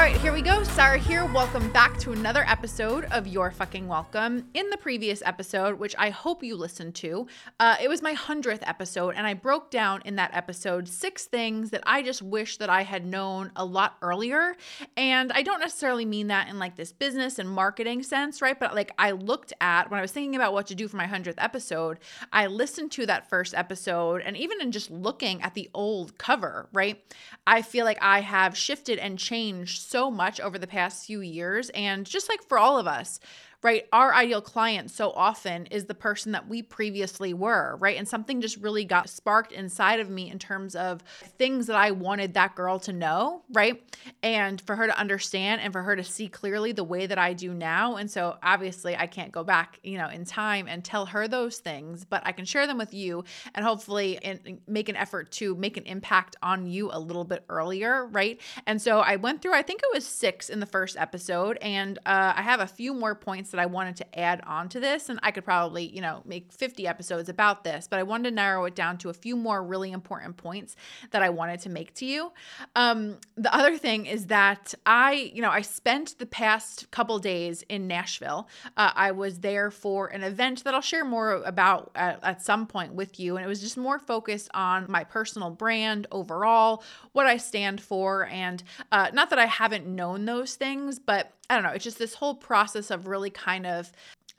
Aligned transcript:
All 0.00 0.06
right, 0.06 0.16
here 0.16 0.32
we 0.32 0.40
go. 0.40 0.62
Sarah 0.62 0.96
here. 0.96 1.26
Welcome 1.26 1.70
back 1.72 1.98
to 1.98 2.12
another 2.12 2.42
episode 2.48 3.04
of 3.10 3.26
Your 3.26 3.50
Fucking 3.50 3.86
Welcome. 3.86 4.48
In 4.54 4.70
the 4.70 4.78
previous 4.78 5.22
episode, 5.26 5.78
which 5.78 5.94
I 5.98 6.08
hope 6.08 6.42
you 6.42 6.56
listened 6.56 6.94
to, 6.94 7.26
uh, 7.60 7.76
it 7.82 7.88
was 7.88 8.00
my 8.00 8.14
100th 8.14 8.62
episode, 8.62 9.14
and 9.14 9.26
I 9.26 9.34
broke 9.34 9.70
down 9.70 10.00
in 10.06 10.16
that 10.16 10.30
episode 10.32 10.88
six 10.88 11.26
things 11.26 11.68
that 11.68 11.82
I 11.84 12.02
just 12.02 12.22
wish 12.22 12.56
that 12.56 12.70
I 12.70 12.80
had 12.80 13.04
known 13.04 13.52
a 13.54 13.62
lot 13.66 13.98
earlier. 14.00 14.56
And 14.96 15.32
I 15.32 15.42
don't 15.42 15.60
necessarily 15.60 16.06
mean 16.06 16.28
that 16.28 16.48
in 16.48 16.58
like 16.58 16.76
this 16.76 16.92
business 16.92 17.38
and 17.38 17.46
marketing 17.46 18.02
sense, 18.02 18.40
right? 18.40 18.58
But 18.58 18.74
like 18.74 18.92
I 18.96 19.10
looked 19.10 19.52
at 19.60 19.90
when 19.90 19.98
I 19.98 20.02
was 20.02 20.12
thinking 20.12 20.34
about 20.34 20.54
what 20.54 20.68
to 20.68 20.74
do 20.74 20.88
for 20.88 20.96
my 20.96 21.08
100th 21.08 21.34
episode, 21.36 21.98
I 22.32 22.46
listened 22.46 22.90
to 22.92 23.04
that 23.04 23.28
first 23.28 23.52
episode, 23.52 24.22
and 24.22 24.34
even 24.34 24.62
in 24.62 24.72
just 24.72 24.90
looking 24.90 25.42
at 25.42 25.52
the 25.52 25.68
old 25.74 26.16
cover, 26.16 26.70
right? 26.72 27.04
I 27.46 27.60
feel 27.60 27.84
like 27.84 27.98
I 28.00 28.22
have 28.22 28.56
shifted 28.56 28.98
and 28.98 29.18
changed 29.18 29.89
so 29.90 30.10
much 30.10 30.40
over 30.40 30.58
the 30.58 30.66
past 30.66 31.06
few 31.06 31.20
years. 31.20 31.70
And 31.70 32.06
just 32.06 32.28
like 32.28 32.42
for 32.42 32.58
all 32.58 32.78
of 32.78 32.86
us, 32.86 33.18
right? 33.62 33.86
Our 33.92 34.14
ideal 34.14 34.40
client 34.40 34.90
so 34.90 35.10
often 35.10 35.66
is 35.66 35.84
the 35.84 35.94
person 35.94 36.32
that 36.32 36.48
we 36.48 36.62
previously 36.62 37.34
were, 37.34 37.76
right? 37.76 37.98
And 37.98 38.08
something 38.08 38.40
just 38.40 38.56
really 38.56 38.84
got 38.84 39.10
sparked 39.10 39.52
inside 39.52 40.00
of 40.00 40.08
me 40.08 40.30
in 40.30 40.38
terms 40.38 40.74
of 40.74 41.02
things 41.38 41.66
that 41.66 41.76
I 41.76 41.90
wanted 41.90 42.34
that 42.34 42.54
girl 42.54 42.78
to 42.80 42.92
know, 42.92 43.42
right? 43.52 43.82
And 44.22 44.60
for 44.62 44.76
her 44.76 44.86
to 44.86 44.98
understand 44.98 45.60
and 45.60 45.72
for 45.72 45.82
her 45.82 45.94
to 45.94 46.04
see 46.04 46.28
clearly 46.28 46.72
the 46.72 46.84
way 46.84 47.06
that 47.06 47.18
I 47.18 47.34
do 47.34 47.52
now. 47.52 47.96
And 47.96 48.10
so 48.10 48.36
obviously 48.42 48.96
I 48.96 49.06
can't 49.06 49.30
go 49.30 49.44
back, 49.44 49.78
you 49.82 49.98
know, 49.98 50.08
in 50.08 50.24
time 50.24 50.66
and 50.66 50.82
tell 50.82 51.06
her 51.06 51.28
those 51.28 51.58
things, 51.58 52.04
but 52.04 52.22
I 52.24 52.32
can 52.32 52.46
share 52.46 52.66
them 52.66 52.78
with 52.78 52.94
you 52.94 53.24
and 53.54 53.64
hopefully 53.64 54.18
make 54.66 54.88
an 54.88 54.96
effort 54.96 55.32
to 55.32 55.54
make 55.56 55.76
an 55.76 55.84
impact 55.84 56.36
on 56.42 56.66
you 56.66 56.90
a 56.92 56.98
little 56.98 57.24
bit 57.24 57.44
earlier, 57.50 58.06
right? 58.06 58.40
And 58.66 58.80
so 58.80 59.00
I 59.00 59.16
went 59.16 59.42
through, 59.42 59.54
I 59.54 59.62
think 59.62 59.82
it 59.82 59.94
was 59.94 60.06
six 60.06 60.48
in 60.48 60.60
the 60.60 60.66
first 60.66 60.96
episode, 60.96 61.58
and 61.60 61.98
uh, 62.06 62.32
I 62.36 62.42
have 62.42 62.60
a 62.60 62.66
few 62.66 62.94
more 62.94 63.14
points 63.14 63.49
that 63.50 63.60
I 63.60 63.66
wanted 63.66 63.96
to 63.96 64.18
add 64.18 64.42
on 64.46 64.68
to 64.70 64.80
this. 64.80 65.08
And 65.08 65.18
I 65.22 65.30
could 65.30 65.44
probably, 65.44 65.84
you 65.84 66.00
know, 66.00 66.22
make 66.24 66.52
50 66.52 66.86
episodes 66.86 67.28
about 67.28 67.64
this, 67.64 67.88
but 67.88 67.98
I 67.98 68.02
wanted 68.02 68.30
to 68.30 68.34
narrow 68.34 68.64
it 68.64 68.74
down 68.74 68.98
to 68.98 69.08
a 69.08 69.14
few 69.14 69.36
more 69.36 69.62
really 69.62 69.92
important 69.92 70.36
points 70.36 70.76
that 71.10 71.22
I 71.22 71.30
wanted 71.30 71.60
to 71.60 71.68
make 71.68 71.94
to 71.94 72.06
you. 72.06 72.32
Um, 72.76 73.18
the 73.36 73.54
other 73.54 73.76
thing 73.76 74.06
is 74.06 74.26
that 74.26 74.74
I, 74.86 75.30
you 75.34 75.42
know, 75.42 75.50
I 75.50 75.62
spent 75.62 76.18
the 76.18 76.26
past 76.26 76.90
couple 76.90 77.18
days 77.18 77.62
in 77.68 77.86
Nashville. 77.86 78.48
Uh, 78.76 78.92
I 78.94 79.12
was 79.12 79.40
there 79.40 79.70
for 79.70 80.08
an 80.08 80.22
event 80.22 80.64
that 80.64 80.74
I'll 80.74 80.80
share 80.80 81.04
more 81.04 81.42
about 81.44 81.90
at, 81.94 82.22
at 82.22 82.42
some 82.42 82.66
point 82.66 82.94
with 82.94 83.18
you. 83.18 83.36
And 83.36 83.44
it 83.44 83.48
was 83.48 83.60
just 83.60 83.76
more 83.76 83.98
focused 83.98 84.50
on 84.54 84.86
my 84.88 85.04
personal 85.04 85.50
brand 85.50 86.06
overall, 86.10 86.82
what 87.12 87.26
I 87.26 87.36
stand 87.36 87.80
for. 87.80 88.26
And 88.26 88.62
uh, 88.92 89.10
not 89.12 89.30
that 89.30 89.38
I 89.38 89.46
haven't 89.46 89.86
known 89.86 90.24
those 90.24 90.54
things, 90.54 90.98
but 90.98 91.32
I 91.50 91.54
don't 91.54 91.64
know, 91.64 91.70
it's 91.70 91.84
just 91.84 91.98
this 91.98 92.14
whole 92.14 92.34
process 92.36 92.90
of 92.92 93.08
really 93.08 93.28
kind 93.30 93.66
of 93.66 93.90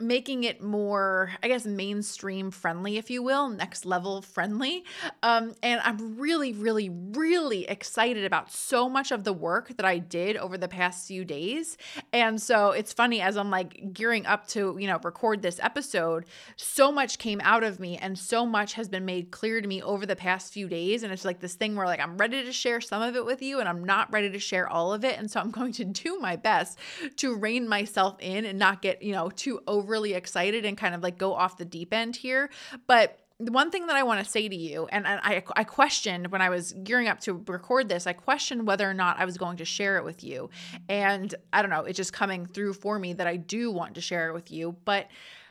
making 0.02 0.44
it 0.44 0.62
more, 0.62 1.32
I 1.44 1.48
guess, 1.48 1.66
mainstream 1.66 2.52
friendly, 2.52 2.98
if 2.98 3.10
you 3.10 3.22
will, 3.22 3.50
next 3.50 3.86
level 3.86 4.22
friendly. 4.22 4.84
Um, 5.24 5.54
and 5.62 5.82
I'm 5.84 6.18
really, 6.18 6.54
really, 6.54 6.90
really 6.90 7.68
excited 7.68 8.26
about 8.26 8.52
so 8.52 8.90
much 8.90 9.12
of 9.12 9.24
the 9.24 9.34
work 9.34 9.76
that 9.78 9.86
I 9.86 10.00
did 10.00 10.38
over 10.38 10.58
the 10.58 10.68
past 10.68 11.08
few 11.08 11.24
days. 11.24 11.78
And 12.12 12.42
so 12.42 12.72
it's 12.72 12.94
funny 12.94 13.22
as 13.22 13.38
I'm 13.38 13.50
like 13.50 13.94
gearing 13.94 14.26
up 14.26 14.48
to, 14.50 14.76
you 14.80 14.88
know, 14.88 15.00
record 15.04 15.42
this 15.42 15.60
episode, 15.62 16.26
so 16.56 16.92
much 16.92 17.18
came 17.20 17.42
out 17.44 17.64
of 17.64 17.80
me 17.80 17.98
and 17.98 18.18
so 18.18 18.46
much 18.46 18.74
has 18.74 18.90
been 18.90 19.06
made 19.06 19.32
clear 19.32 19.62
to 19.62 19.68
me 19.68 19.82
over 19.82 20.06
the 20.06 20.16
past 20.16 20.54
few 20.54 20.68
days. 20.68 21.04
And 21.04 21.14
it's 21.14 21.26
like 21.26 21.40
this 21.40 21.56
thing 21.56 21.76
where 21.76 21.86
like 21.86 22.00
I'm 22.00 22.18
ready 22.18 22.44
to 22.44 22.52
share 22.52 22.82
some 22.82 23.02
of 23.02 23.16
it 23.16 23.26
with 23.26 23.42
you 23.42 23.60
and 23.60 23.70
I'm 23.70 23.84
not 23.84 24.12
ready 24.12 24.30
to 24.30 24.40
share 24.40 24.68
all 24.68 24.94
of 24.94 25.04
it. 25.06 25.18
And 25.18 25.30
so 25.30 25.40
I'm 25.40 25.52
going 25.62 25.74
to 25.74 25.86
do 25.86 26.20
my 26.20 26.36
best 26.36 26.80
to 27.18 27.36
rein 27.36 27.68
myself 27.68 28.18
in 28.20 28.46
and 28.46 28.58
not 28.58 28.82
get, 28.82 29.02
you 29.02 29.14
know, 29.14 29.30
too 29.30 29.62
over 29.68 29.91
overly 29.92 30.14
excited 30.14 30.66
and 30.66 30.78
kind 30.78 30.96
of 30.96 31.04
like 31.04 31.18
go 31.18 31.34
off 31.34 31.58
the 31.58 31.66
deep 31.66 31.94
end 31.94 32.16
here. 32.16 32.50
But 32.88 33.20
the 33.40 33.52
one 33.52 33.72
thing 33.72 33.88
that 33.88 33.96
I 33.96 34.04
want 34.04 34.24
to 34.24 34.30
say 34.30 34.48
to 34.48 34.56
you, 34.56 34.88
and, 34.92 35.06
and 35.06 35.20
I, 35.24 35.44
I 35.56 35.64
questioned 35.64 36.32
when 36.32 36.42
I 36.42 36.50
was 36.50 36.74
gearing 36.84 37.08
up 37.08 37.20
to 37.22 37.44
record 37.48 37.90
this, 37.90 38.08
I 38.08 38.14
questioned 38.14 38.68
whether 38.68 38.90
or 38.90 38.94
not 38.94 39.20
I 39.20 39.26
was 39.26 39.38
going 39.38 39.58
to 39.58 39.66
share 39.66 39.98
it 39.98 40.06
with 40.06 40.24
you. 40.24 40.50
And 40.88 41.34
I 41.52 41.62
don't 41.62 41.72
know, 41.72 41.82
it's 41.82 41.98
just 41.98 42.14
coming 42.14 42.46
through 42.46 42.74
for 42.74 43.00
me 43.00 43.14
that 43.14 43.28
I 43.28 43.36
do 43.36 43.72
want 43.72 43.96
to 43.96 44.02
share 44.02 44.30
it 44.30 44.34
with 44.34 44.52
you. 44.52 44.76
But 44.86 45.08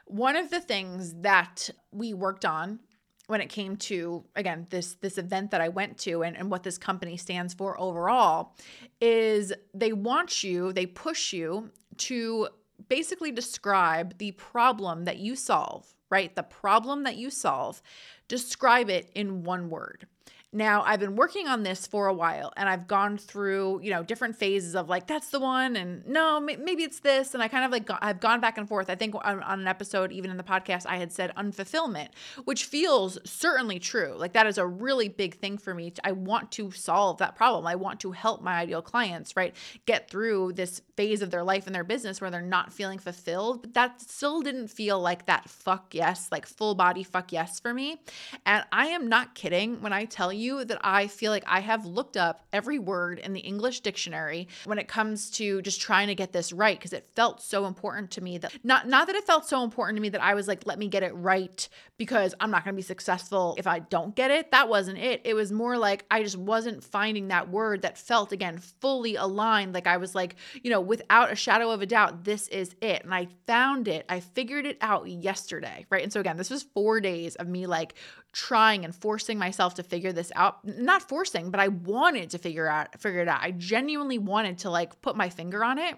one 0.06 0.36
of 0.36 0.50
the 0.50 0.60
things 0.60 1.14
that 1.20 1.68
we 1.92 2.14
worked 2.14 2.44
on 2.44 2.80
when 3.26 3.40
it 3.40 3.48
came 3.48 3.76
to 3.76 4.24
again 4.34 4.66
this 4.70 4.94
this 4.94 5.16
event 5.16 5.52
that 5.52 5.60
I 5.60 5.68
went 5.68 5.98
to 5.98 6.24
and, 6.24 6.36
and 6.36 6.50
what 6.50 6.64
this 6.64 6.76
company 6.76 7.16
stands 7.16 7.54
for 7.54 7.80
overall 7.80 8.56
is 9.00 9.52
they 9.72 9.92
want 9.92 10.42
you, 10.42 10.72
they 10.72 10.86
push 10.86 11.32
you 11.32 11.70
to 11.98 12.48
basically 12.88 13.32
describe 13.32 14.18
the 14.18 14.32
problem 14.32 15.04
that 15.04 15.18
you 15.18 15.36
solve, 15.36 15.94
right? 16.10 16.34
The 16.34 16.42
problem 16.42 17.04
that 17.04 17.16
you 17.16 17.30
solve, 17.30 17.82
describe 18.28 18.91
it 18.91 19.10
in 19.14 19.44
one 19.44 19.70
word. 19.70 20.06
Now, 20.52 20.82
I've 20.82 20.98
been 20.98 21.14
working 21.14 21.46
on 21.46 21.62
this 21.62 21.86
for 21.86 22.08
a 22.08 22.12
while 22.12 22.52
and 22.56 22.68
I've 22.68 22.88
gone 22.88 23.18
through, 23.18 23.82
you 23.84 23.90
know, 23.90 24.02
different 24.02 24.34
phases 24.34 24.74
of 24.74 24.88
like, 24.88 25.06
that's 25.06 25.28
the 25.28 25.38
one, 25.38 25.76
and 25.76 26.04
no, 26.08 26.40
maybe 26.40 26.82
it's 26.82 26.98
this. 26.98 27.34
And 27.34 27.42
I 27.42 27.46
kind 27.46 27.64
of 27.64 27.70
like, 27.70 27.88
I've 28.02 28.18
gone 28.18 28.40
back 28.40 28.58
and 28.58 28.68
forth. 28.68 28.90
I 28.90 28.96
think 28.96 29.14
on, 29.14 29.44
on 29.44 29.60
an 29.60 29.68
episode, 29.68 30.10
even 30.10 30.28
in 30.28 30.36
the 30.36 30.42
podcast, 30.42 30.86
I 30.86 30.96
had 30.96 31.12
said 31.12 31.32
unfulfillment, 31.36 32.08
which 32.46 32.64
feels 32.64 33.16
certainly 33.24 33.78
true. 33.78 34.16
Like, 34.16 34.32
that 34.32 34.48
is 34.48 34.58
a 34.58 34.66
really 34.66 35.08
big 35.08 35.36
thing 35.36 35.56
for 35.56 35.72
me. 35.72 35.92
I 36.02 36.10
want 36.10 36.50
to 36.52 36.72
solve 36.72 37.18
that 37.18 37.36
problem. 37.36 37.64
I 37.68 37.76
want 37.76 38.00
to 38.00 38.10
help 38.10 38.42
my 38.42 38.58
ideal 38.58 38.82
clients, 38.82 39.36
right, 39.36 39.54
get 39.86 40.10
through 40.10 40.54
this 40.54 40.82
phase 40.96 41.22
of 41.22 41.30
their 41.30 41.44
life 41.44 41.66
and 41.66 41.74
their 41.74 41.84
business 41.84 42.20
where 42.20 42.30
they're 42.30 42.42
not 42.42 42.72
feeling 42.72 42.98
fulfilled. 42.98 43.62
But 43.62 43.74
that 43.74 44.00
still 44.00 44.42
didn't 44.42 44.68
feel 44.68 44.98
like 44.98 45.26
that 45.26 45.48
fuck 45.48 45.94
yes, 45.94 46.28
like 46.32 46.44
full 46.44 46.74
body 46.74 47.04
fuck 47.04 47.30
yes 47.30 47.60
for 47.60 47.72
me. 47.72 48.00
And 48.44 48.64
I 48.72 48.86
am 48.86 49.08
not 49.08 49.36
kidding 49.36 49.80
when 49.80 49.92
I 49.92 50.06
tell 50.06 50.32
you 50.32 50.39
you 50.40 50.64
that 50.64 50.80
I 50.82 51.06
feel 51.06 51.30
like 51.30 51.44
I 51.46 51.60
have 51.60 51.86
looked 51.86 52.16
up 52.16 52.44
every 52.52 52.78
word 52.78 53.18
in 53.18 53.32
the 53.32 53.40
English 53.40 53.80
dictionary 53.80 54.48
when 54.64 54.78
it 54.78 54.88
comes 54.88 55.30
to 55.32 55.62
just 55.62 55.80
trying 55.80 56.08
to 56.08 56.14
get 56.14 56.32
this 56.32 56.52
right 56.52 56.78
because 56.78 56.92
it 56.92 57.06
felt 57.14 57.42
so 57.42 57.66
important 57.66 58.10
to 58.12 58.20
me 58.20 58.38
that 58.38 58.52
not 58.64 58.88
not 58.88 59.06
that 59.06 59.16
it 59.16 59.24
felt 59.24 59.46
so 59.46 59.62
important 59.62 59.96
to 59.96 60.02
me 60.02 60.08
that 60.08 60.22
I 60.22 60.34
was 60.34 60.48
like 60.48 60.66
let 60.66 60.78
me 60.78 60.88
get 60.88 61.02
it 61.02 61.14
right 61.14 61.68
because 61.98 62.34
I'm 62.40 62.50
not 62.50 62.64
going 62.64 62.74
to 62.74 62.76
be 62.76 62.82
successful 62.82 63.54
if 63.58 63.66
I 63.66 63.80
don't 63.80 64.16
get 64.16 64.30
it. 64.30 64.50
That 64.50 64.68
wasn't 64.68 64.98
it. 64.98 65.20
It 65.24 65.34
was 65.34 65.52
more 65.52 65.76
like 65.76 66.06
I 66.10 66.22
just 66.22 66.38
wasn't 66.38 66.82
finding 66.82 67.28
that 67.28 67.50
word 67.50 67.82
that 67.82 67.98
felt 67.98 68.32
again 68.32 68.58
fully 68.58 69.16
aligned 69.16 69.74
like 69.74 69.86
I 69.86 69.98
was 69.98 70.14
like, 70.14 70.36
you 70.62 70.70
know, 70.70 70.80
without 70.80 71.30
a 71.30 71.36
shadow 71.36 71.70
of 71.70 71.82
a 71.82 71.86
doubt 71.86 72.24
this 72.24 72.48
is 72.48 72.74
it. 72.80 73.04
And 73.04 73.14
I 73.14 73.28
found 73.46 73.86
it. 73.86 74.06
I 74.08 74.20
figured 74.20 74.66
it 74.66 74.78
out 74.80 75.08
yesterday, 75.08 75.86
right? 75.90 76.02
And 76.02 76.12
so 76.12 76.20
again, 76.20 76.36
this 76.36 76.50
was 76.50 76.62
4 76.62 77.00
days 77.00 77.36
of 77.36 77.48
me 77.48 77.66
like 77.66 77.94
trying 78.32 78.84
and 78.84 78.94
forcing 78.94 79.38
myself 79.38 79.74
to 79.74 79.82
figure 79.82 80.12
this 80.12 80.30
out 80.36 80.64
not 80.64 81.02
forcing 81.02 81.50
but 81.50 81.60
i 81.60 81.68
wanted 81.68 82.30
to 82.30 82.38
figure 82.38 82.68
out 82.68 83.00
figure 83.00 83.20
it 83.20 83.28
out 83.28 83.41
i 83.42 83.50
genuinely 83.50 84.18
wanted 84.18 84.58
to 84.58 84.70
like 84.70 85.00
put 85.00 85.16
my 85.16 85.28
finger 85.28 85.64
on 85.64 85.78
it 85.78 85.96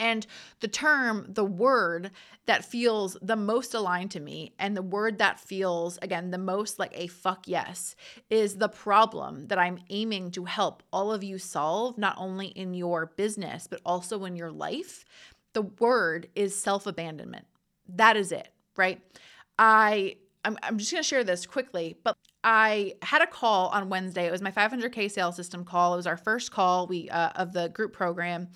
and 0.00 0.26
the 0.60 0.66
term, 0.66 1.26
the 1.28 1.44
word 1.44 2.10
that 2.46 2.64
feels 2.64 3.18
the 3.20 3.36
most 3.36 3.74
aligned 3.74 4.10
to 4.12 4.20
me, 4.20 4.54
and 4.58 4.74
the 4.74 4.82
word 4.82 5.18
that 5.18 5.38
feels, 5.38 5.98
again, 6.00 6.30
the 6.30 6.38
most 6.38 6.78
like 6.78 6.92
a 6.94 7.06
fuck 7.06 7.46
yes, 7.46 7.94
is 8.30 8.56
the 8.56 8.70
problem 8.70 9.48
that 9.48 9.58
I'm 9.58 9.78
aiming 9.90 10.30
to 10.32 10.46
help 10.46 10.82
all 10.90 11.12
of 11.12 11.22
you 11.22 11.36
solve, 11.36 11.98
not 11.98 12.14
only 12.16 12.46
in 12.46 12.72
your 12.72 13.12
business, 13.14 13.66
but 13.66 13.82
also 13.84 14.24
in 14.24 14.36
your 14.36 14.50
life. 14.50 15.04
The 15.52 15.62
word 15.62 16.28
is 16.34 16.56
self 16.58 16.86
abandonment. 16.86 17.44
That 17.86 18.16
is 18.16 18.32
it, 18.32 18.48
right? 18.78 19.02
I 19.58 20.16
I'm, 20.44 20.56
I'm 20.62 20.78
just 20.78 20.90
going 20.90 21.02
to 21.02 21.08
share 21.08 21.24
this 21.24 21.46
quickly, 21.46 21.96
but 22.02 22.16
I 22.42 22.94
had 23.02 23.20
a 23.22 23.26
call 23.26 23.68
on 23.68 23.88
Wednesday. 23.90 24.26
It 24.26 24.32
was 24.32 24.40
my 24.40 24.50
500k 24.50 25.10
sales 25.10 25.36
system 25.36 25.64
call. 25.64 25.94
It 25.94 25.98
was 25.98 26.06
our 26.06 26.16
first 26.16 26.50
call 26.50 26.86
we 26.86 27.10
uh, 27.10 27.30
of 27.36 27.52
the 27.52 27.68
group 27.68 27.92
program, 27.92 28.48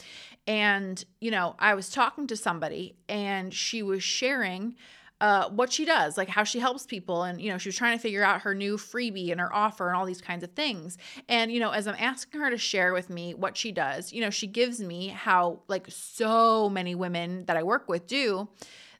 and 0.47 1.05
you 1.21 1.31
know 1.31 1.55
I 1.59 1.75
was 1.75 1.91
talking 1.91 2.27
to 2.29 2.37
somebody, 2.37 2.97
and 3.09 3.53
she 3.53 3.83
was 3.83 4.03
sharing 4.03 4.77
uh, 5.21 5.49
what 5.51 5.73
she 5.73 5.85
does, 5.85 6.17
like 6.17 6.29
how 6.29 6.45
she 6.45 6.59
helps 6.59 6.87
people, 6.87 7.25
and 7.25 7.41
you 7.41 7.51
know 7.51 7.59
she 7.59 7.69
was 7.69 7.77
trying 7.77 7.97
to 7.97 8.03
figure 8.03 8.25
out 8.25 8.43
her 8.43 8.55
new 8.55 8.77
freebie 8.79 9.31
and 9.31 9.41
her 9.41 9.55
offer 9.55 9.89
and 9.89 9.97
all 9.97 10.07
these 10.07 10.23
kinds 10.23 10.43
of 10.43 10.53
things. 10.53 10.97
And 11.29 11.53
you 11.53 11.61
know 11.61 11.71
as 11.71 11.87
I'm 11.87 11.97
asking 11.99 12.41
her 12.41 12.49
to 12.49 12.59
share 12.59 12.95
with 12.95 13.11
me 13.11 13.35
what 13.35 13.59
she 13.59 13.73
does, 13.73 14.13
you 14.13 14.23
know 14.23 14.31
she 14.31 14.47
gives 14.47 14.81
me 14.81 15.09
how 15.09 15.61
like 15.69 15.87
so 15.91 16.71
many 16.71 16.95
women 16.95 17.45
that 17.45 17.59
I 17.59 17.63
work 17.63 17.89
with 17.89 18.07
do 18.07 18.49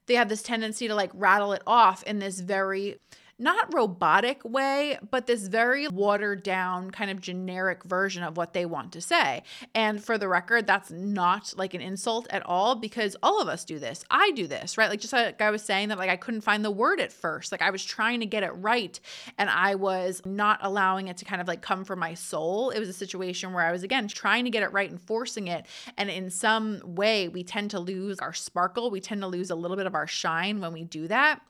they 0.07 0.15
have 0.15 0.29
this 0.29 0.43
tendency 0.43 0.89
to 0.89 0.95
like 0.95 1.11
rattle 1.15 1.53
it 1.53 1.63
off 1.67 2.03
in 2.05 2.19
this 2.19 2.41
very 2.41 2.99
not 3.39 3.73
robotic 3.75 4.45
way, 4.45 4.99
but 5.11 5.27
this 5.27 5.49
very 5.49 5.89
watered 5.89 6.43
down, 6.43 6.91
kind 6.91 7.11
of 7.11 7.21
generic 7.21 7.83
version 7.85 8.23
of 8.23 8.37
what 8.37 8.53
they 8.53 8.65
want 8.65 8.93
to 8.93 9.01
say. 9.01 9.43
And 9.75 10.03
for 10.03 10.19
the 10.19 10.29
record, 10.29 10.67
that's 10.67 10.91
not 10.91 11.53
like 11.57 11.75
an 11.75 11.81
insult 11.81 12.27
at 12.31 12.45
all 12.47 12.77
because 12.77 13.17
all 13.23 13.41
of 13.41 13.49
us 13.49 13.65
do 13.65 13.79
this. 13.79 14.05
I 14.11 14.31
do 14.33 14.47
this, 14.47 14.79
right? 14.79 14.89
Like 14.89 15.01
just 15.01 15.13
like 15.13 15.41
I 15.41 15.51
was 15.51 15.63
saying 15.63 15.89
that 15.89 15.99
like 15.99 16.11
I 16.11 16.17
couldn't 16.17 16.43
find 16.43 16.65
the 16.65 16.71
word 16.71 17.01
at 17.01 17.13
first. 17.13 17.51
Like 17.51 17.63
I 17.63 17.71
was 17.71 17.85
trying 17.85 18.21
to 18.21 18.27
get 18.27 18.43
it 18.45 18.51
right 18.51 18.99
and 19.37 19.51
I 19.51 19.75
was 19.75 20.23
not 20.25 20.61
allowing 20.63 21.09
it 21.09 21.17
to 21.19 21.25
kind 21.25 21.41
of 21.41 21.49
like 21.49 21.61
come 21.61 21.85
from 21.85 21.99
my 21.99 22.15
soul. 22.15 22.71
It 22.71 22.79
was 22.79 22.89
a 22.89 22.95
situation 22.95 23.53
where 23.53 23.65
I 23.65 23.73
was 23.73 23.83
again 23.83 24.07
trying 24.07 24.45
to 24.45 24.51
get 24.51 24.63
it 24.63 24.73
right 24.73 24.91
and 24.91 25.01
forcing 25.01 25.49
it. 25.49 25.67
And 25.97 26.09
in 26.09 26.31
some 26.31 26.81
way, 26.85 27.29
we 27.29 27.43
tend 27.43 27.73
to 27.73 27.81
lose 27.81 28.19
our 28.21 28.33
sparkle. 28.33 28.91
We 28.91 29.01
tend 29.01 29.23
to 29.23 29.27
lose 29.27 29.51
a 29.51 29.57
little 29.57 29.77
bit 29.77 29.87
of 29.87 29.95
our 29.95 30.07
shine 30.07 30.61
when 30.61 30.73
we 30.73 30.85
do 30.85 31.09
that. 31.09 31.41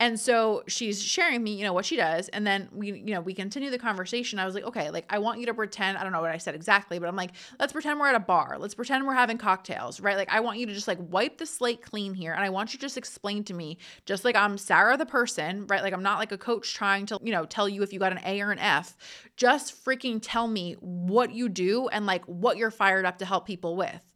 And 0.00 0.18
so 0.18 0.64
she's 0.66 1.02
sharing 1.02 1.27
me, 1.36 1.54
you 1.54 1.64
know, 1.64 1.72
what 1.72 1.84
she 1.84 1.96
does. 1.96 2.28
And 2.28 2.46
then 2.46 2.68
we, 2.72 2.92
you 2.92 3.12
know, 3.14 3.20
we 3.20 3.34
continue 3.34 3.70
the 3.70 3.78
conversation. 3.78 4.38
I 4.38 4.46
was 4.46 4.54
like, 4.54 4.64
okay, 4.64 4.90
like 4.90 5.04
I 5.10 5.18
want 5.18 5.40
you 5.40 5.46
to 5.46 5.54
pretend, 5.54 5.98
I 5.98 6.04
don't 6.04 6.12
know 6.12 6.20
what 6.20 6.30
I 6.30 6.38
said 6.38 6.54
exactly, 6.54 6.98
but 6.98 7.08
I'm 7.08 7.16
like, 7.16 7.32
let's 7.58 7.72
pretend 7.72 7.98
we're 8.00 8.08
at 8.08 8.14
a 8.14 8.20
bar. 8.20 8.56
Let's 8.58 8.74
pretend 8.74 9.06
we're 9.06 9.14
having 9.14 9.36
cocktails, 9.36 10.00
right? 10.00 10.16
Like 10.16 10.30
I 10.30 10.40
want 10.40 10.58
you 10.58 10.66
to 10.66 10.72
just 10.72 10.88
like 10.88 10.98
wipe 11.00 11.38
the 11.38 11.46
slate 11.46 11.82
clean 11.82 12.14
here. 12.14 12.32
And 12.32 12.42
I 12.42 12.48
want 12.48 12.72
you 12.72 12.78
to 12.78 12.82
just 12.82 12.96
explain 12.96 13.44
to 13.44 13.54
me, 13.54 13.78
just 14.06 14.24
like 14.24 14.36
I'm 14.36 14.56
Sarah 14.56 14.96
the 14.96 15.06
person, 15.06 15.66
right? 15.66 15.82
Like 15.82 15.92
I'm 15.92 16.02
not 16.02 16.18
like 16.18 16.32
a 16.32 16.38
coach 16.38 16.74
trying 16.74 17.06
to, 17.06 17.18
you 17.22 17.32
know, 17.32 17.44
tell 17.44 17.68
you 17.68 17.82
if 17.82 17.92
you 17.92 17.98
got 17.98 18.12
an 18.12 18.20
A 18.24 18.40
or 18.40 18.50
an 18.50 18.58
F. 18.58 18.96
Just 19.36 19.84
freaking 19.84 20.20
tell 20.22 20.46
me 20.46 20.76
what 20.80 21.32
you 21.32 21.48
do 21.48 21.88
and 21.88 22.06
like 22.06 22.24
what 22.24 22.56
you're 22.56 22.70
fired 22.70 23.04
up 23.04 23.18
to 23.18 23.24
help 23.24 23.46
people 23.46 23.76
with. 23.76 24.07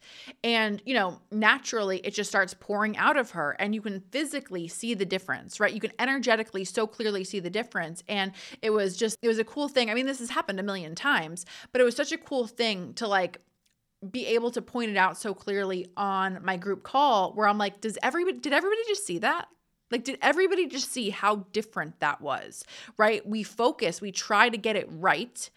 And, 0.43 0.83
you 0.85 0.95
know, 0.95 1.21
naturally 1.31 1.99
it 1.99 2.15
just 2.15 2.31
starts 2.31 2.55
pouring 2.55 2.97
out 2.97 3.17
of 3.17 3.31
her 3.33 3.53
and 3.59 3.75
you 3.75 3.81
can 3.81 4.01
physically 4.11 4.69
see 4.69 4.95
the 4.95 5.05
difference, 5.05 5.61
right? 5.61 5.73
You 5.73 5.81
can 5.81 5.93
energetically 5.99 6.65
so 6.65 6.87
clearly 6.87 7.25
see 7.25 7.41
the 7.41 7.51
difference. 7.51 8.03
And 8.09 8.33
it 8.61 8.71
was 8.71 8.97
just, 8.97 9.17
it 9.23 9.29
was 9.29 9.39
a 9.39 9.45
cool 9.45 9.69
thing. 9.69 9.91
I 9.91 9.95
mean, 9.95 10.07
this 10.07 10.19
has 10.19 10.31
happened 10.31 10.61
a 10.61 10.63
million 10.63 10.95
times, 10.95 11.47
but 11.73 11.81
it 11.81 11.85
was 11.85 11.97
such 11.97 12.13
a 12.13 12.19
cool 12.19 12.47
thing 12.47 12.95
to 12.95 13.07
like, 13.07 13.39
be 14.11 14.27
able 14.27 14.51
to 14.51 14.61
point 14.61 14.91
it 14.91 14.97
out 14.97 15.17
so 15.17 15.33
clearly 15.33 15.87
on 15.97 16.41
my 16.43 16.57
group 16.57 16.83
call 16.83 17.33
where 17.35 17.47
I'm 17.47 17.59
like, 17.59 17.81
does 17.81 17.97
everybody 18.03 18.39
did 18.39 18.53
everybody 18.53 18.81
just 18.89 19.07
see 19.07 19.19
that? 19.19 19.47
Like, 19.93 20.05
did 20.05 20.19
everybody 20.23 20.67
just 20.67 20.91
see 20.91 21.11
how 21.11 21.47
different 21.53 22.01
that 22.01 22.21
was? 22.21 22.65
Right? 22.97 23.25
We 23.27 23.43
focus, 23.43 24.01
we 24.01 24.11
try 24.11 24.49
to 24.49 24.57
get 24.57 24.75
it 24.75 24.89
right. 24.91 25.49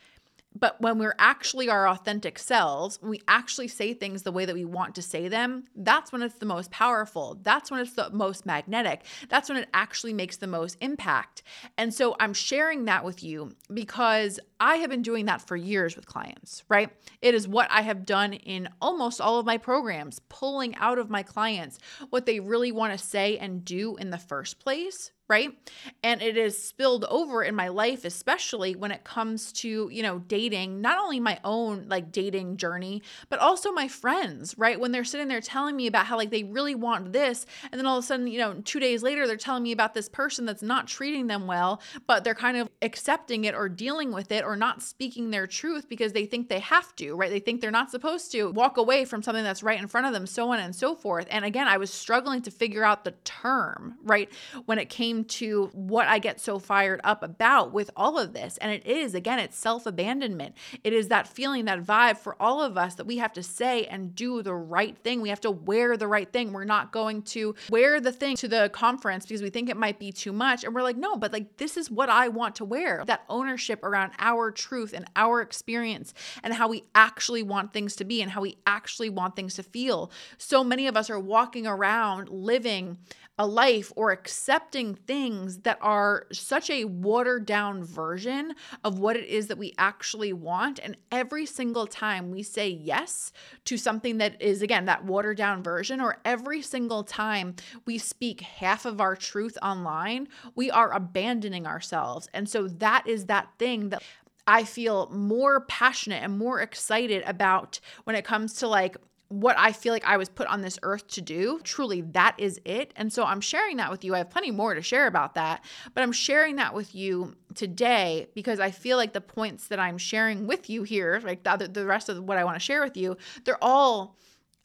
But 0.58 0.80
when 0.80 0.98
we're 0.98 1.16
actually 1.20 1.70
our 1.70 1.88
authentic 1.88 2.40
selves, 2.40 3.02
when 3.02 3.12
we 3.12 3.22
actually 3.28 3.68
say 3.68 3.94
things 3.94 4.24
the 4.24 4.32
way 4.32 4.46
that 4.46 4.56
we 4.56 4.66
want 4.66 4.96
to 4.96 5.02
say 5.02 5.28
them, 5.28 5.66
that's 5.76 6.12
when 6.12 6.22
it's 6.22 6.38
the 6.38 6.46
most 6.46 6.72
powerful. 6.72 7.40
That's 7.44 7.70
when 7.70 7.82
it's 7.82 7.94
the 7.94 8.10
most 8.12 8.46
magnetic. 8.46 9.06
That's 9.30 9.50
when 9.50 9.58
it 9.58 9.70
actually 9.74 10.14
makes 10.14 10.38
the 10.38 10.48
most 10.48 10.78
impact. 10.80 11.44
And 11.78 11.94
so 11.94 12.16
I'm 12.20 12.34
sharing 12.34 12.86
that 12.86 13.04
with 13.04 13.24
you 13.24 13.56
because 13.74 14.40
I 14.60 14.78
have 14.78 14.90
been 14.90 15.02
doing 15.02 15.26
that 15.26 15.46
for 15.46 15.58
years 15.58 15.96
with 15.96 16.06
clients, 16.06 16.64
right? 16.70 16.90
It 17.22 17.34
is 17.36 17.48
what 17.48 17.70
I 17.70 17.82
have 17.82 18.06
done 18.06 18.34
in 18.34 18.70
almost 18.82 19.20
all 19.20 19.40
of 19.40 19.46
my 19.46 19.58
programs, 19.58 20.20
pulling 20.30 20.76
out 20.78 20.98
of 20.98 21.10
my 21.10 21.24
clients 21.24 21.80
what 22.10 22.26
they 22.26 22.40
really 22.40 22.72
want 22.72 22.98
to 22.98 23.06
say 23.06 23.38
and 23.38 23.66
do 23.66 23.98
in 23.98 24.10
the 24.10 24.18
first 24.18 24.60
place 24.60 25.12
right? 25.28 25.58
And 26.04 26.22
it 26.22 26.38
is 26.38 26.62
spilled 26.62 27.06
over 27.06 27.44
in 27.44 27.56
my 27.56 27.70
life, 27.70 28.06
especially 28.06 28.76
when 28.76 28.92
it 28.92 29.04
comes 29.04 29.52
to, 29.54 29.90
you 29.92 30.04
know, 30.04 30.20
dating, 30.20 30.82
not 30.82 31.00
only 31.00 31.20
my 31.20 31.40
own 31.44 31.86
like 31.88 32.12
dating 32.12 32.58
journey, 32.58 33.02
but 33.30 33.40
also 33.40 33.72
my 33.72 33.88
friends, 33.88 34.56
right? 34.58 34.80
When 34.80 34.92
they're 34.92 35.04
sitting 35.04 35.28
there 35.28 35.42
telling 35.42 35.76
me 35.76 35.88
about 35.88 36.06
how 36.06 36.18
like 36.18 36.30
they 36.30 36.44
really 36.44 36.76
want 36.76 37.12
this, 37.12 37.46
and 37.72 37.80
then 37.80 37.88
all 37.88 37.98
of 37.98 38.04
a 38.04 38.08
sudden, 38.08 38.28
you 38.28 38.38
know, 38.38 38.62
two 38.64 38.80
days 38.80 39.02
later, 39.02 39.26
they're 39.26 39.38
telling 39.38 39.64
me 39.64 39.72
about 39.72 39.94
this 39.94 40.10
person 40.10 40.46
that's 40.46 40.62
not 40.62 40.88
treating 40.88 41.28
them 41.28 41.48
well, 41.48 41.82
but 42.06 42.24
they're 42.24 42.36
kind 42.36 42.58
of 42.58 42.70
accepting 42.82 43.46
it 43.46 43.56
or 43.56 43.68
dealing 43.68 44.12
with 44.12 44.32
it 44.32 44.44
or 44.44 44.56
not 44.56 44.84
speaking 44.84 45.32
their 45.32 45.48
truth 45.48 45.90
because 45.90 46.14
they 46.14 46.26
think 46.26 46.50
they 46.50 46.60
have 46.60 46.96
to, 46.98 47.16
right? 47.16 47.32
They 47.32 47.40
think 47.40 47.62
they're 47.62 47.72
not 47.72 47.90
supposed 47.90 48.32
to 48.34 48.52
walk 48.52 48.78
away 48.78 49.06
from 49.06 49.24
something 49.24 49.44
that's 49.44 49.64
right 49.64 49.80
in 49.80 49.88
front 49.88 50.06
of 50.06 50.14
them, 50.14 50.28
so 50.28 50.52
on 50.52 50.60
and 50.60 50.76
so 50.76 50.96
forth. 50.96 51.26
And 51.32 51.44
again, 51.44 51.68
I 51.68 51.78
was 51.78 51.92
struggling 51.92 52.44
to 52.44 52.52
figure 52.52 52.84
out 52.84 53.04
the 53.04 53.12
term, 53.24 53.96
right? 54.04 54.30
When 54.66 54.78
it 54.78 54.90
came 54.90 55.15
to 55.24 55.70
what 55.74 56.08
I 56.08 56.20
get 56.20 56.40
so 56.40 56.60
fired 56.60 57.00
up 57.04 57.24
about 57.24 57.72
with 57.72 57.90
all 57.96 58.20
of 58.20 58.34
this. 58.34 58.58
And 58.58 58.72
it 58.72 58.86
is, 58.86 59.16
again, 59.16 59.40
it's 59.40 59.58
self 59.58 59.86
abandonment. 59.86 60.56
It 60.84 60.94
is 60.94 61.08
that 61.08 61.28
feeling, 61.28 61.66
that 61.66 61.82
vibe 61.82 62.18
for 62.18 62.36
all 62.42 62.62
of 62.62 62.78
us 62.78 62.96
that 62.96 63.06
we 63.06 63.18
have 63.18 63.34
to 63.34 63.44
say 63.44 63.86
and 63.86 64.14
do 64.14 64.42
the 64.42 64.54
right 64.54 64.98
thing. 64.98 65.22
We 65.22 65.30
have 65.30 65.42
to 65.42 65.52
wear 65.52 65.98
the 65.98 66.08
right 66.08 66.32
thing. 66.32 66.52
We're 66.52 66.66
not 66.66 66.92
going 66.92 67.22
to 67.24 67.56
wear 67.70 68.02
the 68.02 68.12
thing 68.12 68.36
to 68.38 68.48
the 68.48 68.70
conference 68.74 69.26
because 69.26 69.42
we 69.42 69.50
think 69.50 69.70
it 69.70 69.78
might 69.78 70.00
be 70.00 70.12
too 70.12 70.34
much. 70.34 70.64
And 70.64 70.76
we're 70.76 70.84
like, 70.84 70.98
no, 70.98 71.16
but 71.16 71.32
like, 71.32 71.58
this 71.58 71.78
is 71.78 71.90
what 71.90 72.10
I 72.10 72.28
want 72.28 72.56
to 72.56 72.66
wear. 72.66 73.04
That 73.06 73.24
ownership 73.30 73.84
around 73.84 74.12
our 74.20 74.52
truth 74.52 74.94
and 74.94 75.06
our 75.16 75.42
experience 75.42 76.14
and 76.44 76.54
how 76.54 76.68
we 76.68 76.84
actually 76.94 77.44
want 77.44 77.74
things 77.74 77.96
to 77.98 78.06
be 78.06 78.22
and 78.22 78.32
how 78.32 78.42
we 78.42 78.58
actually 78.66 79.10
want 79.10 79.36
things 79.36 79.56
to 79.56 79.64
feel. 79.64 80.12
So 80.38 80.64
many 80.64 80.88
of 80.88 80.98
us 80.98 81.10
are 81.10 81.20
walking 81.20 81.68
around 81.68 82.30
living 82.30 82.98
a 83.38 83.46
life 83.46 83.92
or 83.96 84.12
accepting 84.12 84.96
things 85.08 85.60
that 85.60 85.78
are 85.82 86.28
such 86.32 86.70
a 86.70 86.86
watered 86.86 87.46
down 87.46 87.84
version 87.84 88.54
of 88.84 89.00
what 89.00 89.16
it 89.16 89.26
is 89.26 89.48
that 89.48 89.58
we 89.58 89.74
actually 89.78 90.34
want. 90.34 90.80
And 90.80 90.98
every 91.12 91.46
single 91.46 91.88
time 91.88 92.32
we 92.32 92.44
say 92.44 92.70
yes 92.70 93.32
to 93.66 93.78
something 93.78 94.18
that 94.18 94.42
is, 94.42 94.62
again, 94.62 94.86
that 94.86 95.06
watered 95.06 95.38
down 95.38 95.64
version, 95.64 96.02
or 96.02 96.18
every 96.26 96.62
single 96.62 97.04
time 97.04 97.56
we 97.86 97.98
speak 97.98 98.42
half 98.42 98.86
of 98.86 99.00
our 99.00 99.16
truth 99.16 99.58
online, 99.62 100.28
we 100.56 100.72
are 100.72 100.92
abandoning 100.92 101.68
ourselves. 101.68 102.28
And 102.34 102.50
so 102.50 102.68
that 102.68 103.08
is 103.08 103.26
that 103.26 103.50
thing 103.58 103.90
that 103.90 104.04
I 104.48 104.64
feel 104.64 105.10
more 105.10 105.62
passionate 105.62 106.22
and 106.22 106.38
more 106.38 106.62
excited 106.62 107.24
about 107.26 107.80
when 108.04 108.16
it 108.16 108.26
comes 108.26 108.54
to 108.56 108.68
like 108.68 108.96
what 109.42 109.58
I 109.58 109.74
feel 109.74 109.92
like 109.92 110.06
I 110.06 110.18
was 110.18 110.30
put 110.30 110.48
on 110.48 110.62
this 110.62 110.80
earth 110.82 111.08
to 111.10 111.22
do. 111.22 111.60
Truly, 111.64 112.02
that 112.02 112.36
is 112.38 112.60
it. 112.64 112.94
And 112.96 113.12
so 113.12 113.24
I'm 113.26 113.42
sharing 113.42 113.78
that 113.78 113.92
with 113.92 114.06
you. 114.06 114.16
I 114.16 114.20
have 114.20 114.30
plenty 114.30 114.52
more 114.52 114.74
to 114.74 114.82
share 114.82 115.08
about 115.08 115.36
that, 115.36 115.64
but 115.94 116.04
I'm 116.04 116.14
sharing 116.14 116.56
that 116.56 116.74
with 116.74 116.96
you 116.96 117.36
today 117.54 118.28
because 118.34 118.60
I 118.60 118.72
feel 118.72 118.98
like 118.98 119.14
the 119.14 119.22
points 119.22 119.68
that 119.68 119.80
I'm 119.80 119.98
sharing 119.98 120.48
with 120.48 120.70
you 120.70 120.84
here, 120.84 121.22
like 121.24 121.44
the 121.44 121.52
other, 121.52 121.68
the 121.68 121.86
rest 121.86 122.08
of 122.08 122.24
what 122.24 122.38
I 122.38 122.46
want 122.46 122.56
to 122.56 122.64
share 122.64 122.82
with 122.82 122.96
you, 122.96 123.18
they're 123.44 123.64
all 123.64 124.16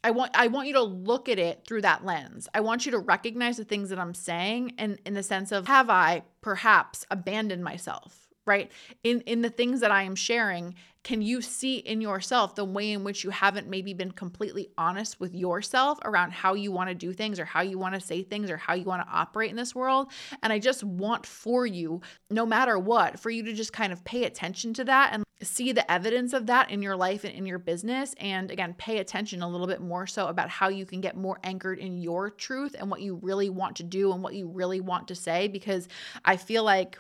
I 0.02 0.12
want 0.12 0.31
I 0.34 0.46
want 0.46 0.69
you 0.69 0.75
to 0.75 0.82
look 0.82 1.28
at 1.28 1.38
it 1.38 1.64
through 1.66 1.82
that 1.82 2.05
lens. 2.05 2.49
I 2.55 2.61
want 2.61 2.87
you 2.87 2.93
to 2.93 2.99
recognize 2.99 3.56
the 3.58 3.64
things 3.64 3.90
that 3.90 3.99
I'm 3.99 4.14
saying 4.14 4.75
and 4.78 4.99
in 5.05 5.14
the 5.14 5.23
sense 5.23 5.52
of 5.52 5.66
have 5.66 5.90
I 5.90 6.23
perhaps 6.40 7.05
abandoned 7.11 7.62
myself? 7.62 8.29
Right? 8.50 8.73
In 9.05 9.20
in 9.23 9.43
the 9.43 9.50
things 9.50 9.81
that 9.81 9.93
i 9.93 10.02
am 10.02 10.17
sharing 10.17 10.75
can 11.02 11.23
you 11.23 11.41
see 11.41 11.76
in 11.76 12.02
yourself 12.02 12.55
the 12.55 12.64
way 12.64 12.93
in 12.93 13.05
which 13.05 13.25
you 13.25 13.31
haven't 13.31 13.67
maybe 13.69 13.94
been 13.94 14.11
completely 14.11 14.69
honest 14.76 15.19
with 15.19 15.35
yourself 15.35 15.99
around 16.05 16.31
how 16.31 16.52
you 16.52 16.70
want 16.70 16.91
to 16.91 16.94
do 16.94 17.14
things 17.14 17.41
or 17.41 17.47
how 17.47 17.62
you 17.62 17.79
want 17.79 17.94
to 17.94 18.00
say 18.00 18.23
things 18.23 18.50
or 18.50 18.58
how 18.58 18.75
you 18.75 18.85
want 18.85 19.00
to 19.02 19.11
operate 19.11 19.50
in 19.50 19.56
this 19.56 19.75
world? 19.75 20.11
And 20.43 20.52
i 20.52 20.58
just 20.58 20.82
want 20.85 21.25
for 21.25 21.64
you 21.64 22.02
no 22.28 22.45
matter 22.45 22.78
what 22.78 23.19
for 23.19 23.30
you 23.30 23.42
to 23.45 23.52
just 23.52 23.73
kind 23.73 23.92
of 23.92 24.04
pay 24.04 24.25
attention 24.25 24.75
to 24.75 24.85
that 24.85 25.11
and 25.12 25.25
see 25.42 25.73
the 25.73 25.90
evidence 25.90 26.35
of 26.35 26.47
that 26.47 26.71
in 26.71 26.83
your 26.83 26.97
life 26.97 27.25
and 27.25 27.35
in 27.35 27.47
your 27.47 27.59
business. 27.59 28.14
And 28.19 28.50
again 28.50 28.75
pay 28.75 28.99
attention 28.99 29.42
a 29.42 29.49
little 29.49 29.66
bit 29.66 29.80
more 29.80 30.07
so 30.07 30.26
about 30.26 30.50
how 30.50 30.69
you 30.69 30.85
can 30.85 31.00
get 31.00 31.16
more 31.16 31.38
anchored 31.45 31.78
in 31.78 31.97
your 31.99 32.28
truth 32.30 32.75
and 32.78 32.90
what 32.90 33.00
you 33.00 33.14
really 33.23 33.49
want 33.49 33.76
to 33.76 33.85
do 33.85 34.12
and 34.12 34.23
what 34.23 34.35
you 34.35 34.49
really 34.49 34.80
want 34.80 35.09
to 35.09 35.14
say 35.14 35.49
because 35.49 35.88
i 36.25 36.37
feel 36.37 36.64
like 36.64 36.99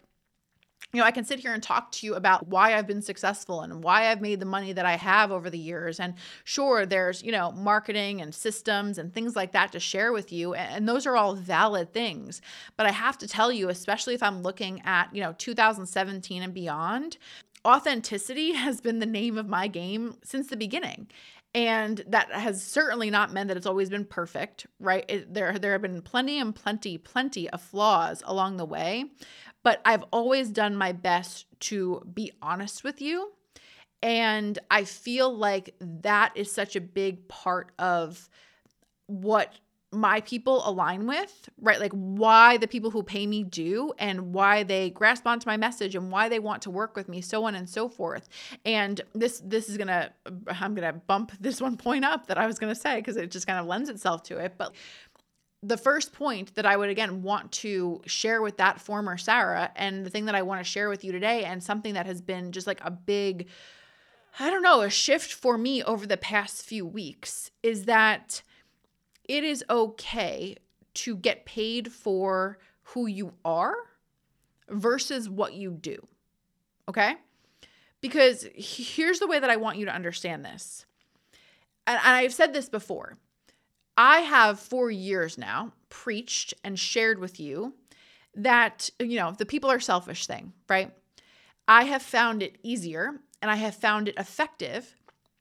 you 0.92 1.00
know, 1.00 1.06
I 1.06 1.12
can 1.12 1.24
sit 1.24 1.38
here 1.38 1.52
and 1.52 1.62
talk 1.62 1.92
to 1.92 2.06
you 2.06 2.14
about 2.14 2.48
why 2.48 2.74
I've 2.74 2.86
been 2.86 3.02
successful 3.02 3.60
and 3.60 3.84
why 3.84 4.10
I've 4.10 4.20
made 4.20 4.40
the 4.40 4.46
money 4.46 4.72
that 4.72 4.84
I 4.84 4.96
have 4.96 5.30
over 5.30 5.48
the 5.48 5.58
years. 5.58 6.00
And 6.00 6.14
sure, 6.44 6.84
there's, 6.84 7.22
you 7.22 7.30
know, 7.30 7.52
marketing 7.52 8.20
and 8.20 8.34
systems 8.34 8.98
and 8.98 9.12
things 9.12 9.36
like 9.36 9.52
that 9.52 9.70
to 9.72 9.80
share 9.80 10.12
with 10.12 10.32
you. 10.32 10.54
And 10.54 10.88
those 10.88 11.06
are 11.06 11.16
all 11.16 11.34
valid 11.34 11.92
things. 11.92 12.42
But 12.76 12.86
I 12.86 12.92
have 12.92 13.18
to 13.18 13.28
tell 13.28 13.52
you, 13.52 13.68
especially 13.68 14.14
if 14.14 14.22
I'm 14.22 14.42
looking 14.42 14.82
at, 14.84 15.14
you 15.14 15.22
know, 15.22 15.34
2017 15.38 16.42
and 16.42 16.52
beyond, 16.52 17.18
authenticity 17.64 18.52
has 18.54 18.80
been 18.80 18.98
the 18.98 19.06
name 19.06 19.38
of 19.38 19.48
my 19.48 19.68
game 19.68 20.16
since 20.24 20.48
the 20.48 20.56
beginning 20.56 21.06
and 21.54 22.04
that 22.06 22.30
has 22.30 22.62
certainly 22.62 23.10
not 23.10 23.32
meant 23.32 23.48
that 23.48 23.56
it's 23.56 23.66
always 23.66 23.90
been 23.90 24.04
perfect 24.04 24.66
right 24.78 25.04
it, 25.08 25.32
there 25.32 25.58
there 25.58 25.72
have 25.72 25.82
been 25.82 26.00
plenty 26.00 26.38
and 26.38 26.54
plenty 26.54 26.96
plenty 26.96 27.50
of 27.50 27.60
flaws 27.60 28.22
along 28.26 28.56
the 28.56 28.64
way 28.64 29.04
but 29.62 29.80
I've 29.84 30.04
always 30.12 30.48
done 30.50 30.76
my 30.76 30.92
best 30.92 31.46
to 31.60 32.02
be 32.12 32.32
honest 32.42 32.84
with 32.84 33.00
you. 33.00 33.32
And 34.02 34.58
I 34.70 34.84
feel 34.84 35.34
like 35.34 35.74
that 35.80 36.32
is 36.34 36.50
such 36.50 36.74
a 36.74 36.80
big 36.80 37.28
part 37.28 37.70
of 37.78 38.30
what 39.06 39.52
my 39.92 40.20
people 40.20 40.62
align 40.68 41.06
with, 41.06 41.48
right? 41.60 41.80
Like 41.80 41.92
why 41.92 42.56
the 42.58 42.68
people 42.68 42.90
who 42.90 43.02
pay 43.02 43.26
me 43.26 43.42
do 43.42 43.92
and 43.98 44.32
why 44.32 44.62
they 44.62 44.90
grasp 44.90 45.26
onto 45.26 45.48
my 45.48 45.56
message 45.56 45.96
and 45.96 46.12
why 46.12 46.28
they 46.28 46.38
want 46.38 46.62
to 46.62 46.70
work 46.70 46.94
with 46.94 47.08
me, 47.08 47.20
so 47.20 47.44
on 47.44 47.56
and 47.56 47.68
so 47.68 47.88
forth. 47.88 48.28
And 48.64 49.00
this 49.14 49.42
this 49.44 49.68
is 49.68 49.76
gonna 49.76 50.12
I'm 50.46 50.74
gonna 50.74 50.92
bump 50.92 51.32
this 51.40 51.60
one 51.60 51.76
point 51.76 52.04
up 52.04 52.26
that 52.26 52.38
I 52.38 52.46
was 52.46 52.58
gonna 52.58 52.74
say 52.74 52.96
because 52.96 53.16
it 53.16 53.30
just 53.30 53.46
kind 53.46 53.58
of 53.58 53.66
lends 53.66 53.88
itself 53.88 54.22
to 54.24 54.38
it. 54.38 54.54
But 54.56 54.74
the 55.62 55.76
first 55.76 56.12
point 56.12 56.54
that 56.54 56.64
I 56.64 56.76
would 56.76 56.88
again 56.88 57.22
want 57.22 57.52
to 57.52 58.00
share 58.06 58.40
with 58.40 58.56
that 58.56 58.80
former 58.80 59.16
Sarah, 59.16 59.70
and 59.76 60.04
the 60.06 60.10
thing 60.10 60.24
that 60.24 60.34
I 60.34 60.42
want 60.42 60.60
to 60.60 60.64
share 60.64 60.88
with 60.88 61.04
you 61.04 61.12
today, 61.12 61.44
and 61.44 61.62
something 61.62 61.94
that 61.94 62.06
has 62.06 62.20
been 62.20 62.52
just 62.52 62.66
like 62.66 62.80
a 62.82 62.90
big, 62.90 63.48
I 64.38 64.50
don't 64.50 64.62
know, 64.62 64.80
a 64.80 64.90
shift 64.90 65.32
for 65.32 65.58
me 65.58 65.82
over 65.82 66.06
the 66.06 66.16
past 66.16 66.64
few 66.64 66.86
weeks 66.86 67.50
is 67.62 67.84
that 67.84 68.42
it 69.24 69.44
is 69.44 69.64
okay 69.68 70.56
to 70.94 71.16
get 71.16 71.44
paid 71.44 71.92
for 71.92 72.58
who 72.82 73.06
you 73.06 73.32
are 73.44 73.74
versus 74.68 75.28
what 75.28 75.54
you 75.54 75.70
do. 75.70 76.06
Okay? 76.88 77.14
Because 78.00 78.46
here's 78.54 79.20
the 79.20 79.26
way 79.26 79.38
that 79.38 79.50
I 79.50 79.56
want 79.56 79.76
you 79.78 79.84
to 79.84 79.94
understand 79.94 80.44
this. 80.44 80.86
And, 81.86 81.98
I've 82.02 82.34
said 82.34 82.52
this 82.52 82.68
before. 82.68 83.18
I 83.96 84.20
have 84.20 84.58
for 84.58 84.90
years 84.90 85.36
now 85.36 85.72
preached 85.88 86.54
and 86.64 86.78
shared 86.78 87.18
with 87.18 87.38
you 87.38 87.74
that, 88.34 88.90
you 88.98 89.16
know, 89.16 89.32
the 89.32 89.46
people 89.46 89.70
are 89.70 89.80
selfish 89.80 90.26
thing, 90.26 90.52
right? 90.68 90.92
I 91.66 91.84
have 91.84 92.02
found 92.02 92.42
it 92.42 92.58
easier 92.62 93.20
and 93.42 93.50
I 93.50 93.56
have 93.56 93.74
found 93.74 94.08
it 94.08 94.14
effective 94.16 94.94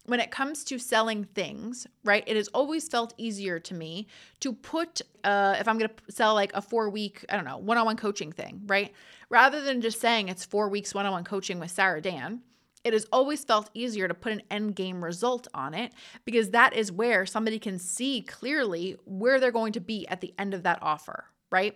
when 0.06 0.20
it 0.20 0.32
comes 0.32 0.64
to 0.66 0.80
selling 0.80 1.24
things, 1.24 1.86
right? 2.04 2.24
It 2.26 2.36
has 2.36 2.48
always 2.50 2.88
felt 2.88 3.14
easier 3.18 3.60
to 3.60 3.74
me 3.74 4.08
to 4.40 4.54
put, 4.54 5.02
uh, 5.24 5.56
if 5.60 5.68
I'm 5.68 5.78
going 5.78 5.90
to 5.90 6.12
sell 6.14 6.34
like 6.34 6.52
a 6.54 6.62
four 6.62 6.90
week, 6.90 7.24
I 7.30 7.36
don't 7.36 7.46
know, 7.46 7.58
one 7.58 7.78
on 7.78 7.86
one 7.86 7.98
coaching 7.98 8.32
thing, 8.32 8.64
right? 8.66 8.92
Rather 9.30 9.62
than 9.62 9.82
just 9.82 10.02
saying 10.02 10.30
it's 10.30 10.46
four 10.46 10.70
weeks 10.70 10.94
one 10.96 11.06
on 11.06 11.12
one 11.12 11.24
coaching 11.24 11.60
with 11.60 11.72
Sarah 11.72 12.02
Dan, 12.02 12.42
it 12.84 12.94
has 12.94 13.06
always 13.12 13.44
felt 13.44 13.70
easier 13.74 14.08
to 14.08 14.14
put 14.14 14.32
an 14.32 14.42
end 14.50 14.76
game 14.76 15.04
result 15.04 15.48
on 15.54 15.74
it 15.74 15.94
because 16.26 16.52
that 16.52 16.74
is 16.74 16.92
where 16.92 17.26
somebody 17.26 17.60
can 17.60 17.78
see 17.78 18.22
clearly 18.22 18.96
where 19.06 19.40
they're 19.40 19.52
going 19.52 19.74
to 19.74 19.82
be 19.82 20.08
at 20.08 20.22
the 20.22 20.34
end 20.38 20.54
of 20.54 20.64
that 20.64 20.80
offer, 20.82 21.26
right? 21.52 21.76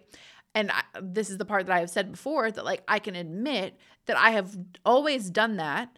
And 0.55 0.71
I, 0.71 0.83
this 1.01 1.29
is 1.29 1.37
the 1.37 1.45
part 1.45 1.65
that 1.65 1.75
I 1.75 1.79
have 1.79 1.89
said 1.89 2.11
before 2.11 2.51
that, 2.51 2.63
like, 2.63 2.83
I 2.87 2.99
can 2.99 3.15
admit 3.15 3.77
that 4.05 4.17
I 4.17 4.31
have 4.31 4.55
always 4.85 5.29
done 5.29 5.57
that 5.57 5.89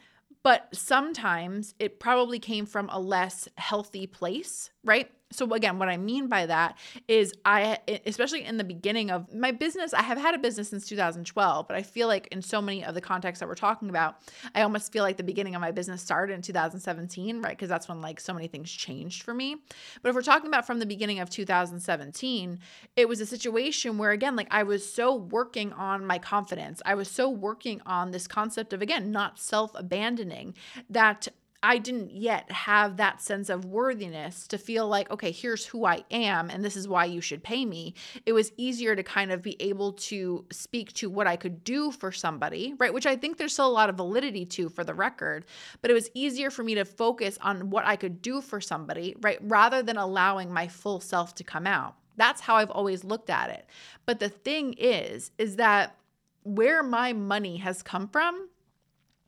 but 0.46 0.68
sometimes 0.76 1.74
it 1.80 2.00
probably 2.00 2.38
came 2.38 2.68
from 2.68 2.88
a 2.90 3.00
less 3.00 3.50
healthy 3.58 4.06
place, 4.06 4.70
right? 4.84 5.10
So 5.36 5.52
again, 5.54 5.80
what 5.80 5.90
I 5.90 5.98
mean 5.98 6.28
by 6.28 6.46
that 6.46 6.78
is 7.08 7.34
I 7.46 7.80
especially 8.06 8.46
in 8.46 8.58
the 8.58 8.64
beginning 8.64 9.12
of 9.12 9.34
my 9.34 9.52
business, 9.52 9.94
I 9.94 10.02
have 10.02 10.18
had 10.18 10.36
a 10.36 10.38
business 10.38 10.70
since 10.70 10.88
2012, 10.88 11.68
but 11.68 11.76
I 11.76 11.84
feel 11.84 12.08
like 12.08 12.28
in 12.28 12.42
so 12.42 12.62
many 12.62 12.84
of 12.84 12.96
the 12.96 13.02
contexts 13.02 13.40
that 13.40 13.48
we're 13.48 13.56
talking 13.56 13.90
about, 13.90 14.18
I 14.54 14.62
almost 14.62 14.92
feel 14.92 15.04
like 15.04 15.18
the 15.18 15.24
beginning 15.24 15.56
of 15.56 15.62
my 15.62 15.72
business 15.72 16.02
started 16.02 16.34
in 16.34 16.42
2017, 16.42 17.42
right? 17.42 17.50
Because 17.50 17.70
that's 17.70 17.88
when 17.88 18.02
like 18.02 18.20
so 18.20 18.34
many 18.34 18.48
things 18.48 18.72
changed 18.72 19.24
for 19.24 19.34
me. 19.34 19.58
But 20.02 20.10
if 20.10 20.16
we're 20.16 20.22
talking 20.22 20.48
about 20.48 20.66
from 20.66 20.80
the 20.80 20.86
beginning 20.86 21.20
of 21.20 21.30
2017, 21.30 22.60
it 22.96 23.08
was 23.08 23.20
a 23.20 23.26
situation 23.26 23.98
where 23.98 24.12
again, 24.12 24.36
like 24.36 24.48
I 24.52 24.64
was 24.64 24.90
so 24.92 25.16
working 25.16 25.74
on 25.74 26.06
my 26.06 26.20
confidence. 26.20 26.82
I 26.86 26.96
was 26.96 27.10
so 27.10 27.30
working 27.30 27.82
on 27.86 28.12
this 28.12 28.28
concept 28.28 28.74
of 28.74 28.82
again, 28.82 29.12
not 29.12 29.40
self-abandoning 29.40 30.56
that 30.90 31.28
I 31.66 31.80
didn't 31.80 32.12
yet 32.12 32.52
have 32.52 32.98
that 32.98 33.24
sense 33.24 33.50
of 33.50 33.66
worthiness 33.66 34.48
to 34.50 34.58
feel 34.60 34.88
like, 34.88 35.10
okay, 35.10 35.32
here's 35.32 35.66
who 35.66 35.84
I 35.84 36.04
am 36.12 36.52
and 36.52 36.64
this 36.64 36.76
is 36.76 36.88
why 36.88 37.06
you 37.06 37.22
should 37.22 37.44
pay 37.44 37.66
me. 37.66 37.96
It 38.24 38.34
was 38.34 38.52
easier 38.56 38.96
to 38.96 39.02
kind 39.02 39.32
of 39.32 39.42
be 39.42 39.60
able 39.60 39.94
to 39.94 40.46
speak 40.52 40.94
to 40.94 41.10
what 41.10 41.26
I 41.26 41.36
could 41.36 41.64
do 41.64 41.90
for 41.90 42.12
somebody, 42.12 42.76
right? 42.78 42.94
Which 42.94 43.08
I 43.08 43.16
think 43.16 43.38
there's 43.38 43.54
still 43.54 43.66
a 43.66 43.70
lot 43.70 43.90
of 43.90 43.98
validity 43.98 44.46
to 44.46 44.70
for 44.70 44.84
the 44.84 44.94
record, 44.94 45.48
but 45.82 45.90
it 45.90 45.96
was 45.96 46.12
easier 46.14 46.52
for 46.52 46.64
me 46.64 46.76
to 46.76 46.86
focus 46.86 47.40
on 47.42 47.72
what 47.72 47.84
I 47.84 47.96
could 47.96 48.22
do 48.22 48.42
for 48.42 48.62
somebody, 48.62 49.16
right? 49.22 49.40
Rather 49.42 49.82
than 49.82 49.98
allowing 49.98 50.54
my 50.54 50.68
full 50.68 51.00
self 51.00 51.34
to 51.34 51.44
come 51.44 51.66
out. 51.66 51.96
That's 52.16 52.42
how 52.42 52.58
I've 52.58 52.70
always 52.70 53.04
looked 53.04 53.32
at 53.32 53.50
it. 53.50 53.66
But 54.06 54.20
the 54.20 54.30
thing 54.30 54.76
is, 54.78 55.32
is 55.40 55.56
that 55.56 55.96
where 56.44 56.84
my 56.84 57.12
money 57.12 57.58
has 57.58 57.82
come 57.82 58.08
from, 58.08 58.50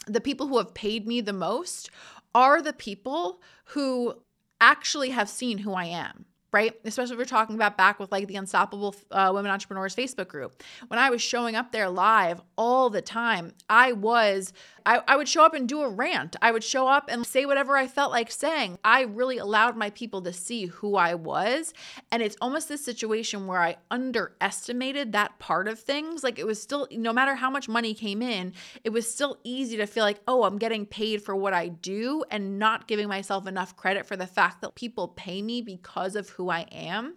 the 0.07 0.21
people 0.21 0.47
who 0.47 0.57
have 0.57 0.73
paid 0.73 1.05
me 1.05 1.21
the 1.21 1.33
most 1.33 1.89
are 2.33 2.61
the 2.61 2.73
people 2.73 3.41
who 3.65 4.13
actually 4.61 5.09
have 5.09 5.29
seen 5.29 5.59
who 5.59 5.73
I 5.73 5.85
am 5.85 6.26
right? 6.51 6.73
Especially 6.85 7.13
if 7.13 7.19
we're 7.19 7.25
talking 7.25 7.55
about 7.55 7.77
back 7.77 7.99
with 7.99 8.11
like 8.11 8.27
the 8.27 8.35
Unstoppable 8.35 8.95
uh, 9.11 9.31
Women 9.33 9.51
Entrepreneurs 9.51 9.95
Facebook 9.95 10.27
group. 10.27 10.63
When 10.87 10.99
I 10.99 11.09
was 11.09 11.21
showing 11.21 11.55
up 11.55 11.71
there 11.71 11.89
live 11.89 12.41
all 12.57 12.89
the 12.89 13.01
time, 13.01 13.53
I 13.69 13.91
was 13.91 14.53
I, 14.87 15.01
I 15.05 15.17
would 15.17 15.27
show 15.27 15.43
up 15.43 15.53
and 15.53 15.67
do 15.67 15.81
a 15.81 15.89
rant. 15.89 16.37
I 16.41 16.51
would 16.51 16.63
show 16.63 16.87
up 16.87 17.09
and 17.11 17.27
say 17.27 17.45
whatever 17.45 17.75
I 17.75 17.87
felt 17.87 18.09
like 18.09 18.31
saying. 18.31 18.79
I 18.85 19.01
really 19.01 19.37
allowed 19.37 19.75
my 19.75 19.89
people 19.89 20.21
to 20.21 20.31
see 20.31 20.67
who 20.67 20.95
I 20.95 21.13
was. 21.13 21.73
And 22.09 22.23
it's 22.23 22.37
almost 22.39 22.69
this 22.69 22.85
situation 22.85 23.47
where 23.47 23.61
I 23.61 23.75
underestimated 23.91 25.11
that 25.11 25.39
part 25.39 25.67
of 25.67 25.77
things. 25.77 26.23
Like 26.23 26.39
it 26.39 26.47
was 26.47 26.61
still, 26.61 26.87
no 26.89 27.11
matter 27.11 27.35
how 27.35 27.49
much 27.49 27.67
money 27.67 27.93
came 27.93 28.21
in, 28.21 28.53
it 28.85 28.91
was 28.91 29.11
still 29.11 29.37
easy 29.43 29.75
to 29.75 29.87
feel 29.87 30.05
like, 30.05 30.21
oh, 30.25 30.45
I'm 30.45 30.57
getting 30.57 30.85
paid 30.85 31.21
for 31.21 31.35
what 31.35 31.53
I 31.53 31.67
do 31.67 32.23
and 32.31 32.57
not 32.57 32.87
giving 32.87 33.09
myself 33.09 33.45
enough 33.45 33.75
credit 33.75 34.05
for 34.05 34.15
the 34.15 34.25
fact 34.25 34.61
that 34.61 34.75
people 34.75 35.09
pay 35.09 35.41
me 35.41 35.61
because 35.61 36.15
of 36.15 36.29
who 36.37 36.49
I 36.49 36.61
am. 36.71 37.15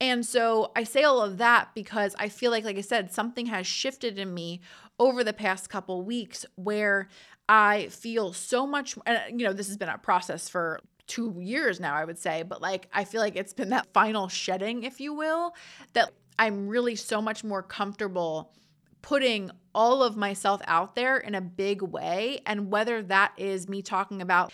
And 0.00 0.24
so 0.24 0.72
I 0.74 0.84
say 0.84 1.02
all 1.02 1.20
of 1.20 1.38
that 1.38 1.74
because 1.74 2.14
I 2.18 2.28
feel 2.28 2.50
like, 2.50 2.64
like 2.64 2.78
I 2.78 2.82
said, 2.82 3.12
something 3.12 3.46
has 3.46 3.66
shifted 3.66 4.18
in 4.18 4.32
me 4.32 4.60
over 4.98 5.22
the 5.22 5.32
past 5.32 5.68
couple 5.68 6.02
weeks 6.02 6.46
where 6.54 7.08
I 7.48 7.88
feel 7.88 8.32
so 8.32 8.66
much, 8.66 8.96
you 9.28 9.44
know, 9.44 9.52
this 9.52 9.66
has 9.66 9.76
been 9.76 9.88
a 9.88 9.98
process 9.98 10.48
for 10.48 10.80
two 11.06 11.36
years 11.40 11.80
now, 11.80 11.94
I 11.94 12.04
would 12.04 12.18
say, 12.18 12.42
but 12.42 12.62
like 12.62 12.88
I 12.92 13.04
feel 13.04 13.20
like 13.20 13.36
it's 13.36 13.52
been 13.52 13.70
that 13.70 13.92
final 13.92 14.28
shedding, 14.28 14.84
if 14.84 15.00
you 15.00 15.12
will, 15.12 15.54
that 15.92 16.12
I'm 16.38 16.68
really 16.68 16.96
so 16.96 17.20
much 17.20 17.44
more 17.44 17.62
comfortable 17.62 18.52
putting 19.02 19.50
all 19.74 20.02
of 20.02 20.16
myself 20.16 20.62
out 20.66 20.94
there 20.94 21.18
in 21.18 21.34
a 21.34 21.40
big 21.40 21.82
way. 21.82 22.40
And 22.46 22.70
whether 22.70 23.02
that 23.02 23.32
is 23.36 23.68
me 23.68 23.82
talking 23.82 24.22
about 24.22 24.52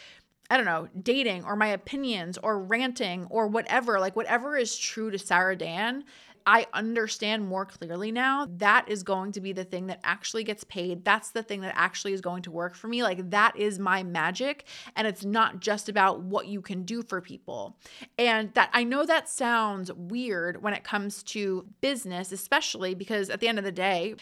I 0.50 0.56
don't 0.56 0.66
know, 0.66 0.88
dating 1.02 1.44
or 1.44 1.56
my 1.56 1.68
opinions 1.68 2.38
or 2.42 2.58
ranting 2.58 3.26
or 3.28 3.48
whatever, 3.48 4.00
like 4.00 4.16
whatever 4.16 4.56
is 4.56 4.76
true 4.78 5.10
to 5.10 5.18
Sarah 5.18 5.56
Dan, 5.56 6.04
I 6.48 6.66
understand 6.72 7.46
more 7.46 7.66
clearly 7.66 8.10
now 8.10 8.48
that 8.56 8.88
is 8.88 9.02
going 9.02 9.32
to 9.32 9.40
be 9.42 9.52
the 9.52 9.64
thing 9.64 9.88
that 9.88 10.00
actually 10.02 10.44
gets 10.44 10.64
paid. 10.64 11.04
That's 11.04 11.30
the 11.30 11.42
thing 11.42 11.60
that 11.60 11.74
actually 11.76 12.14
is 12.14 12.22
going 12.22 12.40
to 12.44 12.50
work 12.50 12.74
for 12.74 12.88
me. 12.88 13.02
Like 13.02 13.28
that 13.28 13.54
is 13.54 13.78
my 13.78 14.02
magic. 14.02 14.64
And 14.96 15.06
it's 15.06 15.26
not 15.26 15.60
just 15.60 15.90
about 15.90 16.22
what 16.22 16.48
you 16.48 16.62
can 16.62 16.84
do 16.84 17.02
for 17.02 17.20
people. 17.20 17.76
And 18.16 18.54
that 18.54 18.70
I 18.72 18.82
know 18.82 19.04
that 19.04 19.28
sounds 19.28 19.92
weird 19.92 20.62
when 20.62 20.72
it 20.72 20.84
comes 20.84 21.22
to 21.24 21.66
business, 21.82 22.32
especially 22.32 22.94
because 22.94 23.28
at 23.28 23.40
the 23.40 23.48
end 23.48 23.58
of 23.58 23.64
the 23.64 23.70
day, 23.70 24.14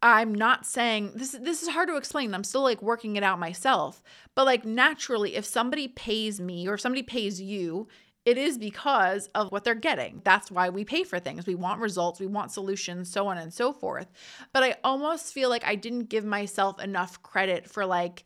I'm 0.00 0.34
not 0.34 0.64
saying 0.64 1.12
this 1.16 1.32
this 1.32 1.62
is 1.62 1.68
hard 1.68 1.88
to 1.88 1.96
explain. 1.96 2.34
I'm 2.34 2.44
still 2.44 2.62
like 2.62 2.82
working 2.82 3.16
it 3.16 3.22
out 3.22 3.38
myself. 3.38 4.02
But 4.34 4.46
like 4.46 4.64
naturally 4.64 5.34
if 5.34 5.44
somebody 5.44 5.88
pays 5.88 6.40
me 6.40 6.68
or 6.68 6.74
if 6.74 6.80
somebody 6.80 7.02
pays 7.02 7.40
you 7.40 7.88
it 8.24 8.36
is 8.36 8.58
because 8.58 9.28
of 9.34 9.50
what 9.50 9.64
they're 9.64 9.74
getting. 9.74 10.20
That's 10.22 10.50
why 10.50 10.68
we 10.68 10.84
pay 10.84 11.02
for 11.02 11.18
things. 11.18 11.46
We 11.46 11.54
want 11.54 11.80
results, 11.80 12.20
we 12.20 12.26
want 12.26 12.52
solutions, 12.52 13.10
so 13.10 13.26
on 13.26 13.38
and 13.38 13.54
so 13.54 13.72
forth. 13.72 14.06
But 14.52 14.62
I 14.62 14.76
almost 14.84 15.32
feel 15.32 15.48
like 15.48 15.64
I 15.64 15.76
didn't 15.76 16.10
give 16.10 16.26
myself 16.26 16.78
enough 16.78 17.22
credit 17.22 17.66
for 17.66 17.86
like 17.86 18.24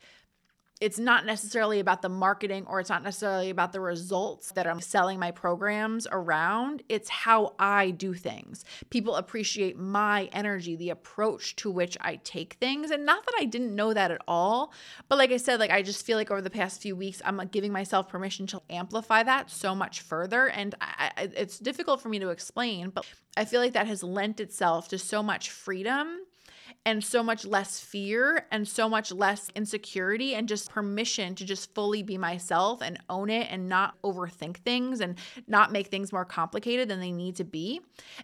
it's 0.82 0.98
not 0.98 1.24
necessarily 1.24 1.78
about 1.78 2.02
the 2.02 2.08
marketing 2.08 2.66
or 2.66 2.80
it's 2.80 2.90
not 2.90 3.04
necessarily 3.04 3.50
about 3.50 3.72
the 3.72 3.78
results 3.78 4.50
that 4.50 4.66
I'm 4.66 4.80
selling 4.80 5.16
my 5.20 5.30
programs 5.30 6.08
around. 6.10 6.82
It's 6.88 7.08
how 7.08 7.54
I 7.56 7.90
do 7.90 8.14
things. 8.14 8.64
People 8.90 9.14
appreciate 9.14 9.78
my 9.78 10.28
energy, 10.32 10.74
the 10.74 10.90
approach 10.90 11.54
to 11.56 11.70
which 11.70 11.96
I 12.00 12.16
take 12.24 12.54
things. 12.54 12.90
And 12.90 13.06
not 13.06 13.24
that 13.24 13.34
I 13.38 13.44
didn't 13.44 13.76
know 13.76 13.94
that 13.94 14.10
at 14.10 14.22
all, 14.26 14.72
but 15.08 15.18
like 15.18 15.30
I 15.30 15.36
said, 15.36 15.60
like 15.60 15.70
I 15.70 15.82
just 15.82 16.04
feel 16.04 16.18
like 16.18 16.32
over 16.32 16.42
the 16.42 16.50
past 16.50 16.82
few 16.82 16.96
weeks, 16.96 17.22
I'm 17.24 17.40
giving 17.52 17.70
myself 17.70 18.08
permission 18.08 18.48
to 18.48 18.60
amplify 18.68 19.22
that 19.22 19.52
so 19.52 19.76
much 19.76 20.00
further. 20.00 20.48
And 20.48 20.74
I, 20.80 21.12
it's 21.16 21.60
difficult 21.60 22.00
for 22.00 22.08
me 22.08 22.18
to 22.18 22.30
explain, 22.30 22.90
but 22.90 23.06
I 23.36 23.44
feel 23.44 23.60
like 23.60 23.74
that 23.74 23.86
has 23.86 24.02
lent 24.02 24.40
itself 24.40 24.88
to 24.88 24.98
so 24.98 25.22
much 25.22 25.48
freedom 25.48 26.18
and 26.84 27.02
so 27.04 27.22
much 27.22 27.44
less 27.44 27.78
fear 27.78 28.46
and 28.50 28.66
so 28.66 28.88
much 28.88 29.12
less 29.12 29.50
insecurity 29.54 30.34
and 30.34 30.48
just 30.48 30.70
permission 30.70 31.34
to 31.36 31.44
just 31.44 31.72
fully 31.74 32.02
be 32.02 32.18
myself 32.18 32.80
and 32.82 32.98
own 33.08 33.30
it 33.30 33.46
and 33.50 33.68
not 33.68 33.94
overthink 34.02 34.56
things 34.58 35.00
and 35.00 35.16
not 35.46 35.70
make 35.70 35.86
things 35.86 36.12
more 36.12 36.24
complicated 36.24 36.88
than 36.88 36.98
they 36.98 37.12
need 37.12 37.36
to 37.36 37.44
be. 37.44 37.80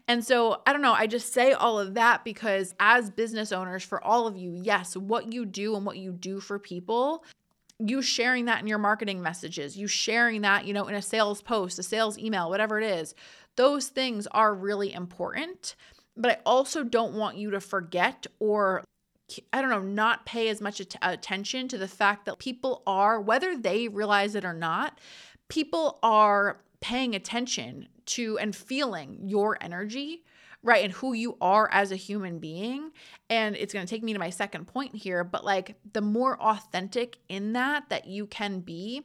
And 0.09 0.25
so, 0.25 0.61
I 0.67 0.73
don't 0.73 0.83
know, 0.83 0.93
I 0.93 1.07
just 1.07 1.33
say 1.33 1.53
all 1.53 1.79
of 1.79 1.95
that 1.95 2.25
because 2.25 2.75
as 2.81 3.11
business 3.11 3.53
owners, 3.53 3.85
for 3.85 4.03
all 4.03 4.27
of 4.27 4.37
you, 4.37 4.53
yes, 4.53 4.97
what 4.97 5.33
you 5.33 5.47
do 5.47 5.77
and 5.77 5.87
what 5.87 5.99
you 5.99 6.13
do 6.13 6.41
for 6.41 6.59
people 6.59 7.25
you 7.81 8.03
sharing 8.03 8.47
that 8.47 8.61
in 8.61 8.67
your 8.67 8.79
marketing 8.79 9.23
messages, 9.23 9.77
you 9.77 9.87
sharing 9.87 10.41
that, 10.43 10.65
you 10.65 10.73
know, 10.73 10.89
in 10.89 10.97
a 10.97 11.03
sales 11.03 11.43
post, 11.43 11.79
a 11.79 11.83
sales 11.83 12.19
email, 12.19 12.51
whatever 12.51 12.81
it 12.81 12.85
is, 12.85 13.15
those 13.57 13.89
things 13.89 14.27
are 14.29 14.55
really 14.55 14.93
important. 14.93 15.77
But 16.19 16.33
I 16.33 16.39
also 16.45 16.83
don't 16.83 17.15
want 17.15 17.39
you 17.39 17.51
to 17.53 17.61
forget 17.61 18.27
or 18.41 18.85
I 19.53 19.61
don't 19.61 19.71
know, 19.71 19.83
not 19.83 20.27
pay 20.27 20.49
as 20.49 20.61
much 20.61 20.81
att- 20.81 20.97
attention 21.03 21.69
to 21.69 21.79
the 21.79 21.89
fact 21.89 22.25
that 22.25 22.39
people 22.39 22.83
are, 22.87 23.21
whether 23.21 23.57
they 23.57 23.89
realize 23.89 24.35
it 24.35 24.45
or 24.45 24.55
not, 24.55 24.99
people 25.49 25.99
are 26.03 26.61
paying 26.81 27.15
attention 27.15 27.89
to 28.07 28.39
and 28.39 28.57
feeling 28.57 29.21
your 29.25 29.59
energy 29.61 30.25
right 30.63 30.83
and 30.83 30.93
who 30.93 31.13
you 31.13 31.37
are 31.41 31.69
as 31.73 31.93
a 31.93 31.97
human 31.97 32.39
being. 32.39 32.91
And 33.31 33.55
it's 33.55 33.73
going 33.73 33.87
to 33.87 33.91
take 33.91 34.03
me 34.03 34.13
to 34.13 34.19
my 34.19 34.31
second 34.31 34.67
point 34.67 34.95
here 34.95 35.25
but 35.25 35.45
like 35.45 35.77
the 35.93 36.01
more 36.01 36.41
authentic 36.41 37.19
in 37.29 37.53
that 37.53 37.89
that 37.91 38.07
you 38.07 38.27
can 38.27 38.61
be 38.61 39.03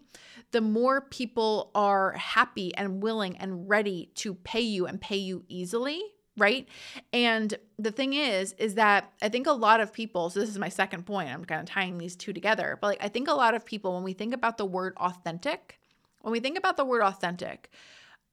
the 0.51 0.61
more 0.61 1.01
people 1.01 1.71
are 1.75 2.13
happy 2.13 2.75
and 2.75 3.03
willing 3.03 3.37
and 3.37 3.69
ready 3.69 4.09
to 4.15 4.35
pay 4.35 4.61
you 4.61 4.85
and 4.85 5.01
pay 5.01 5.17
you 5.17 5.43
easily 5.47 6.01
right 6.37 6.67
and 7.11 7.55
the 7.77 7.91
thing 7.91 8.13
is 8.13 8.53
is 8.53 8.75
that 8.75 9.11
i 9.21 9.29
think 9.29 9.45
a 9.45 9.51
lot 9.51 9.79
of 9.79 9.93
people 9.93 10.29
so 10.29 10.39
this 10.39 10.49
is 10.49 10.57
my 10.57 10.69
second 10.69 11.05
point 11.05 11.29
i'm 11.29 11.45
kind 11.45 11.61
of 11.61 11.67
tying 11.67 11.97
these 11.97 12.15
two 12.15 12.33
together 12.33 12.77
but 12.81 12.87
like 12.87 13.03
i 13.03 13.07
think 13.07 13.27
a 13.27 13.33
lot 13.33 13.53
of 13.53 13.65
people 13.65 13.93
when 13.93 14.03
we 14.03 14.13
think 14.13 14.33
about 14.33 14.57
the 14.57 14.65
word 14.65 14.93
authentic 14.97 15.79
when 16.21 16.31
we 16.31 16.39
think 16.39 16.57
about 16.57 16.75
the 16.77 16.85
word 16.85 17.01
authentic 17.01 17.69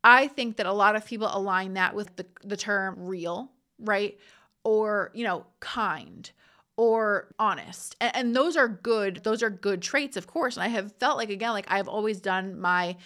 I 0.03 0.29
think 0.29 0.57
that 0.57 0.67
a 0.67 0.73
lot 0.73 0.97
of 0.97 1.05
people 1.05 1.29
align 1.31 1.75
that 1.75 1.95
with 1.95 2.17
the, 2.17 2.27
the 2.43 2.57
term 2.57 2.97
real, 2.99 3.51
right? 3.79 4.19
Or, 4.65 5.11
you 5.15 5.25
know, 5.25 5.47
kind 5.61 6.31
or 6.77 7.29
honest. 7.39 7.97
And, 8.01 8.17
and 8.17 8.37
those 8.37 8.57
are 8.57 8.69
good, 8.69 9.21
those 9.25 9.43
are 9.43 9.51
good 9.51 9.83
traits, 9.83 10.17
of 10.17 10.27
course. 10.27 10.57
And 10.57 10.65
I 10.65 10.69
have 10.69 10.93
felt 10.93 11.19
like, 11.19 11.29
again, 11.29 11.53
like 11.53 11.67
I've 11.69 11.89
always 11.89 12.21
done 12.21 12.59
my 12.59 12.97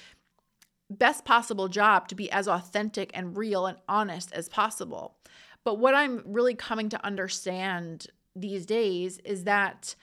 best 0.91 1.25
possible 1.25 1.69
job 1.69 2.09
to 2.09 2.15
be 2.15 2.31
as 2.31 2.47
authentic 2.47 3.11
and 3.15 3.37
real 3.37 3.67
and 3.67 3.79
honest 3.89 4.33
as 4.33 4.49
possible. 4.49 5.17
But 5.65 5.79
what 5.79 5.95
I'm 5.95 6.23
really 6.27 6.55
coming 6.55 6.89
to 6.91 7.05
understand 7.05 8.07
these 8.37 8.67
days 8.67 9.19
is 9.25 9.45
that 9.45 9.95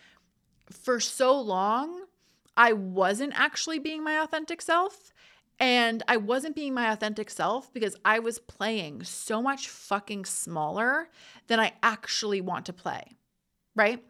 for 0.72 1.00
so 1.00 1.40
long, 1.40 2.06
I 2.58 2.74
wasn't 2.74 3.34
actually 3.36 3.80
being 3.80 4.04
my 4.04 4.22
authentic 4.22 4.62
self. 4.62 5.14
And 5.60 6.02
I 6.08 6.18
wasn't 6.18 6.56
being 6.56 6.74
my 6.74 6.92
authentic 6.92 7.30
self 7.30 7.72
because 7.72 7.96
I 8.04 8.18
was 8.18 8.40
playing 8.40 9.04
so 9.04 9.44
much 9.44 9.70
fucking 9.70 10.26
smaller 10.26 11.10
than 11.48 11.60
I 11.60 11.74
actually 11.84 12.42
want 12.42 12.66
to 12.66 12.74
play, 12.74 13.16
right? 13.76 14.04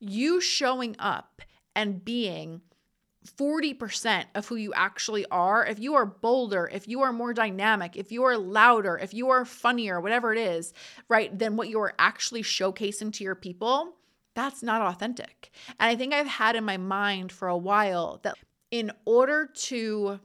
You 0.00 0.40
showing 0.40 0.96
up 0.98 1.42
and 1.76 2.04
being 2.04 2.62
40% 3.26 4.24
of 4.34 4.46
who 4.46 4.56
you 4.56 4.72
actually 4.74 5.26
are, 5.30 5.66
if 5.66 5.78
you 5.78 5.94
are 5.94 6.06
bolder, 6.06 6.68
if 6.72 6.88
you 6.88 7.02
are 7.02 7.12
more 7.12 7.34
dynamic, 7.34 7.96
if 7.96 8.12
you 8.12 8.24
are 8.24 8.36
louder, 8.36 8.98
if 8.98 9.12
you 9.12 9.30
are 9.30 9.44
funnier, 9.44 10.00
whatever 10.00 10.32
it 10.32 10.38
is, 10.38 10.72
right, 11.08 11.36
than 11.36 11.56
what 11.56 11.68
you 11.68 11.80
are 11.80 11.94
actually 11.98 12.42
showcasing 12.42 13.12
to 13.12 13.24
your 13.24 13.34
people, 13.34 13.94
that's 14.34 14.62
not 14.62 14.82
authentic. 14.82 15.50
And 15.80 15.90
I 15.90 15.96
think 15.96 16.12
I've 16.12 16.26
had 16.26 16.56
in 16.56 16.64
my 16.64 16.76
mind 16.76 17.32
for 17.32 17.48
a 17.48 17.56
while 17.56 18.20
that 18.22 18.36
in 18.70 18.92
order 19.04 19.46
to 19.46 20.20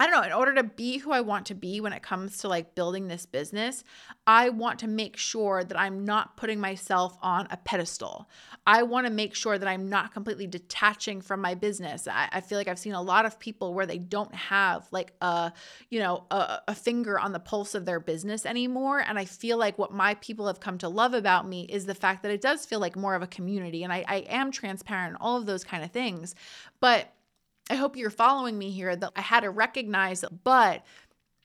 I 0.00 0.06
don't 0.06 0.14
know, 0.14 0.26
in 0.26 0.32
order 0.32 0.54
to 0.54 0.62
be 0.62 0.96
who 0.96 1.12
I 1.12 1.20
want 1.20 1.44
to 1.46 1.54
be 1.54 1.78
when 1.82 1.92
it 1.92 2.02
comes 2.02 2.38
to 2.38 2.48
like 2.48 2.74
building 2.74 3.06
this 3.06 3.26
business, 3.26 3.84
I 4.26 4.48
want 4.48 4.78
to 4.78 4.88
make 4.88 5.18
sure 5.18 5.62
that 5.62 5.78
I'm 5.78 6.06
not 6.06 6.38
putting 6.38 6.58
myself 6.58 7.18
on 7.20 7.46
a 7.50 7.58
pedestal. 7.58 8.26
I 8.66 8.82
want 8.82 9.06
to 9.06 9.12
make 9.12 9.34
sure 9.34 9.58
that 9.58 9.68
I'm 9.68 9.90
not 9.90 10.14
completely 10.14 10.46
detaching 10.46 11.20
from 11.20 11.42
my 11.42 11.54
business. 11.54 12.08
I, 12.08 12.30
I 12.32 12.40
feel 12.40 12.56
like 12.56 12.66
I've 12.66 12.78
seen 12.78 12.94
a 12.94 13.02
lot 13.02 13.26
of 13.26 13.38
people 13.38 13.74
where 13.74 13.84
they 13.84 13.98
don't 13.98 14.34
have 14.34 14.88
like 14.90 15.12
a, 15.20 15.52
you 15.90 15.98
know, 15.98 16.24
a, 16.30 16.60
a 16.68 16.74
finger 16.74 17.20
on 17.20 17.32
the 17.32 17.38
pulse 17.38 17.74
of 17.74 17.84
their 17.84 18.00
business 18.00 18.46
anymore. 18.46 19.00
And 19.00 19.18
I 19.18 19.26
feel 19.26 19.58
like 19.58 19.78
what 19.78 19.92
my 19.92 20.14
people 20.14 20.46
have 20.46 20.60
come 20.60 20.78
to 20.78 20.88
love 20.88 21.12
about 21.12 21.46
me 21.46 21.66
is 21.68 21.84
the 21.84 21.94
fact 21.94 22.22
that 22.22 22.32
it 22.32 22.40
does 22.40 22.64
feel 22.64 22.80
like 22.80 22.96
more 22.96 23.14
of 23.14 23.20
a 23.20 23.26
community 23.26 23.84
and 23.84 23.92
I, 23.92 24.02
I 24.08 24.16
am 24.30 24.50
transparent, 24.50 25.18
all 25.20 25.36
of 25.36 25.44
those 25.44 25.62
kind 25.62 25.84
of 25.84 25.90
things. 25.90 26.34
But 26.80 27.12
I 27.70 27.76
hope 27.76 27.96
you're 27.96 28.10
following 28.10 28.58
me 28.58 28.70
here 28.70 28.94
that 28.94 29.12
I 29.14 29.20
had 29.20 29.40
to 29.40 29.50
recognize, 29.50 30.24
but 30.44 30.84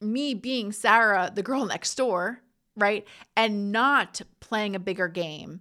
me 0.00 0.34
being 0.34 0.72
Sarah, 0.72 1.30
the 1.32 1.42
girl 1.42 1.64
next 1.64 1.94
door, 1.94 2.42
right, 2.76 3.06
and 3.36 3.72
not 3.72 4.20
playing 4.40 4.74
a 4.74 4.80
bigger 4.80 5.08
game, 5.08 5.60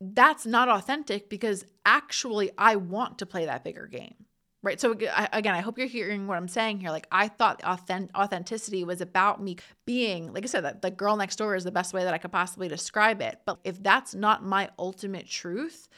that's 0.00 0.44
not 0.44 0.68
authentic 0.68 1.28
because 1.28 1.64
actually 1.86 2.50
I 2.58 2.76
want 2.76 3.18
to 3.18 3.26
play 3.26 3.46
that 3.46 3.64
bigger 3.64 3.86
game. 3.86 4.14
Right. 4.62 4.80
So 4.80 4.92
again, 4.92 5.54
I 5.54 5.60
hope 5.60 5.76
you're 5.76 5.86
hearing 5.86 6.26
what 6.26 6.38
I'm 6.38 6.48
saying 6.48 6.80
here. 6.80 6.88
Like 6.88 7.06
I 7.12 7.28
thought 7.28 7.62
authentic- 7.64 8.16
authenticity 8.16 8.82
was 8.82 9.02
about 9.02 9.42
me 9.42 9.56
being, 9.84 10.32
like 10.32 10.42
I 10.42 10.46
said, 10.46 10.64
that 10.64 10.80
the 10.80 10.90
girl 10.90 11.18
next 11.18 11.36
door 11.36 11.54
is 11.54 11.64
the 11.64 11.70
best 11.70 11.92
way 11.92 12.02
that 12.02 12.14
I 12.14 12.18
could 12.18 12.32
possibly 12.32 12.66
describe 12.66 13.20
it. 13.20 13.40
But 13.44 13.58
if 13.64 13.82
that's 13.82 14.14
not 14.14 14.42
my 14.42 14.70
ultimate 14.78 15.28
truth, 15.28 15.90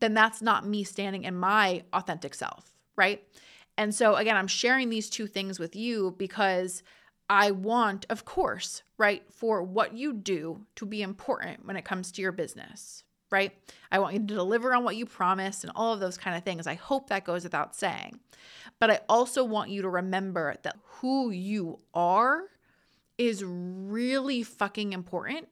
then 0.00 0.14
that's 0.14 0.42
not 0.42 0.66
me 0.66 0.82
standing 0.82 1.22
in 1.24 1.36
my 1.36 1.84
authentic 1.92 2.34
self. 2.34 2.72
Right. 2.96 3.22
And 3.78 3.94
so, 3.94 4.16
again, 4.16 4.36
I'm 4.36 4.48
sharing 4.48 4.90
these 4.90 5.08
two 5.08 5.28
things 5.28 5.60
with 5.60 5.76
you 5.76 6.14
because 6.18 6.82
I 7.30 7.52
want, 7.52 8.06
of 8.10 8.24
course, 8.24 8.82
right, 8.98 9.22
for 9.30 9.62
what 9.62 9.94
you 9.94 10.12
do 10.12 10.66
to 10.76 10.84
be 10.84 11.00
important 11.00 11.64
when 11.64 11.76
it 11.76 11.84
comes 11.84 12.10
to 12.12 12.22
your 12.22 12.32
business, 12.32 13.04
right? 13.30 13.52
I 13.92 14.00
want 14.00 14.14
you 14.14 14.20
to 14.20 14.34
deliver 14.34 14.74
on 14.74 14.82
what 14.82 14.96
you 14.96 15.06
promised 15.06 15.62
and 15.62 15.72
all 15.76 15.92
of 15.92 16.00
those 16.00 16.18
kind 16.18 16.36
of 16.36 16.42
things. 16.42 16.66
I 16.66 16.74
hope 16.74 17.08
that 17.08 17.24
goes 17.24 17.44
without 17.44 17.76
saying. 17.76 18.18
But 18.80 18.90
I 18.90 19.00
also 19.08 19.44
want 19.44 19.70
you 19.70 19.82
to 19.82 19.88
remember 19.88 20.56
that 20.62 20.76
who 20.84 21.30
you 21.30 21.78
are 21.94 22.42
is 23.16 23.44
really 23.44 24.42
fucking 24.42 24.92
important. 24.92 25.48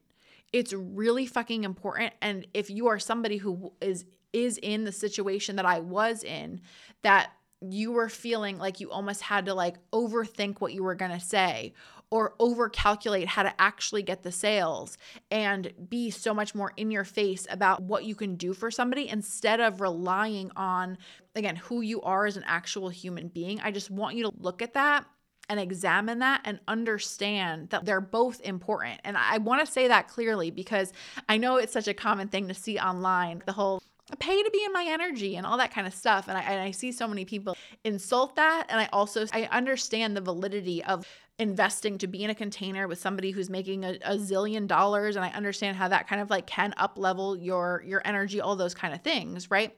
It's 0.53 0.73
really 0.73 1.27
fucking 1.27 1.63
important. 1.63 2.13
And 2.21 2.49
if 2.55 2.71
you 2.71 2.89
are 2.89 2.99
somebody 2.99 3.37
who 3.37 3.73
is 3.81 4.05
is 4.33 4.59
in 4.63 4.85
the 4.85 4.93
situation 4.93 5.57
that 5.57 5.65
I 5.65 5.81
was 5.81 6.23
in, 6.23 6.61
that 7.03 7.31
you 7.61 7.93
were 7.93 8.09
feeling 8.09 8.59
like 8.59 8.81
you 8.81 8.91
almost 8.91 9.23
had 9.23 9.47
to 9.47 9.55
like 9.55 9.77
overthink 9.91 10.61
what 10.61 10.73
you 10.73 10.83
were 10.83 10.95
going 10.95 11.11
to 11.11 11.21
say 11.21 11.73
or 12.11 12.35
overcalculate 12.39 13.27
how 13.27 13.43
to 13.43 13.61
actually 13.61 14.03
get 14.03 14.23
the 14.23 14.31
sales 14.31 14.97
and 15.31 15.73
be 15.89 16.11
so 16.11 16.33
much 16.33 16.55
more 16.55 16.73
in 16.77 16.91
your 16.91 17.05
face 17.05 17.47
about 17.51 17.83
what 17.83 18.05
you 18.05 18.15
can 18.15 18.37
do 18.37 18.53
for 18.53 18.71
somebody 18.71 19.09
instead 19.09 19.59
of 19.59 19.81
relying 19.81 20.51
on 20.55 20.97
again 21.35 21.57
who 21.57 21.81
you 21.81 22.01
are 22.03 22.27
as 22.27 22.37
an 22.37 22.45
actual 22.47 22.89
human 22.89 23.29
being. 23.29 23.61
I 23.61 23.71
just 23.71 23.91
want 23.91 24.17
you 24.17 24.25
to 24.25 24.33
look 24.39 24.63
at 24.63 24.75
that 24.75 25.05
and 25.49 25.61
examine 25.61 26.21
that 26.21 26.41
and 26.45 26.61
understand 26.67 27.71
that 27.71 27.85
they're 27.85 28.01
both 28.01 28.41
important. 28.41 29.01
And 29.05 29.17
I 29.17 29.39
want 29.39 29.65
to 29.65 29.71
say 29.71 29.89
that 29.89 30.09
clearly 30.09 30.51
because 30.51 30.93
I 31.29 31.39
know 31.39 31.57
it's 31.57 31.73
such 31.73 31.89
a 31.89 31.95
common 31.95 32.29
thing 32.29 32.49
to 32.49 32.55
see 32.55 32.79
online 32.79 33.43
the 33.47 33.53
whole 33.53 33.81
pay 34.15 34.41
to 34.41 34.51
be 34.51 34.63
in 34.65 34.73
my 34.73 34.87
energy 34.89 35.37
and 35.37 35.45
all 35.45 35.59
that 35.59 35.73
kind 35.73 35.87
of 35.87 35.93
stuff 35.95 36.29
and 36.29 36.39
I, 36.39 36.43
and 36.43 36.61
I 36.61 36.71
see 36.71 36.93
so 36.93 37.09
many 37.09 37.25
people 37.25 37.57
insult 37.83 38.37
that 38.37 38.67
and 38.69 38.81
i 38.81 38.89
also 38.93 39.27
i 39.33 39.49
understand 39.51 40.17
the 40.17 40.21
validity 40.21 40.85
of 40.85 41.07
investing 41.39 41.99
to 41.99 42.07
be 42.07 42.23
in 42.23 42.31
a 42.31 42.35
container 42.35 42.87
with 42.87 43.01
somebody 43.01 43.33
who's 43.33 43.51
making 43.51 43.85
a, 43.85 43.99
a 44.05 44.17
zillion 44.17 44.69
dollars 44.69 45.17
and 45.17 45.25
i 45.25 45.31
understand 45.31 45.77
how 45.77 45.89
that 45.89 46.07
kind 46.07 46.23
of 46.23 46.31
like 46.31 46.47
can 46.47 46.73
up 46.77 46.97
level 46.97 47.37
your 47.37 47.83
your 47.85 48.01
energy 48.05 48.41
all 48.41 48.55
those 48.55 48.75
kind 48.75 48.95
of 48.95 49.03
things 49.03 49.51
right? 49.51 49.77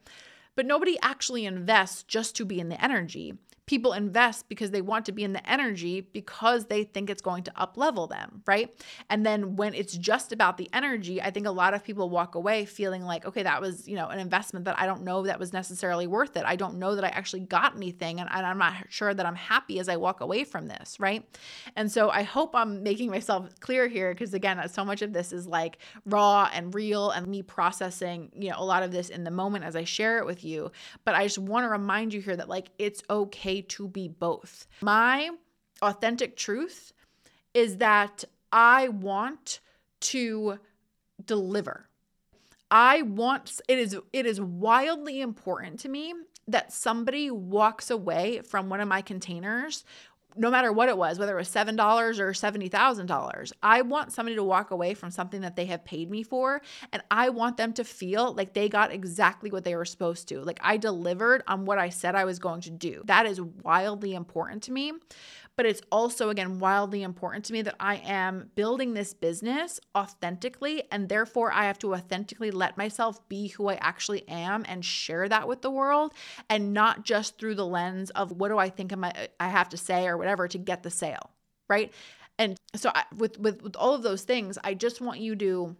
But 0.54 0.66
nobody 0.66 0.98
actually 1.02 1.46
invests 1.46 2.02
just 2.02 2.34
to 2.36 2.44
be 2.44 2.58
in 2.58 2.68
the 2.68 2.82
energy 2.82 3.34
people 3.68 3.92
invest 3.92 4.48
because 4.48 4.70
they 4.70 4.80
want 4.80 5.04
to 5.04 5.12
be 5.12 5.22
in 5.22 5.34
the 5.34 5.50
energy 5.50 6.00
because 6.00 6.64
they 6.66 6.84
think 6.84 7.10
it's 7.10 7.20
going 7.20 7.42
to 7.42 7.52
up 7.54 7.76
level 7.76 8.06
them, 8.06 8.42
right? 8.46 8.74
And 9.10 9.26
then 9.26 9.56
when 9.56 9.74
it's 9.74 9.94
just 9.94 10.32
about 10.32 10.56
the 10.56 10.70
energy, 10.72 11.20
I 11.20 11.30
think 11.30 11.46
a 11.46 11.50
lot 11.50 11.74
of 11.74 11.84
people 11.84 12.08
walk 12.08 12.34
away 12.34 12.64
feeling 12.64 13.02
like, 13.02 13.26
okay, 13.26 13.42
that 13.42 13.60
was, 13.60 13.86
you 13.86 13.94
know, 13.94 14.08
an 14.08 14.18
investment 14.18 14.64
that 14.64 14.78
I 14.78 14.86
don't 14.86 15.04
know 15.04 15.22
that 15.24 15.38
was 15.38 15.52
necessarily 15.52 16.06
worth 16.06 16.34
it. 16.38 16.44
I 16.46 16.56
don't 16.56 16.78
know 16.78 16.94
that 16.94 17.04
I 17.04 17.08
actually 17.08 17.40
got 17.40 17.76
anything 17.76 18.20
and, 18.20 18.30
and 18.32 18.46
I'm 18.46 18.56
not 18.56 18.74
sure 18.88 19.12
that 19.12 19.26
I'm 19.26 19.34
happy 19.34 19.78
as 19.78 19.90
I 19.90 19.96
walk 19.96 20.22
away 20.22 20.44
from 20.44 20.66
this, 20.66 20.98
right? 20.98 21.22
And 21.76 21.92
so 21.92 22.08
I 22.08 22.22
hope 22.22 22.54
I'm 22.54 22.82
making 22.82 23.10
myself 23.10 23.50
clear 23.60 23.86
here 23.86 24.14
because 24.14 24.32
again, 24.32 24.58
uh, 24.58 24.66
so 24.68 24.82
much 24.82 25.02
of 25.02 25.12
this 25.12 25.30
is 25.30 25.46
like 25.46 25.76
raw 26.06 26.48
and 26.54 26.74
real 26.74 27.10
and 27.10 27.26
me 27.26 27.42
processing, 27.42 28.32
you 28.34 28.48
know, 28.48 28.56
a 28.56 28.64
lot 28.64 28.82
of 28.82 28.92
this 28.92 29.10
in 29.10 29.24
the 29.24 29.30
moment 29.30 29.66
as 29.66 29.76
I 29.76 29.84
share 29.84 30.16
it 30.16 30.24
with 30.24 30.42
you. 30.42 30.72
But 31.04 31.14
I 31.16 31.24
just 31.24 31.38
want 31.38 31.64
to 31.64 31.68
remind 31.68 32.14
you 32.14 32.22
here 32.22 32.34
that 32.34 32.48
like 32.48 32.70
it's 32.78 33.02
okay 33.10 33.57
to 33.62 33.88
be 33.88 34.08
both. 34.08 34.66
My 34.80 35.30
authentic 35.82 36.36
truth 36.36 36.92
is 37.54 37.78
that 37.78 38.24
I 38.52 38.88
want 38.88 39.60
to 40.00 40.58
deliver. 41.24 41.88
I 42.70 43.02
want 43.02 43.60
it 43.66 43.78
is 43.78 43.98
it 44.12 44.26
is 44.26 44.40
wildly 44.40 45.20
important 45.20 45.80
to 45.80 45.88
me 45.88 46.14
that 46.46 46.72
somebody 46.72 47.30
walks 47.30 47.90
away 47.90 48.40
from 48.40 48.68
one 48.68 48.80
of 48.80 48.88
my 48.88 49.02
containers 49.02 49.84
no 50.36 50.50
matter 50.50 50.72
what 50.72 50.88
it 50.88 50.96
was, 50.96 51.18
whether 51.18 51.34
it 51.34 51.40
was 51.40 51.48
$7 51.48 52.18
or 52.18 52.32
$70,000, 52.32 53.52
I 53.62 53.82
want 53.82 54.12
somebody 54.12 54.36
to 54.36 54.44
walk 54.44 54.70
away 54.70 54.94
from 54.94 55.10
something 55.10 55.40
that 55.40 55.56
they 55.56 55.66
have 55.66 55.84
paid 55.84 56.10
me 56.10 56.22
for. 56.22 56.60
And 56.92 57.02
I 57.10 57.30
want 57.30 57.56
them 57.56 57.72
to 57.74 57.84
feel 57.84 58.34
like 58.34 58.52
they 58.52 58.68
got 58.68 58.92
exactly 58.92 59.50
what 59.50 59.64
they 59.64 59.74
were 59.74 59.84
supposed 59.84 60.28
to. 60.28 60.40
Like 60.42 60.60
I 60.62 60.76
delivered 60.76 61.42
on 61.48 61.64
what 61.64 61.78
I 61.78 61.88
said 61.88 62.14
I 62.14 62.24
was 62.24 62.38
going 62.38 62.60
to 62.62 62.70
do. 62.70 63.02
That 63.06 63.26
is 63.26 63.40
wildly 63.40 64.14
important 64.14 64.62
to 64.64 64.72
me. 64.72 64.92
But 65.58 65.66
it's 65.66 65.82
also, 65.90 66.28
again, 66.30 66.60
wildly 66.60 67.02
important 67.02 67.44
to 67.46 67.52
me 67.52 67.62
that 67.62 67.74
I 67.80 67.96
am 67.96 68.52
building 68.54 68.94
this 68.94 69.12
business 69.12 69.80
authentically. 69.96 70.84
And 70.92 71.08
therefore, 71.08 71.50
I 71.52 71.64
have 71.64 71.80
to 71.80 71.94
authentically 71.94 72.52
let 72.52 72.78
myself 72.78 73.28
be 73.28 73.48
who 73.48 73.68
I 73.68 73.74
actually 73.74 74.26
am 74.28 74.64
and 74.68 74.84
share 74.84 75.28
that 75.28 75.48
with 75.48 75.62
the 75.62 75.70
world 75.70 76.14
and 76.48 76.72
not 76.72 77.04
just 77.04 77.38
through 77.38 77.56
the 77.56 77.66
lens 77.66 78.10
of 78.10 78.30
what 78.30 78.50
do 78.50 78.58
I 78.58 78.68
think 78.70 78.92
I 79.00 79.48
have 79.48 79.68
to 79.70 79.76
say 79.76 80.06
or 80.06 80.16
whatever 80.16 80.46
to 80.46 80.58
get 80.58 80.84
the 80.84 80.90
sale, 80.90 81.30
right? 81.68 81.92
And 82.38 82.56
so 82.76 82.92
I, 82.94 83.02
with 83.16 83.36
with 83.40 83.60
with 83.60 83.74
all 83.74 83.94
of 83.94 84.04
those 84.04 84.22
things, 84.22 84.58
I 84.62 84.74
just 84.74 85.00
want 85.00 85.18
you 85.18 85.34
to 85.34 85.76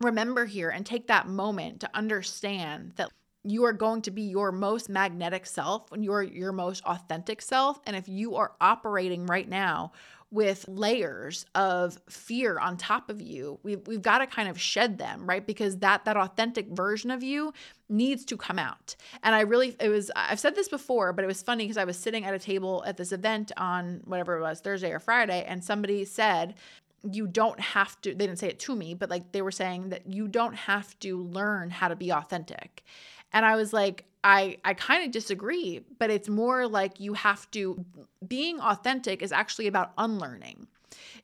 remember 0.00 0.46
here 0.46 0.70
and 0.70 0.86
take 0.86 1.08
that 1.08 1.26
moment 1.26 1.80
to 1.80 1.90
understand 1.94 2.92
that 2.94 3.10
you 3.44 3.64
are 3.64 3.72
going 3.72 4.02
to 4.02 4.10
be 4.10 4.22
your 4.22 4.50
most 4.50 4.88
magnetic 4.88 5.46
self 5.46 5.90
when 5.90 6.02
you're 6.02 6.22
your 6.22 6.52
most 6.52 6.82
authentic 6.84 7.42
self. 7.42 7.78
And 7.86 7.94
if 7.94 8.08
you 8.08 8.36
are 8.36 8.52
operating 8.60 9.26
right 9.26 9.48
now 9.48 9.92
with 10.30 10.64
layers 10.66 11.46
of 11.54 11.96
fear 12.08 12.58
on 12.58 12.76
top 12.76 13.08
of 13.08 13.20
you 13.20 13.60
we've, 13.62 13.86
we've 13.86 14.02
got 14.02 14.18
to 14.18 14.26
kind 14.26 14.48
of 14.48 14.60
shed 14.60 14.98
them 14.98 15.24
right? 15.28 15.46
Because 15.46 15.78
that 15.78 16.04
that 16.06 16.16
authentic 16.16 16.68
version 16.70 17.10
of 17.12 17.22
you 17.22 17.52
needs 17.88 18.24
to 18.24 18.36
come 18.36 18.58
out. 18.58 18.96
And 19.22 19.34
i 19.34 19.42
really 19.42 19.76
it 19.78 19.88
was 19.90 20.10
i've 20.16 20.40
said 20.40 20.56
this 20.56 20.68
before 20.68 21.12
but 21.12 21.22
it 21.22 21.28
was 21.28 21.42
funny 21.42 21.64
because 21.64 21.76
i 21.76 21.84
was 21.84 21.96
sitting 21.96 22.24
at 22.24 22.34
a 22.34 22.38
table 22.38 22.82
at 22.86 22.96
this 22.96 23.12
event 23.12 23.52
on 23.56 24.00
whatever 24.04 24.36
it 24.38 24.40
was 24.40 24.60
thursday 24.60 24.90
or 24.90 24.98
friday 24.98 25.44
and 25.46 25.62
somebody 25.62 26.04
said 26.04 26.54
you 27.12 27.26
don't 27.26 27.60
have 27.60 28.00
to 28.00 28.14
they 28.14 28.26
didn't 28.26 28.38
say 28.38 28.48
it 28.48 28.58
to 28.58 28.74
me 28.74 28.94
but 28.94 29.10
like 29.10 29.32
they 29.32 29.42
were 29.42 29.52
saying 29.52 29.90
that 29.90 30.12
you 30.12 30.26
don't 30.26 30.54
have 30.54 30.98
to 31.00 31.18
learn 31.18 31.70
how 31.70 31.88
to 31.88 31.96
be 31.96 32.10
authentic 32.10 32.82
and 33.34 33.44
i 33.44 33.54
was 33.54 33.74
like 33.74 34.06
i 34.24 34.56
i 34.64 34.72
kind 34.72 35.04
of 35.04 35.10
disagree 35.10 35.80
but 35.98 36.10
it's 36.10 36.28
more 36.28 36.66
like 36.66 36.98
you 36.98 37.12
have 37.12 37.50
to 37.50 37.84
being 38.26 38.58
authentic 38.60 39.20
is 39.20 39.32
actually 39.32 39.66
about 39.66 39.92
unlearning 39.98 40.66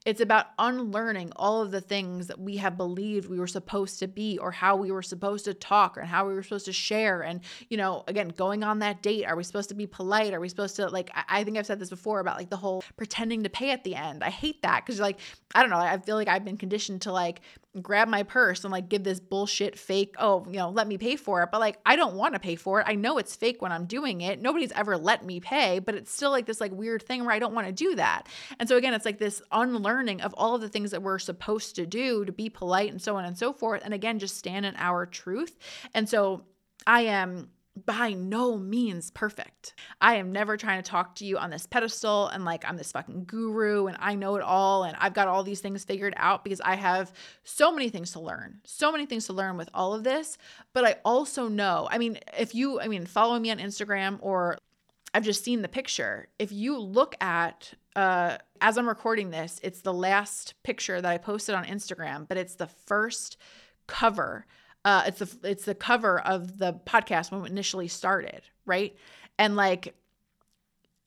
it's 0.06 0.20
about 0.20 0.46
unlearning 0.58 1.32
all 1.36 1.60
of 1.60 1.70
the 1.70 1.80
things 1.80 2.28
that 2.28 2.40
we 2.40 2.56
have 2.56 2.76
believed 2.76 3.28
we 3.28 3.38
were 3.38 3.46
supposed 3.46 3.98
to 3.98 4.08
be 4.08 4.38
or 4.38 4.50
how 4.50 4.74
we 4.76 4.90
were 4.90 5.02
supposed 5.02 5.44
to 5.44 5.52
talk 5.52 5.98
or 5.98 6.02
how 6.02 6.26
we 6.26 6.32
were 6.34 6.42
supposed 6.42 6.64
to 6.66 6.72
share. 6.72 7.20
And, 7.22 7.40
you 7.68 7.76
know, 7.76 8.04
again, 8.08 8.28
going 8.28 8.64
on 8.64 8.78
that 8.78 9.02
date, 9.02 9.26
are 9.26 9.36
we 9.36 9.44
supposed 9.44 9.68
to 9.68 9.74
be 9.74 9.86
polite? 9.86 10.32
Are 10.32 10.40
we 10.40 10.48
supposed 10.48 10.76
to, 10.76 10.88
like, 10.88 11.10
I 11.28 11.44
think 11.44 11.58
I've 11.58 11.66
said 11.66 11.78
this 11.78 11.90
before 11.90 12.20
about 12.20 12.38
like 12.38 12.48
the 12.48 12.56
whole 12.56 12.82
pretending 12.96 13.42
to 13.42 13.50
pay 13.50 13.70
at 13.70 13.84
the 13.84 13.94
end. 13.94 14.24
I 14.24 14.30
hate 14.30 14.62
that 14.62 14.84
because, 14.86 15.00
like, 15.00 15.18
I 15.54 15.60
don't 15.60 15.70
know, 15.70 15.76
I 15.76 15.98
feel 15.98 16.16
like 16.16 16.28
I've 16.28 16.44
been 16.44 16.56
conditioned 16.56 17.02
to 17.02 17.12
like 17.12 17.42
grab 17.80 18.08
my 18.08 18.22
purse 18.24 18.64
and 18.64 18.72
like 18.72 18.88
give 18.88 19.04
this 19.04 19.20
bullshit 19.20 19.78
fake, 19.78 20.14
oh, 20.18 20.44
you 20.46 20.58
know, 20.58 20.70
let 20.70 20.88
me 20.88 20.98
pay 20.98 21.16
for 21.16 21.42
it. 21.42 21.50
But 21.52 21.60
like, 21.60 21.78
I 21.86 21.94
don't 21.94 22.14
want 22.14 22.34
to 22.34 22.40
pay 22.40 22.56
for 22.56 22.80
it. 22.80 22.86
I 22.88 22.96
know 22.96 23.18
it's 23.18 23.36
fake 23.36 23.62
when 23.62 23.70
I'm 23.70 23.86
doing 23.86 24.22
it. 24.22 24.40
Nobody's 24.40 24.72
ever 24.72 24.96
let 24.96 25.24
me 25.24 25.38
pay, 25.38 25.78
but 25.78 25.94
it's 25.94 26.12
still 26.12 26.30
like 26.30 26.46
this 26.46 26.60
like 26.60 26.72
weird 26.72 27.02
thing 27.02 27.24
where 27.24 27.34
I 27.34 27.38
don't 27.38 27.54
want 27.54 27.68
to 27.68 27.72
do 27.72 27.94
that. 27.94 28.28
And 28.58 28.68
so 28.68 28.76
again, 28.76 28.94
it's 28.94 29.04
like 29.04 29.18
this 29.18 29.40
unlearning 29.52 30.20
of 30.20 30.34
all 30.36 30.54
of 30.54 30.60
the 30.60 30.68
things 30.68 30.90
that 30.90 31.02
we're 31.02 31.20
supposed 31.20 31.76
to 31.76 31.86
do 31.86 32.24
to 32.24 32.32
be 32.32 32.48
polite 32.48 32.90
and 32.90 33.00
so 33.00 33.16
on 33.16 33.24
and 33.24 33.38
so 33.38 33.52
forth. 33.52 33.82
And 33.84 33.94
again, 33.94 34.18
just 34.18 34.36
stand 34.36 34.66
in 34.66 34.74
our 34.76 35.06
truth. 35.06 35.56
And 35.94 36.08
so 36.08 36.42
I 36.86 37.02
am 37.02 37.50
by 37.76 38.12
no 38.12 38.58
means 38.58 39.10
perfect. 39.10 39.74
I 40.00 40.16
am 40.16 40.32
never 40.32 40.56
trying 40.56 40.82
to 40.82 40.90
talk 40.90 41.14
to 41.16 41.24
you 41.24 41.38
on 41.38 41.50
this 41.50 41.66
pedestal 41.66 42.28
and 42.28 42.44
like 42.44 42.64
I'm 42.68 42.76
this 42.76 42.92
fucking 42.92 43.24
guru 43.24 43.86
and 43.86 43.96
I 44.00 44.16
know 44.16 44.36
it 44.36 44.42
all 44.42 44.84
and 44.84 44.96
I've 44.98 45.14
got 45.14 45.28
all 45.28 45.44
these 45.44 45.60
things 45.60 45.84
figured 45.84 46.14
out 46.16 46.42
because 46.42 46.60
I 46.60 46.74
have 46.74 47.12
so 47.44 47.72
many 47.72 47.88
things 47.88 48.12
to 48.12 48.20
learn, 48.20 48.60
so 48.64 48.90
many 48.90 49.06
things 49.06 49.26
to 49.26 49.32
learn 49.32 49.56
with 49.56 49.70
all 49.72 49.94
of 49.94 50.04
this. 50.04 50.36
But 50.72 50.84
I 50.84 50.96
also 51.04 51.48
know, 51.48 51.88
I 51.90 51.98
mean, 51.98 52.18
if 52.38 52.54
you, 52.54 52.80
I 52.80 52.88
mean, 52.88 53.06
follow 53.06 53.38
me 53.38 53.50
on 53.50 53.58
Instagram 53.58 54.18
or 54.20 54.58
I've 55.14 55.24
just 55.24 55.44
seen 55.44 55.62
the 55.62 55.68
picture. 55.68 56.28
If 56.38 56.52
you 56.52 56.78
look 56.78 57.16
at, 57.20 57.72
uh, 57.96 58.38
as 58.60 58.78
I'm 58.78 58.88
recording 58.88 59.30
this, 59.30 59.60
it's 59.62 59.80
the 59.80 59.94
last 59.94 60.54
picture 60.62 61.00
that 61.00 61.10
I 61.10 61.18
posted 61.18 61.54
on 61.54 61.64
Instagram, 61.64 62.28
but 62.28 62.36
it's 62.36 62.56
the 62.56 62.66
first 62.66 63.36
cover 63.86 64.46
uh, 64.84 65.04
it's 65.06 65.18
the 65.18 65.48
it's 65.48 65.64
the 65.64 65.74
cover 65.74 66.20
of 66.20 66.58
the 66.58 66.74
podcast 66.86 67.30
when 67.30 67.44
it 67.44 67.50
initially 67.50 67.88
started, 67.88 68.42
right? 68.64 68.96
And 69.38 69.56
like, 69.56 69.94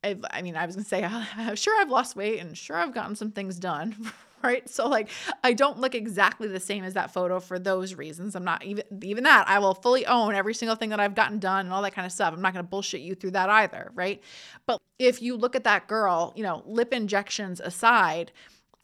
I've, 0.04 0.24
I 0.32 0.42
mean, 0.42 0.56
I 0.56 0.66
was 0.66 0.76
gonna 0.76 0.86
say, 0.86 1.04
I'm 1.38 1.56
sure 1.56 1.80
I've 1.82 1.90
lost 1.90 2.16
weight 2.16 2.40
and 2.40 2.58
sure 2.58 2.76
I've 2.76 2.94
gotten 2.94 3.16
some 3.16 3.32
things 3.32 3.58
done, 3.58 3.96
right? 4.44 4.70
So 4.70 4.88
like, 4.88 5.10
I 5.44 5.54
don't 5.54 5.80
look 5.80 5.96
exactly 5.96 6.48
the 6.48 6.60
same 6.60 6.84
as 6.84 6.94
that 6.94 7.14
photo 7.14 7.40
for 7.40 7.58
those 7.58 7.96
reasons. 7.96 8.36
I'm 8.36 8.44
not 8.44 8.64
even 8.64 8.84
even 9.02 9.24
that. 9.24 9.50
I 9.50 9.58
will 9.58 9.74
fully 9.74 10.06
own 10.06 10.36
every 10.36 10.54
single 10.54 10.76
thing 10.76 10.90
that 10.90 11.00
I've 11.00 11.16
gotten 11.16 11.40
done 11.40 11.66
and 11.66 11.74
all 11.74 11.82
that 11.82 11.96
kind 11.96 12.06
of 12.06 12.12
stuff. 12.12 12.32
I'm 12.34 12.42
not 12.42 12.54
gonna 12.54 12.64
bullshit 12.64 13.02
you 13.02 13.16
through 13.16 13.32
that 13.32 13.50
either, 13.50 13.92
right? 13.96 14.22
But 14.68 14.80
if 15.00 15.22
you 15.22 15.36
look 15.36 15.56
at 15.56 15.64
that 15.64 15.88
girl, 15.88 16.32
you 16.36 16.44
know, 16.44 16.62
lip 16.68 16.94
injections 16.94 17.60
aside 17.60 18.32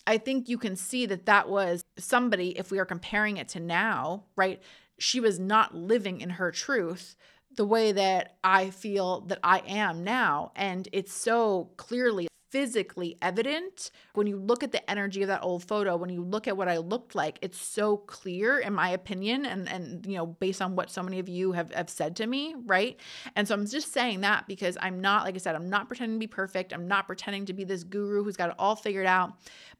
I 0.09 0.17
think 0.17 0.49
you 0.49 0.57
can 0.57 0.75
see 0.75 1.05
that 1.05 1.27
that 1.27 1.49
was 1.49 1.83
somebody, 1.99 2.57
if 2.57 2.71
we 2.71 2.79
are 2.79 2.85
comparing 2.85 3.37
it 3.37 3.47
to 3.49 3.59
now, 3.59 4.23
right? 4.35 4.59
She 4.97 5.19
was 5.19 5.37
not 5.37 5.75
living 5.75 6.19
in 6.19 6.31
her 6.31 6.51
truth 6.51 7.15
the 7.55 7.65
way 7.65 7.91
that 7.91 8.37
I 8.43 8.71
feel 8.71 9.21
that 9.27 9.37
I 9.43 9.59
am 9.67 10.03
now. 10.03 10.51
And 10.55 10.87
it's 10.91 11.13
so 11.13 11.69
clearly 11.77 12.27
physically 12.49 13.17
evident. 13.21 13.91
When 14.13 14.27
you 14.27 14.37
look 14.37 14.63
at 14.63 14.71
the 14.71 14.89
energy 14.89 15.21
of 15.21 15.27
that 15.27 15.43
old 15.43 15.63
photo 15.63 15.95
when 15.95 16.09
you 16.09 16.23
look 16.23 16.47
at 16.47 16.57
what 16.57 16.67
i 16.67 16.77
looked 16.77 17.15
like 17.15 17.37
it's 17.41 17.61
so 17.61 17.97
clear 17.97 18.59
in 18.59 18.73
my 18.73 18.89
opinion 18.89 19.45
and 19.45 19.69
and 19.69 20.05
you 20.05 20.17
know 20.17 20.25
based 20.25 20.61
on 20.61 20.75
what 20.75 20.89
so 20.89 21.03
many 21.03 21.19
of 21.19 21.29
you 21.29 21.51
have, 21.51 21.71
have 21.73 21.89
said 21.89 22.15
to 22.17 22.27
me 22.27 22.55
right? 22.65 22.99
And 23.35 23.47
so 23.47 23.53
i'm 23.53 23.65
just 23.65 23.93
saying 23.93 24.21
that 24.21 24.47
because 24.47 24.77
i'm 24.81 24.99
not 25.01 25.25
like 25.25 25.35
i 25.35 25.37
said 25.37 25.55
i'm 25.55 25.69
not 25.69 25.87
pretending 25.87 26.17
to 26.17 26.19
be 26.19 26.27
perfect. 26.27 26.73
I'm 26.73 26.87
not 26.87 27.07
pretending 27.07 27.45
to 27.45 27.53
be 27.53 27.63
this 27.63 27.83
guru 27.83 28.23
who's 28.23 28.37
got 28.37 28.49
it 28.49 28.55
all 28.59 28.75
figured 28.75 29.05
out. 29.05 29.33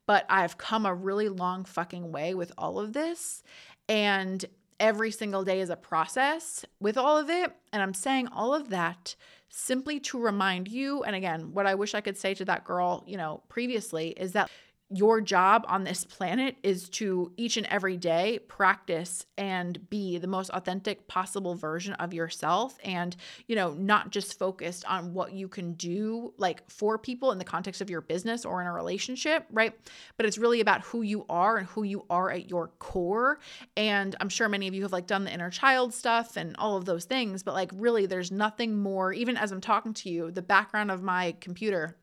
But 0.06 0.26
i've 0.30 0.58
come 0.58 0.86
a 0.86 0.94
really 0.94 1.30
long 1.30 1.66
fucking 1.66 2.12
way 2.12 2.34
with 2.34 2.52
all 2.58 2.80
of 2.80 2.94
this. 2.94 3.44
And 3.88 4.44
every 4.80 5.12
single 5.12 5.44
day 5.44 5.60
is 5.60 5.70
a 5.70 5.76
process 5.76 6.64
with 6.80 6.98
all 6.98 7.18
of 7.18 7.30
it. 7.30 7.56
And 7.74 7.82
i'm 7.82 7.94
saying 7.94 8.28
all 8.28 8.54
of 8.54 8.70
that 8.70 9.16
simply 9.50 10.00
to 10.00 10.20
remind 10.20 10.68
you. 10.68 11.04
And 11.04 11.16
again, 11.16 11.54
what 11.54 11.66
I 11.66 11.76
wish 11.76 11.96
I 11.96 12.02
could 12.02 12.18
say 12.18 12.34
to 12.36 12.46
that 12.46 12.64
girl, 12.64 13.04
you 13.08 13.18
know, 13.18 13.42
previously 13.50 14.10
is 14.10 14.34
that 14.34 14.50
your 14.92 15.22
job 15.22 15.66
on 15.68 15.84
this 15.84 16.04
planet 16.04 16.56
is 16.64 16.90
to 16.90 17.32
each 17.38 17.58
and 17.58 17.68
every 17.68 17.96
day 17.96 18.40
practice 18.48 19.26
and 19.38 19.90
be 19.90 20.18
the 20.18 20.28
most 20.28 20.50
authentic 20.50 21.08
possible 21.08 21.54
version 21.54 21.94
of 21.96 22.14
yourself 22.14 22.78
and 22.84 23.16
you 23.48 23.56
know 23.56 23.74
not 23.74 24.10
just 24.10 24.40
focused 24.40 24.84
on 24.86 25.14
what 25.14 25.32
you 25.32 25.48
can 25.48 25.74
do 25.74 26.34
like 26.38 26.68
for 26.72 26.98
people 26.98 27.32
in 27.32 27.38
the 27.38 27.44
context 27.44 27.82
of 27.82 27.90
your 27.90 28.02
business 28.02 28.46
or 28.46 28.62
in 28.62 28.68
a 28.68 28.74
relationship 28.74 29.46
right? 29.52 29.74
But 30.18 30.26
it's 30.26 30.38
really 30.38 30.60
about 30.60 30.82
who 30.82 31.04
you 31.04 31.26
are 31.30 31.58
and 31.58 31.68
who 31.68 31.84
you 31.84 32.06
are 32.10 32.32
at 32.32 32.50
your 32.50 32.70
core. 32.80 33.40
And 33.78 34.16
i'm 34.20 34.30
sure 34.30 34.50
many 34.50 34.68
of 34.68 34.74
you 34.74 34.84
have 34.84 34.92
like 34.92 35.08
done 35.08 35.24
the 35.24 35.34
inner 35.34 35.50
child 35.50 35.94
stuff 35.94 36.36
and 36.36 36.56
all 36.58 36.78
of 36.78 36.86
those 36.86 37.06
things 37.06 37.44
but 37.44 37.54
like 37.54 37.72
really 37.76 38.06
there's 38.06 38.32
nothing 38.32 38.78
more 38.78 39.14
even 39.14 39.38
as 39.38 39.52
i'm 39.52 39.62
talking 39.62 39.94
to 39.94 40.10
you 40.10 40.32
the 40.32 40.42
background 40.42 40.92
of 40.92 41.02
my 41.02 41.36
computer 41.40 41.98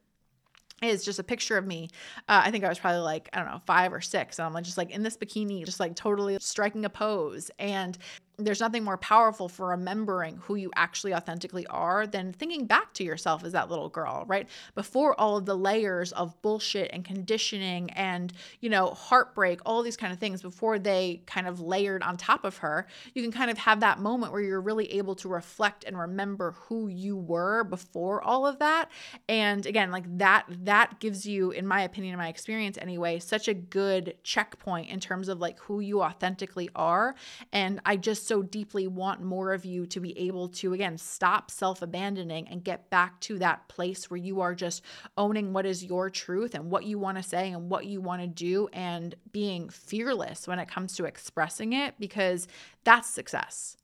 is 0.82 1.04
just 1.04 1.18
a 1.18 1.24
picture 1.24 1.56
of 1.56 1.66
me. 1.66 1.88
Uh, 2.28 2.42
I 2.44 2.50
think 2.50 2.64
I 2.64 2.68
was 2.68 2.78
probably 2.78 3.00
like, 3.00 3.28
I 3.32 3.38
don't 3.38 3.50
know, 3.50 3.60
five 3.66 3.92
or 3.92 4.00
six. 4.00 4.38
And 4.38 4.54
I'm 4.54 4.62
just 4.62 4.76
like 4.76 4.90
in 4.90 5.02
this 5.02 5.16
bikini, 5.16 5.64
just 5.64 5.80
like 5.80 5.94
totally 5.94 6.36
striking 6.40 6.84
a 6.84 6.90
pose. 6.90 7.50
And 7.58 7.96
there's 8.38 8.60
nothing 8.60 8.84
more 8.84 8.98
powerful 8.98 9.48
for 9.48 9.68
remembering 9.68 10.36
who 10.42 10.56
you 10.56 10.70
actually 10.76 11.14
authentically 11.14 11.66
are 11.68 12.06
than 12.06 12.32
thinking 12.32 12.66
back 12.66 12.92
to 12.92 13.02
yourself 13.02 13.44
as 13.44 13.52
that 13.52 13.70
little 13.70 13.88
girl, 13.88 14.24
right? 14.26 14.46
Before 14.74 15.18
all 15.18 15.38
of 15.38 15.46
the 15.46 15.56
layers 15.56 16.12
of 16.12 16.40
bullshit 16.42 16.90
and 16.92 17.02
conditioning 17.02 17.90
and, 17.92 18.32
you 18.60 18.68
know, 18.68 18.88
heartbreak, 18.88 19.60
all 19.64 19.82
these 19.82 19.96
kind 19.96 20.12
of 20.12 20.18
things, 20.18 20.42
before 20.42 20.78
they 20.78 21.22
kind 21.24 21.46
of 21.46 21.60
layered 21.60 22.02
on 22.02 22.18
top 22.18 22.44
of 22.44 22.58
her, 22.58 22.86
you 23.14 23.22
can 23.22 23.32
kind 23.32 23.50
of 23.50 23.56
have 23.56 23.80
that 23.80 24.00
moment 24.00 24.32
where 24.32 24.42
you're 24.42 24.60
really 24.60 24.92
able 24.92 25.14
to 25.14 25.28
reflect 25.28 25.84
and 25.84 25.98
remember 25.98 26.52
who 26.68 26.88
you 26.88 27.16
were 27.16 27.64
before 27.64 28.22
all 28.22 28.46
of 28.46 28.58
that. 28.58 28.90
And 29.30 29.64
again, 29.64 29.90
like 29.90 30.04
that, 30.18 30.44
that 30.64 31.00
gives 31.00 31.24
you, 31.24 31.52
in 31.52 31.66
my 31.66 31.80
opinion, 31.82 32.12
in 32.12 32.18
my 32.18 32.28
experience 32.28 32.76
anyway, 32.82 33.18
such 33.18 33.48
a 33.48 33.54
good 33.54 34.14
checkpoint 34.22 34.90
in 34.90 35.00
terms 35.00 35.28
of 35.28 35.40
like 35.40 35.58
who 35.60 35.80
you 35.80 36.02
authentically 36.02 36.68
are. 36.74 37.14
And 37.50 37.80
I 37.86 37.96
just 37.96 38.25
so 38.26 38.42
deeply 38.42 38.86
want 38.86 39.22
more 39.22 39.52
of 39.52 39.64
you 39.64 39.86
to 39.86 40.00
be 40.00 40.18
able 40.18 40.48
to, 40.48 40.72
again, 40.72 40.98
stop 40.98 41.50
self 41.50 41.82
abandoning 41.82 42.48
and 42.48 42.64
get 42.64 42.90
back 42.90 43.20
to 43.20 43.38
that 43.38 43.68
place 43.68 44.10
where 44.10 44.18
you 44.18 44.40
are 44.40 44.54
just 44.54 44.82
owning 45.16 45.52
what 45.52 45.66
is 45.66 45.84
your 45.84 46.10
truth 46.10 46.54
and 46.54 46.70
what 46.70 46.84
you 46.84 46.98
want 46.98 47.16
to 47.16 47.22
say 47.22 47.50
and 47.50 47.70
what 47.70 47.86
you 47.86 48.00
want 48.00 48.22
to 48.22 48.28
do 48.28 48.68
and 48.72 49.14
being 49.32 49.68
fearless 49.68 50.46
when 50.46 50.58
it 50.58 50.68
comes 50.68 50.94
to 50.96 51.04
expressing 51.04 51.72
it 51.72 51.94
because 51.98 52.48
that's 52.84 53.08
success. 53.08 53.76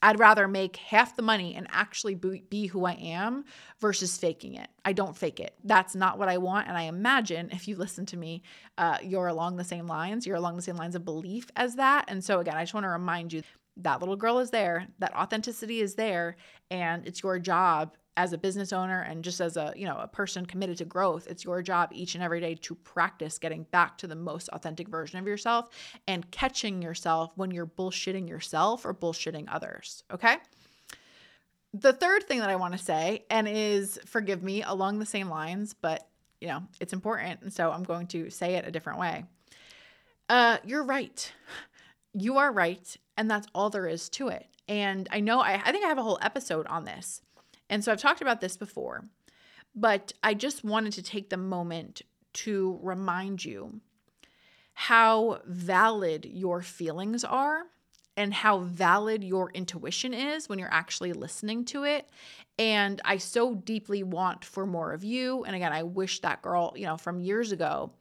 I'd 0.00 0.18
rather 0.18 0.46
make 0.46 0.76
half 0.76 1.16
the 1.16 1.22
money 1.22 1.54
and 1.54 1.66
actually 1.70 2.14
be 2.14 2.66
who 2.66 2.84
I 2.84 2.92
am 2.92 3.44
versus 3.80 4.16
faking 4.16 4.54
it. 4.54 4.68
I 4.84 4.92
don't 4.92 5.16
fake 5.16 5.40
it. 5.40 5.54
That's 5.64 5.94
not 5.94 6.18
what 6.18 6.28
I 6.28 6.38
want. 6.38 6.68
And 6.68 6.76
I 6.76 6.82
imagine 6.82 7.50
if 7.52 7.66
you 7.66 7.76
listen 7.76 8.06
to 8.06 8.16
me, 8.16 8.42
uh, 8.76 8.98
you're 9.02 9.26
along 9.26 9.56
the 9.56 9.64
same 9.64 9.86
lines. 9.86 10.26
You're 10.26 10.36
along 10.36 10.56
the 10.56 10.62
same 10.62 10.76
lines 10.76 10.94
of 10.94 11.04
belief 11.04 11.48
as 11.56 11.76
that. 11.76 12.04
And 12.08 12.22
so, 12.22 12.38
again, 12.38 12.56
I 12.56 12.62
just 12.62 12.74
want 12.74 12.84
to 12.84 12.90
remind 12.90 13.32
you 13.32 13.42
that 13.78 14.00
little 14.00 14.16
girl 14.16 14.38
is 14.38 14.50
there, 14.50 14.86
that 14.98 15.14
authenticity 15.14 15.80
is 15.80 15.94
there, 15.94 16.36
and 16.70 17.06
it's 17.06 17.22
your 17.22 17.38
job 17.38 17.96
as 18.18 18.32
a 18.32 18.38
business 18.38 18.72
owner 18.72 19.02
and 19.02 19.22
just 19.22 19.40
as 19.40 19.56
a, 19.56 19.72
you 19.76 19.86
know, 19.86 19.96
a 19.96 20.08
person 20.08 20.44
committed 20.44 20.76
to 20.76 20.84
growth, 20.84 21.28
it's 21.28 21.44
your 21.44 21.62
job 21.62 21.88
each 21.92 22.16
and 22.16 22.24
every 22.24 22.40
day 22.40 22.56
to 22.56 22.74
practice 22.74 23.38
getting 23.38 23.62
back 23.70 23.96
to 23.96 24.08
the 24.08 24.16
most 24.16 24.48
authentic 24.48 24.88
version 24.88 25.20
of 25.20 25.26
yourself 25.26 25.68
and 26.08 26.28
catching 26.32 26.82
yourself 26.82 27.30
when 27.36 27.52
you're 27.52 27.64
bullshitting 27.64 28.28
yourself 28.28 28.84
or 28.84 28.92
bullshitting 28.92 29.46
others, 29.48 30.02
okay? 30.12 30.38
The 31.72 31.92
third 31.92 32.24
thing 32.24 32.40
that 32.40 32.50
I 32.50 32.56
want 32.56 32.72
to 32.72 32.78
say 32.78 33.24
and 33.30 33.46
is 33.46 34.00
forgive 34.04 34.42
me 34.42 34.64
along 34.64 34.98
the 34.98 35.06
same 35.06 35.28
lines, 35.28 35.74
but 35.74 36.08
you 36.40 36.48
know, 36.48 36.62
it's 36.80 36.92
important. 36.92 37.42
And 37.42 37.52
so 37.52 37.70
I'm 37.70 37.84
going 37.84 38.08
to 38.08 38.30
say 38.30 38.54
it 38.54 38.66
a 38.66 38.72
different 38.72 38.98
way. 38.98 39.26
Uh, 40.28 40.58
you're 40.64 40.84
right. 40.84 41.32
You 42.14 42.38
are 42.38 42.52
right. 42.52 42.96
And 43.16 43.30
that's 43.30 43.48
all 43.54 43.70
there 43.70 43.86
is 43.86 44.08
to 44.10 44.28
it. 44.28 44.46
And 44.68 45.08
I 45.10 45.20
know, 45.20 45.40
I, 45.40 45.60
I 45.64 45.72
think 45.72 45.84
I 45.84 45.88
have 45.88 45.98
a 45.98 46.02
whole 46.02 46.18
episode 46.22 46.66
on 46.66 46.84
this. 46.84 47.22
And 47.70 47.82
so 47.82 47.92
I've 47.92 48.00
talked 48.00 48.22
about 48.22 48.40
this 48.40 48.56
before, 48.56 49.04
but 49.74 50.12
I 50.22 50.34
just 50.34 50.64
wanted 50.64 50.92
to 50.94 51.02
take 51.02 51.30
the 51.30 51.36
moment 51.36 52.02
to 52.34 52.78
remind 52.82 53.44
you 53.44 53.80
how 54.74 55.40
valid 55.46 56.24
your 56.24 56.62
feelings 56.62 57.24
are 57.24 57.64
and 58.16 58.32
how 58.32 58.58
valid 58.60 59.24
your 59.24 59.50
intuition 59.52 60.14
is 60.14 60.48
when 60.48 60.58
you're 60.58 60.72
actually 60.72 61.12
listening 61.12 61.64
to 61.64 61.84
it. 61.84 62.08
And 62.58 63.00
I 63.04 63.18
so 63.18 63.54
deeply 63.54 64.02
want 64.02 64.44
for 64.44 64.66
more 64.66 64.92
of 64.92 65.04
you. 65.04 65.44
And 65.44 65.54
again, 65.54 65.72
I 65.72 65.84
wish 65.84 66.20
that 66.20 66.42
girl, 66.42 66.72
you 66.76 66.86
know, 66.86 66.96
from 66.96 67.20
years 67.20 67.52
ago 67.52 67.92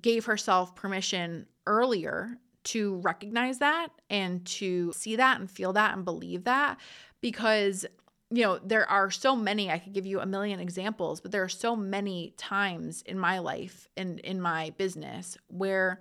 gave 0.00 0.24
herself 0.24 0.74
permission 0.74 1.46
earlier 1.66 2.38
to 2.64 2.96
recognize 2.96 3.58
that 3.58 3.88
and 4.10 4.44
to 4.46 4.92
see 4.94 5.16
that 5.16 5.40
and 5.40 5.50
feel 5.50 5.72
that 5.72 5.94
and 5.94 6.04
believe 6.04 6.44
that 6.44 6.78
because 7.20 7.84
you 8.30 8.42
know 8.42 8.58
there 8.64 8.88
are 8.88 9.10
so 9.10 9.36
many 9.36 9.70
i 9.70 9.78
could 9.78 9.92
give 9.92 10.06
you 10.06 10.20
a 10.20 10.26
million 10.26 10.60
examples 10.60 11.20
but 11.20 11.32
there 11.32 11.42
are 11.42 11.48
so 11.48 11.74
many 11.76 12.32
times 12.36 13.02
in 13.02 13.18
my 13.18 13.38
life 13.38 13.88
and 13.96 14.20
in 14.20 14.40
my 14.40 14.70
business 14.78 15.36
where 15.48 16.00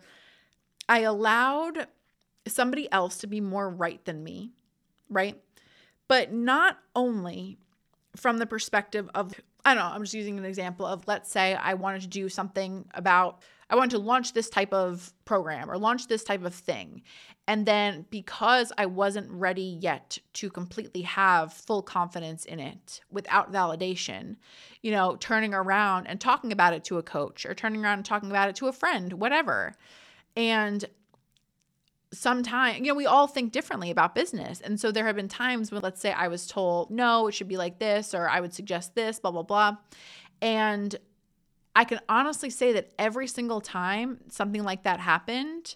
i 0.87 0.99
allowed 0.99 1.87
somebody 2.47 2.91
else 2.91 3.17
to 3.17 3.27
be 3.27 3.41
more 3.41 3.69
right 3.69 4.05
than 4.05 4.23
me 4.23 4.51
right? 5.11 5.39
But 6.07 6.33
not 6.33 6.79
only 6.95 7.59
from 8.15 8.39
the 8.39 8.47
perspective 8.47 9.09
of 9.13 9.33
I 9.63 9.75
don't 9.75 9.83
know, 9.83 9.91
I'm 9.93 10.01
just 10.01 10.15
using 10.15 10.39
an 10.39 10.45
example 10.45 10.87
of 10.87 11.07
let's 11.07 11.29
say 11.29 11.53
I 11.53 11.75
wanted 11.75 12.01
to 12.01 12.07
do 12.07 12.29
something 12.29 12.85
about 12.95 13.43
I 13.71 13.75
wanted 13.75 13.91
to 13.91 13.99
launch 13.99 14.33
this 14.33 14.49
type 14.49 14.73
of 14.73 15.13
program 15.23 15.71
or 15.71 15.77
launch 15.77 16.07
this 16.07 16.25
type 16.25 16.43
of 16.43 16.53
thing. 16.53 17.03
And 17.47 17.65
then 17.65 18.05
because 18.09 18.73
I 18.77 18.85
wasn't 18.85 19.31
ready 19.31 19.77
yet 19.81 20.17
to 20.33 20.49
completely 20.49 21.03
have 21.03 21.53
full 21.53 21.81
confidence 21.81 22.43
in 22.43 22.59
it 22.59 22.99
without 23.09 23.51
validation, 23.51 24.35
you 24.81 24.91
know, 24.91 25.15
turning 25.15 25.53
around 25.53 26.07
and 26.07 26.19
talking 26.19 26.51
about 26.51 26.73
it 26.73 26.83
to 26.85 26.97
a 26.97 27.03
coach 27.03 27.45
or 27.45 27.55
turning 27.55 27.83
around 27.83 27.99
and 27.99 28.05
talking 28.05 28.29
about 28.29 28.49
it 28.49 28.57
to 28.57 28.67
a 28.67 28.73
friend, 28.73 29.13
whatever. 29.13 29.73
And 30.35 30.83
sometimes, 32.13 32.79
you 32.79 32.87
know, 32.87 32.93
we 32.93 33.05
all 33.05 33.27
think 33.27 33.53
differently 33.53 33.89
about 33.89 34.15
business. 34.15 34.59
And 34.59 34.79
so 34.79 34.91
there 34.91 35.05
have 35.05 35.15
been 35.15 35.29
times 35.29 35.71
when, 35.71 35.81
let's 35.81 36.01
say, 36.01 36.11
I 36.11 36.27
was 36.27 36.45
told, 36.45 36.91
no, 36.91 37.27
it 37.27 37.31
should 37.31 37.47
be 37.47 37.57
like 37.57 37.79
this, 37.79 38.13
or 38.13 38.27
I 38.27 38.41
would 38.41 38.53
suggest 38.53 38.95
this, 38.95 39.19
blah, 39.19 39.31
blah, 39.31 39.43
blah. 39.43 39.77
And 40.41 40.93
I 41.75 41.85
can 41.85 41.99
honestly 42.09 42.49
say 42.49 42.73
that 42.73 42.91
every 42.99 43.27
single 43.27 43.61
time 43.61 44.19
something 44.29 44.63
like 44.63 44.83
that 44.83 44.99
happened, 44.99 45.75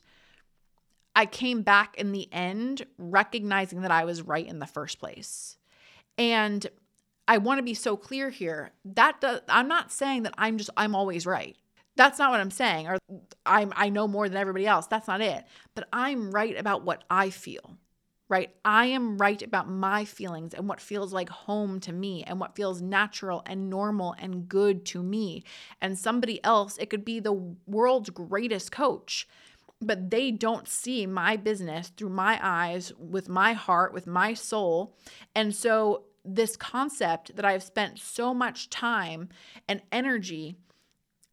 I 1.15 1.25
came 1.25 1.62
back 1.62 1.97
in 1.97 2.12
the 2.12 2.27
end 2.34 2.86
recognizing 2.97 3.81
that 3.81 3.91
I 3.91 4.03
was 4.03 4.21
right 4.21 4.45
in 4.45 4.60
the 4.60 4.65
first 4.65 4.99
place. 4.99 5.58
And 6.17 6.65
I 7.27 7.38
want 7.38 7.60
to 7.60 7.63
be 7.63 7.73
so 7.73 7.95
clear 7.97 8.29
here. 8.29 8.71
That 8.84 9.21
does, 9.21 9.41
I'm 9.47 9.67
not 9.67 9.91
saying 9.91 10.23
that 10.23 10.34
I'm 10.38 10.58
just 10.58 10.69
I'm 10.75 10.95
always 10.95 11.25
right. 11.25 11.55
That's 11.95 12.19
not 12.19 12.31
what 12.31 12.41
I'm 12.41 12.51
saying 12.51 12.88
or 12.88 12.97
I'm 13.45 13.71
I 13.75 13.89
know 13.89 14.08
more 14.08 14.27
than 14.27 14.38
everybody 14.38 14.67
else. 14.67 14.88
That's 14.88 15.08
not 15.08 15.21
it. 15.21 15.45
But 15.75 15.88
I'm 15.93 16.31
right 16.31 16.58
about 16.60 16.84
what 16.84 17.05
I 17.10 17.29
feel 17.29 17.77
right? 18.28 18.50
I 18.64 18.88
am 18.88 19.18
right 19.18 19.42
about 19.42 19.70
my 19.70 20.04
feelings 20.06 20.54
and 20.54 20.68
what 20.68 20.82
feels 20.82 21.14
like 21.14 21.30
home 21.30 21.80
to 21.82 21.94
me 21.94 22.24
and 22.24 22.40
what 22.40 22.56
feels 22.56 22.82
natural 22.82 23.44
and 23.46 23.70
normal 23.70 24.16
and 24.18 24.50
good 24.50 24.86
to 24.88 25.04
me. 25.04 25.44
And 25.82 25.98
somebody 25.98 26.44
else, 26.44 26.78
it 26.78 26.90
could 26.90 27.06
be 27.06 27.20
the 27.20 27.56
world's 27.68 28.10
greatest 28.10 28.72
coach, 28.72 29.28
but 29.80 30.10
they 30.10 30.32
don't 30.32 30.68
see 30.68 31.06
my 31.06 31.38
business 31.38 31.90
through 31.90 32.10
my 32.10 32.40
eyes, 32.42 32.92
with 32.98 33.30
my 33.30 33.54
heart, 33.54 33.94
with 33.94 34.08
my 34.08 34.34
soul. 34.34 34.96
And 35.36 35.54
so, 35.54 36.06
this 36.28 36.58
concept 36.58 37.36
that 37.36 37.46
I've 37.46 37.62
spent 37.62 38.00
so 38.00 38.34
much 38.34 38.72
time 38.72 39.30
and 39.68 39.84
energy 39.92 40.58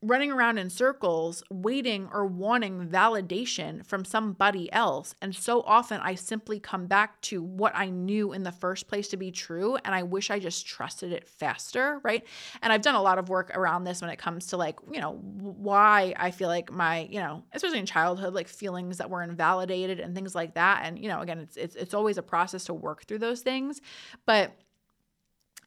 running 0.02 0.32
around 0.32 0.58
in 0.58 0.68
circles, 0.68 1.44
waiting 1.48 2.08
or 2.12 2.26
wanting 2.26 2.88
validation 2.88 3.86
from 3.86 4.04
somebody 4.04 4.70
else. 4.72 5.14
And 5.22 5.34
so 5.34 5.62
often 5.62 6.00
I 6.00 6.16
simply 6.16 6.58
come 6.58 6.86
back 6.86 7.20
to 7.22 7.40
what 7.40 7.72
I 7.76 7.88
knew 7.88 8.32
in 8.32 8.42
the 8.42 8.50
first 8.50 8.88
place 8.88 9.06
to 9.08 9.16
be 9.16 9.30
true. 9.30 9.76
And 9.84 9.94
I 9.94 10.02
wish 10.02 10.30
I 10.30 10.40
just 10.40 10.66
trusted 10.66 11.12
it 11.12 11.28
faster. 11.28 12.00
Right. 12.02 12.26
And 12.62 12.72
I've 12.72 12.82
done 12.82 12.96
a 12.96 13.02
lot 13.02 13.18
of 13.18 13.28
work 13.28 13.56
around 13.56 13.84
this 13.84 14.00
when 14.00 14.10
it 14.10 14.18
comes 14.18 14.48
to 14.48 14.56
like, 14.56 14.80
you 14.90 15.00
know, 15.00 15.12
why 15.12 16.14
I 16.16 16.32
feel 16.32 16.48
like 16.48 16.72
my, 16.72 17.06
you 17.08 17.20
know, 17.20 17.44
especially 17.52 17.78
in 17.78 17.86
childhood, 17.86 18.34
like 18.34 18.48
feelings 18.48 18.98
that 18.98 19.08
were 19.08 19.22
invalidated 19.22 20.00
and 20.00 20.16
things 20.16 20.34
like 20.34 20.54
that. 20.54 20.82
And, 20.84 20.98
you 20.98 21.08
know, 21.08 21.20
again, 21.20 21.38
it's, 21.38 21.56
it's, 21.56 21.76
it's 21.76 21.94
always 21.94 22.18
a 22.18 22.22
process 22.22 22.64
to 22.64 22.74
work 22.74 23.04
through 23.04 23.18
those 23.18 23.42
things. 23.42 23.80
But 24.26 24.52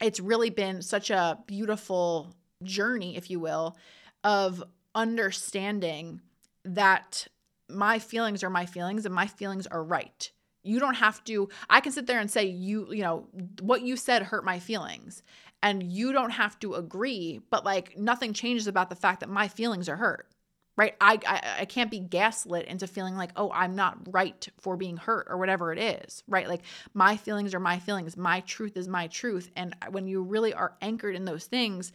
it's 0.01 0.19
really 0.19 0.49
been 0.49 0.81
such 0.81 1.09
a 1.09 1.39
beautiful 1.47 2.35
journey, 2.63 3.15
if 3.15 3.29
you 3.29 3.39
will, 3.39 3.77
of 4.25 4.63
understanding 4.95 6.19
that 6.65 7.27
my 7.69 7.99
feelings 7.99 8.43
are 8.43 8.49
my 8.49 8.65
feelings 8.65 9.05
and 9.05 9.13
my 9.13 9.27
feelings 9.27 9.67
are 9.67 9.83
right. 9.83 10.31
You 10.63 10.79
don't 10.79 10.95
have 10.95 11.23
to, 11.25 11.47
I 11.69 11.79
can 11.79 11.91
sit 11.91 12.07
there 12.07 12.19
and 12.19 12.29
say, 12.29 12.45
you, 12.45 12.91
you 12.91 13.03
know, 13.03 13.27
what 13.61 13.83
you 13.83 13.95
said 13.95 14.23
hurt 14.23 14.43
my 14.43 14.57
feelings. 14.57 15.21
And 15.61 15.83
you 15.83 16.11
don't 16.11 16.31
have 16.31 16.59
to 16.61 16.73
agree, 16.73 17.39
but 17.51 17.63
like 17.63 17.97
nothing 17.97 18.33
changes 18.33 18.67
about 18.67 18.89
the 18.89 18.95
fact 18.95 19.19
that 19.19 19.29
my 19.29 19.47
feelings 19.47 19.87
are 19.87 19.95
hurt 19.95 20.27
right 20.77 20.95
I, 20.99 21.19
I 21.25 21.55
i 21.59 21.65
can't 21.65 21.91
be 21.91 21.99
gaslit 21.99 22.65
into 22.65 22.87
feeling 22.87 23.15
like 23.15 23.31
oh 23.35 23.51
i'm 23.53 23.75
not 23.75 23.97
right 24.13 24.47
for 24.59 24.75
being 24.75 24.97
hurt 24.97 25.27
or 25.29 25.37
whatever 25.37 25.71
it 25.71 25.79
is 25.79 26.23
right 26.27 26.47
like 26.47 26.63
my 26.93 27.17
feelings 27.17 27.53
are 27.53 27.59
my 27.59 27.79
feelings 27.79 28.17
my 28.17 28.41
truth 28.41 28.77
is 28.77 28.87
my 28.87 29.07
truth 29.07 29.49
and 29.55 29.75
when 29.91 30.07
you 30.07 30.21
really 30.21 30.53
are 30.53 30.75
anchored 30.81 31.15
in 31.15 31.25
those 31.25 31.45
things 31.45 31.91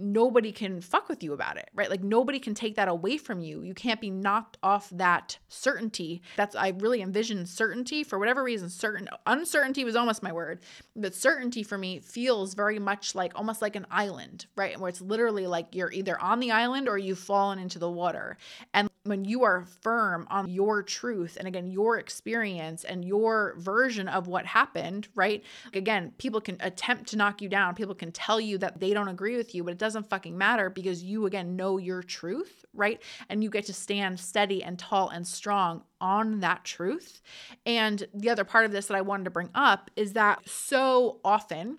nobody 0.00 0.52
can 0.52 0.80
fuck 0.80 1.08
with 1.08 1.22
you 1.22 1.32
about 1.32 1.56
it, 1.56 1.68
right? 1.74 1.90
Like 1.90 2.02
nobody 2.02 2.38
can 2.38 2.54
take 2.54 2.76
that 2.76 2.88
away 2.88 3.18
from 3.18 3.40
you. 3.40 3.62
You 3.62 3.74
can't 3.74 4.00
be 4.00 4.10
knocked 4.10 4.58
off 4.62 4.90
that 4.90 5.38
certainty. 5.48 6.22
That's 6.36 6.56
I 6.56 6.70
really 6.78 7.02
envision 7.02 7.46
certainty 7.46 8.02
for 8.02 8.18
whatever 8.18 8.42
reason. 8.42 8.68
Certain 8.68 9.08
uncertainty 9.26 9.84
was 9.84 9.96
almost 9.96 10.22
my 10.22 10.32
word, 10.32 10.60
but 10.96 11.14
certainty 11.14 11.62
for 11.62 11.78
me 11.78 12.00
feels 12.00 12.54
very 12.54 12.78
much 12.78 13.14
like 13.14 13.32
almost 13.34 13.62
like 13.62 13.76
an 13.76 13.86
island, 13.90 14.46
right? 14.56 14.78
Where 14.78 14.88
it's 14.88 15.00
literally 15.00 15.46
like 15.46 15.74
you're 15.74 15.92
either 15.92 16.18
on 16.20 16.40
the 16.40 16.50
island 16.50 16.88
or 16.88 16.98
you've 16.98 17.18
fallen 17.18 17.58
into 17.58 17.78
the 17.78 17.90
water. 17.90 18.36
And 18.74 18.90
when 19.04 19.24
you 19.24 19.44
are 19.44 19.64
firm 19.80 20.26
on 20.30 20.48
your 20.48 20.82
truth 20.82 21.36
and 21.38 21.48
again 21.48 21.70
your 21.70 21.98
experience 21.98 22.84
and 22.84 23.04
your 23.04 23.54
version 23.56 24.08
of 24.08 24.26
what 24.26 24.44
happened, 24.44 25.08
right? 25.14 25.42
Again, 25.72 26.12
people 26.18 26.40
can 26.40 26.58
attempt 26.60 27.08
to 27.10 27.16
knock 27.16 27.40
you 27.40 27.48
down. 27.48 27.74
People 27.74 27.94
can 27.94 28.12
tell 28.12 28.38
you 28.40 28.58
that 28.58 28.78
they 28.78 28.92
don't 28.92 29.08
agree 29.08 29.36
with 29.36 29.54
you, 29.54 29.64
but 29.64 29.72
it 29.72 29.78
doesn't 29.78 29.89
doesn't 29.90 30.08
fucking 30.08 30.38
matter 30.38 30.70
because 30.70 31.02
you 31.02 31.26
again 31.26 31.56
know 31.56 31.78
your 31.78 32.02
truth, 32.02 32.64
right? 32.72 33.02
And 33.28 33.42
you 33.42 33.50
get 33.50 33.66
to 33.66 33.72
stand 33.72 34.20
steady 34.20 34.62
and 34.62 34.78
tall 34.78 35.08
and 35.08 35.26
strong 35.26 35.82
on 36.00 36.40
that 36.40 36.64
truth. 36.64 37.20
And 37.66 38.06
the 38.14 38.30
other 38.30 38.44
part 38.44 38.64
of 38.64 38.72
this 38.72 38.86
that 38.86 38.96
I 38.96 39.00
wanted 39.00 39.24
to 39.24 39.30
bring 39.30 39.50
up 39.54 39.90
is 39.96 40.12
that 40.12 40.48
so 40.48 41.18
often 41.24 41.78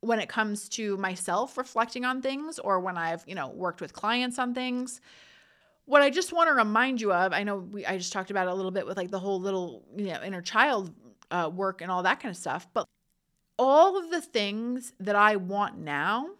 when 0.00 0.18
it 0.18 0.28
comes 0.28 0.68
to 0.70 0.96
myself 0.96 1.56
reflecting 1.56 2.04
on 2.04 2.20
things 2.20 2.58
or 2.58 2.80
when 2.80 2.98
I've, 2.98 3.22
you 3.28 3.36
know, 3.36 3.48
worked 3.48 3.80
with 3.80 3.92
clients 3.92 4.38
on 4.38 4.52
things, 4.52 5.00
what 5.84 6.02
I 6.02 6.10
just 6.10 6.32
want 6.32 6.48
to 6.48 6.54
remind 6.54 7.00
you 7.00 7.12
of, 7.12 7.32
I 7.32 7.44
know 7.44 7.58
we 7.58 7.86
I 7.86 7.96
just 7.96 8.12
talked 8.12 8.30
about 8.30 8.48
it 8.48 8.50
a 8.50 8.54
little 8.54 8.70
bit 8.72 8.86
with 8.86 8.96
like 8.96 9.10
the 9.10 9.18
whole 9.20 9.40
little, 9.40 9.84
you 9.96 10.06
know, 10.06 10.20
inner 10.22 10.42
child 10.42 10.92
uh, 11.30 11.48
work 11.52 11.80
and 11.80 11.92
all 11.92 12.02
that 12.02 12.18
kind 12.20 12.30
of 12.30 12.36
stuff, 12.36 12.66
but 12.74 12.86
all 13.58 13.98
of 13.98 14.10
the 14.10 14.20
things 14.20 14.94
that 14.98 15.14
I 15.14 15.36
want 15.36 15.78
now 15.78 16.30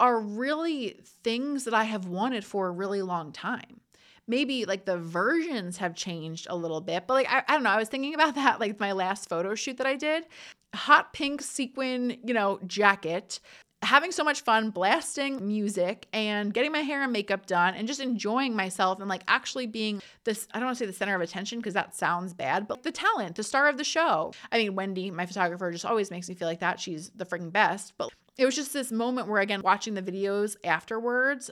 are 0.00 0.18
really 0.18 0.96
things 1.22 1.64
that 1.64 1.74
I 1.74 1.84
have 1.84 2.06
wanted 2.06 2.44
for 2.44 2.66
a 2.66 2.72
really 2.72 3.02
long 3.02 3.30
time. 3.30 3.80
Maybe 4.26 4.64
like 4.64 4.84
the 4.84 4.96
versions 4.96 5.76
have 5.78 5.94
changed 5.94 6.46
a 6.50 6.56
little 6.56 6.80
bit, 6.80 7.06
but 7.06 7.14
like 7.14 7.26
I, 7.30 7.42
I 7.46 7.54
don't 7.54 7.62
know. 7.62 7.70
I 7.70 7.76
was 7.76 7.88
thinking 7.88 8.14
about 8.14 8.34
that 8.36 8.58
like 8.58 8.80
my 8.80 8.92
last 8.92 9.28
photo 9.28 9.54
shoot 9.54 9.76
that 9.76 9.86
I 9.86 9.96
did. 9.96 10.26
Hot 10.74 11.12
pink 11.12 11.42
sequin, 11.42 12.16
you 12.24 12.32
know, 12.32 12.60
jacket, 12.66 13.40
having 13.82 14.12
so 14.12 14.22
much 14.22 14.42
fun 14.42 14.70
blasting 14.70 15.46
music 15.46 16.06
and 16.12 16.52
getting 16.52 16.70
my 16.70 16.80
hair 16.80 17.02
and 17.02 17.12
makeup 17.12 17.46
done 17.46 17.74
and 17.74 17.88
just 17.88 18.00
enjoying 18.00 18.54
myself 18.54 19.00
and 19.00 19.08
like 19.08 19.22
actually 19.26 19.66
being 19.66 20.02
this 20.24 20.46
I 20.52 20.58
don't 20.58 20.66
want 20.66 20.78
to 20.78 20.84
say 20.84 20.86
the 20.86 20.92
center 20.92 21.14
of 21.14 21.20
attention 21.22 21.58
because 21.58 21.74
that 21.74 21.94
sounds 21.94 22.34
bad, 22.34 22.68
but 22.68 22.82
the 22.82 22.92
talent, 22.92 23.36
the 23.36 23.42
star 23.42 23.68
of 23.68 23.78
the 23.78 23.84
show. 23.84 24.32
I 24.52 24.58
mean, 24.58 24.74
Wendy, 24.74 25.10
my 25.10 25.26
photographer, 25.26 25.70
just 25.72 25.84
always 25.84 26.10
makes 26.10 26.28
me 26.28 26.34
feel 26.34 26.48
like 26.48 26.60
that. 26.60 26.78
She's 26.78 27.10
the 27.10 27.24
freaking 27.26 27.52
best. 27.52 27.94
But 27.98 28.10
it 28.40 28.46
was 28.46 28.56
just 28.56 28.72
this 28.72 28.90
moment 28.90 29.28
where, 29.28 29.42
again, 29.42 29.60
watching 29.62 29.92
the 29.92 30.02
videos 30.02 30.56
afterwards, 30.64 31.50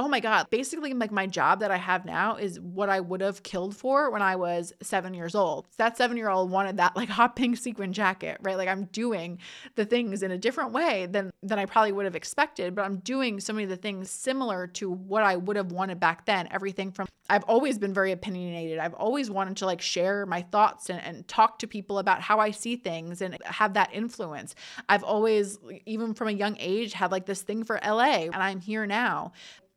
oh 0.00 0.08
my 0.08 0.18
God, 0.18 0.48
basically, 0.48 0.94
like 0.94 1.12
my 1.12 1.26
job 1.26 1.60
that 1.60 1.70
I 1.70 1.76
have 1.76 2.06
now 2.06 2.36
is 2.36 2.58
what 2.58 2.88
I 2.88 3.00
would 3.00 3.20
have 3.20 3.42
killed 3.42 3.76
for 3.76 4.10
when 4.10 4.22
I 4.22 4.34
was 4.34 4.72
seven 4.80 5.12
years 5.12 5.34
old. 5.34 5.66
That 5.76 5.98
seven 5.98 6.16
year 6.16 6.30
old 6.30 6.50
wanted 6.50 6.78
that 6.78 6.96
like 6.96 7.08
hot 7.20 7.36
pink 7.36 7.58
sequin 7.58 7.92
jacket, 7.92 8.38
right? 8.40 8.56
Like 8.56 8.68
I'm 8.68 8.84
doing 8.86 9.38
the 9.74 9.84
things 9.84 10.22
in 10.22 10.30
a 10.30 10.38
different 10.38 10.72
way 10.72 11.04
than, 11.04 11.30
than 11.42 11.58
I 11.58 11.66
probably 11.66 11.92
would 11.92 12.06
have 12.06 12.16
expected, 12.16 12.74
but 12.74 12.86
I'm 12.86 12.96
doing 13.00 13.40
so 13.40 13.52
many 13.52 13.64
of 13.64 13.70
the 13.70 13.76
things 13.76 14.10
similar 14.10 14.66
to 14.68 14.90
what 14.90 15.22
I 15.22 15.36
would 15.36 15.56
have 15.56 15.70
wanted 15.70 16.00
back 16.00 16.24
then. 16.24 16.48
Everything 16.50 16.92
from 16.92 17.06
I've 17.28 17.44
always 17.44 17.78
been 17.78 17.94
very 17.94 18.10
opinionated. 18.10 18.80
I've 18.80 18.94
always 18.94 19.30
wanted 19.30 19.58
to 19.58 19.66
like 19.66 19.80
share 19.80 20.26
my 20.26 20.42
thoughts 20.42 20.90
and, 20.90 21.00
and 21.00 21.28
talk 21.28 21.60
to 21.60 21.68
people 21.68 22.00
about 22.00 22.20
how 22.20 22.40
I 22.40 22.50
see 22.50 22.74
things 22.74 23.22
and 23.22 23.38
have 23.44 23.74
that 23.74 23.90
influence. 23.92 24.56
I've 24.88 25.04
always, 25.04 25.58
even 25.86 26.12
from 26.12 26.26
a 26.26 26.32
young 26.32 26.56
age, 26.58 26.92
had 26.92 27.12
like 27.12 27.26
this 27.26 27.42
thing 27.42 27.62
for 27.62 27.78
LA, 27.86 28.24
and 28.24 28.34
I'm 28.34 28.60
here 28.60 28.84
now 28.84 29.32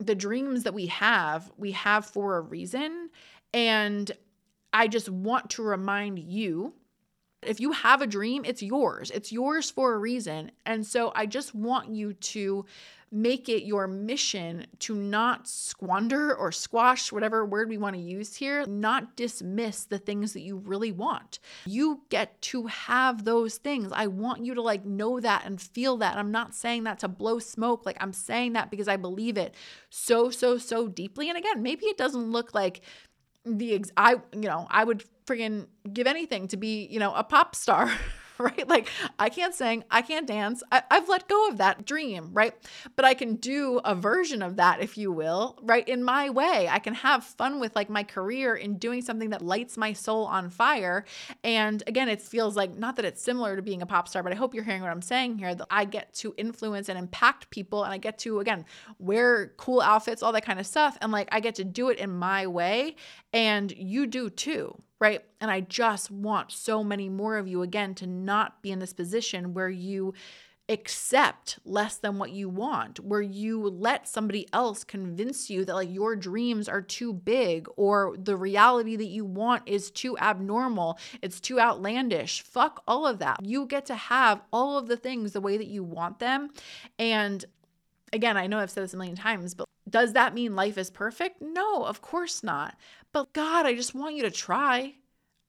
the 0.06 0.16
dreams 0.16 0.64
that 0.64 0.74
we 0.74 0.88
have, 0.88 1.52
we 1.58 1.72
have 1.72 2.06
for 2.06 2.38
a 2.38 2.42
reason. 2.42 3.10
And 3.54 4.12
I 4.72 4.88
just 4.88 5.10
want 5.10 5.52
to 5.52 5.64
remind 5.64 6.20
you 6.20 6.74
if 7.46 7.60
you 7.60 7.72
have 7.72 8.02
a 8.02 8.08
dream, 8.08 8.44
it's 8.46 8.64
yours. 8.64 9.12
It's 9.12 9.32
yours 9.32 9.70
for 9.70 9.94
a 9.94 9.98
reason. 9.98 10.52
And 10.66 10.86
so 10.86 11.12
I 11.16 11.26
just 11.26 11.54
want 11.54 11.90
you 11.90 12.14
to 12.14 12.66
make 13.14 13.48
it 13.48 13.64
your 13.64 13.88
mission 13.88 14.66
to 14.80 14.96
not 14.96 15.48
squander 15.48 16.36
or 16.36 16.52
squash, 16.52 17.12
whatever 17.12 17.46
word 17.46 17.70
we 17.70 17.78
want 17.78 17.96
to 17.96 18.02
use 18.02 18.36
here, 18.36 18.66
not 18.66 19.16
dismiss 19.16 19.86
the 19.86 20.00
things 20.00 20.34
that 20.34 20.42
you 20.42 20.58
really 20.58 20.92
want. 20.92 21.40
You 21.66 22.02
get 22.10 22.42
to 22.44 22.66
have 22.66 23.24
those 23.24 23.58
things. 23.58 23.92
I 23.94 24.08
want 24.08 24.44
you 24.44 24.56
to 24.56 24.62
like 24.62 24.84
know 24.84 25.20
that 25.20 25.46
and 25.46 25.62
feel 25.62 25.98
that. 25.98 26.18
I'm 26.18 26.32
not 26.32 26.56
saying 26.56 26.86
that 26.86 27.00
to 27.00 27.08
blow 27.08 27.38
smoke. 27.38 27.86
Like 27.86 27.98
I'm 28.00 28.14
saying 28.14 28.54
that 28.54 28.72
because 28.72 28.88
I 28.88 28.98
believe 28.98 29.38
it 29.38 29.54
so, 29.92 30.32
so, 30.32 30.58
so 30.58 30.88
deeply. 30.88 31.30
And 31.30 31.38
again, 31.38 31.62
maybe 31.62 31.86
it 31.86 31.98
doesn't 31.98 32.32
look 32.32 32.56
like 32.56 32.82
the 33.46 33.76
ex- 33.76 33.92
I 33.98 34.14
you 34.34 34.42
know 34.42 34.68
I 34.70 34.84
would 34.84 35.04
friggin' 35.26 35.68
give 35.92 36.08
anything 36.08 36.48
to 36.50 36.58
be 36.58 36.88
you 36.90 37.00
know 37.00 37.14
a 37.14 37.24
pop 37.24 37.56
star 37.56 37.92
right? 38.40 38.68
Like 38.68 38.90
I 39.20 39.30
can't 39.30 39.54
sing, 39.54 39.84
I 39.92 40.02
can't 40.02 40.28
dance. 40.28 40.64
I, 40.72 40.84
have 40.92 41.10
let 41.10 41.28
go 41.28 41.48
of 41.50 41.58
that 41.58 41.86
dream, 41.86 42.30
right? 42.34 42.54
But 42.96 43.06
I 43.06 43.14
can 43.14 43.36
do 43.36 43.80
a 43.84 43.96
version 43.96 44.42
of 44.42 44.56
that, 44.56 44.82
if 44.82 44.98
you 44.98 45.12
will, 45.12 45.60
right? 45.62 45.88
In 45.88 46.04
my 46.04 46.30
way. 46.30 46.68
I 46.70 46.80
can 46.80 46.94
have 46.96 47.24
fun 47.24 47.60
with 47.60 47.76
like 47.76 47.90
my 47.90 48.04
career 48.04 48.56
in 48.56 48.78
doing 48.78 49.02
something 49.02 49.30
that 49.32 49.42
lights 49.42 49.78
my 49.78 49.94
soul 49.94 50.26
on 50.26 50.50
fire. 50.50 51.06
And 51.44 51.84
again, 51.88 52.10
it 52.10 52.22
feels 52.22 52.56
like 52.56 52.76
not 52.76 52.96
that 52.96 53.06
it's 53.06 53.22
similar 53.22 53.56
to 53.56 53.62
being 53.62 53.82
a 53.82 53.86
pop 53.86 54.08
star, 54.08 54.24
but 54.24 54.32
I 54.32 54.36
hope 54.36 54.54
you're 54.56 54.64
hearing 54.64 54.82
what 54.82 54.92
I'm 54.92 55.02
saying 55.02 55.38
here 55.38 55.54
that 55.54 55.68
I 55.70 55.86
get 55.86 56.14
to 56.16 56.34
influence 56.38 56.90
and 56.90 56.98
impact 56.98 57.50
people 57.50 57.84
and 57.84 57.94
I 57.94 57.98
get 57.98 58.18
to, 58.20 58.40
again, 58.40 58.66
wear 59.00 59.54
cool 59.58 59.82
outfits, 59.82 60.24
all 60.24 60.32
that 60.34 60.46
kind 60.46 60.60
of 60.60 60.66
stuff. 60.66 60.98
And 61.02 61.12
like 61.12 61.30
I 61.32 61.40
get 61.40 61.56
to 61.56 61.64
do 61.64 61.90
it 61.90 62.00
in 62.00 62.10
my 62.10 62.48
way. 62.48 62.96
And 63.34 63.72
you 63.72 64.08
do 64.08 64.30
too 64.30 64.82
right? 65.04 65.26
And 65.42 65.52
I 65.52 65.60
just 65.60 66.12
want 66.12 66.54
so 66.54 66.82
many 66.82 67.10
more 67.10 67.36
of 67.36 67.46
you 67.46 67.62
again 67.62 67.94
to 67.96 68.08
not 68.08 68.62
be 68.62 68.72
in 68.72 68.80
this 68.80 68.94
position 68.94 69.54
where 69.54 69.68
you 69.68 70.14
accept 70.70 71.60
less 71.66 71.98
than 71.98 72.18
what 72.18 72.32
you 72.32 72.48
want, 72.48 73.02
where 73.02 73.22
you 73.22 73.68
let 73.68 74.08
somebody 74.08 74.48
else 74.54 74.86
convince 74.86 75.50
you 75.50 75.66
that 75.66 75.76
like 75.76 75.92
your 75.92 76.16
dreams 76.16 76.70
are 76.70 76.82
too 76.82 77.12
big 77.12 77.68
or 77.76 78.16
the 78.18 78.38
reality 78.38 78.96
that 78.96 79.08
you 79.08 79.26
want 79.26 79.64
is 79.68 79.92
too 79.92 80.18
abnormal, 80.20 80.98
it's 81.22 81.42
too 81.42 81.60
outlandish. 81.60 82.42
Fuck 82.42 82.82
all 82.88 83.06
of 83.06 83.20
that. 83.20 83.44
You 83.44 83.66
get 83.66 83.86
to 83.88 83.96
have 83.96 84.42
all 84.54 84.78
of 84.78 84.88
the 84.88 84.96
things 84.96 85.34
the 85.34 85.42
way 85.42 85.58
that 85.58 85.68
you 85.68 85.84
want 85.84 86.20
them. 86.20 86.50
And 86.98 87.44
again, 88.14 88.38
I 88.38 88.48
know 88.48 88.60
I've 88.60 88.70
said 88.70 88.84
this 88.84 88.94
a 88.94 88.98
million 88.98 89.16
times, 89.16 89.54
but 89.54 89.68
does 89.90 90.14
that 90.14 90.34
mean 90.34 90.56
life 90.56 90.78
is 90.78 90.90
perfect? 90.90 91.42
No, 91.42 91.84
of 91.84 92.02
course 92.02 92.44
not. 92.44 92.78
But 93.12 93.34
God, 93.34 93.66
I 93.66 93.74
just 93.74 93.94
want 93.94 94.16
you 94.16 94.24
to 94.24 94.32
try. 94.32 94.96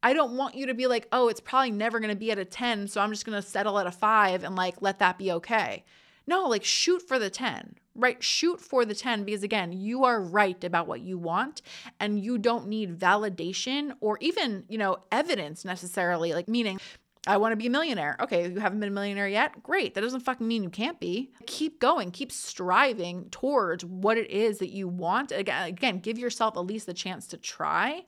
I 0.03 0.13
don't 0.13 0.37
want 0.37 0.55
you 0.55 0.67
to 0.67 0.75
be 0.75 0.87
like, 0.87 1.09
oh, 1.13 1.29
it's 1.29 1.41
probably 1.41 1.71
never 1.71 1.99
going 1.99 2.11
to 2.11 2.17
be 2.17 2.31
at 2.31 2.39
a 2.39 2.45
10, 2.45 2.89
so 2.89 3.01
I'm 3.01 3.11
just 3.11 3.25
going 3.25 3.41
to 3.41 3.49
settle 3.49 3.79
at 3.79 3.87
a 3.87 3.91
five 3.91 4.45
and 4.45 4.55
like 4.57 4.77
let 4.81 4.99
that 4.99 5.19
be 5.19 5.33
okay. 5.33 5.85
No, 6.27 6.47
like 6.47 6.65
shoot 6.65 7.01
for 7.01 7.19
the 7.19 7.31
10, 7.31 7.77
right? 7.95 8.23
Shoot 8.23 8.61
for 8.61 8.85
the 8.85 8.95
10 8.95 9.25
because 9.25 9.43
again, 9.43 9.73
you 9.73 10.05
are 10.05 10.21
right 10.21 10.63
about 10.65 10.87
what 10.87 11.01
you 11.01 11.19
want 11.19 11.63
and 12.01 12.23
you 12.23 12.39
don't 12.39 12.67
need 12.67 12.99
validation 12.99 13.95
or 14.01 14.19
even, 14.21 14.65
you 14.69 14.79
know, 14.79 14.99
evidence 15.13 15.65
necessarily, 15.65 16.33
like 16.33 16.49
meaning 16.49 16.81
I 17.27 17.39
want 17.39 17.53
to 17.53 17.57
be 17.57 17.67
a 17.67 17.71
millionaire. 17.71 18.17
Okay, 18.21 18.51
you 18.51 18.61
haven't 18.61 18.81
been 18.81 18.91
a 18.91 18.93
millionaire 18.93 19.29
yet? 19.29 19.63
Great. 19.63 19.95
That 19.95 20.03
doesn't 20.03 20.21
fucking 20.21 20.47
mean 20.47 20.63
you 20.63 20.69
can't 20.69 21.01
be. 21.01 21.33
Keep 21.47 21.81
going. 21.81 22.11
Keep 22.11 22.31
striving 22.31 23.31
towards 23.31 23.85
what 23.85 24.19
it 24.19 24.31
is 24.31 24.59
that 24.59 24.71
you 24.71 24.89
want. 24.89 25.33
Again, 25.33 25.67
again, 25.67 25.99
give 26.01 26.19
yourself 26.19 26.57
at 26.57 26.61
least 26.61 26.87
the 26.87 26.95
chance 26.95 27.27
to 27.29 27.39
try. 27.39 28.05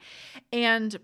And 0.53 0.99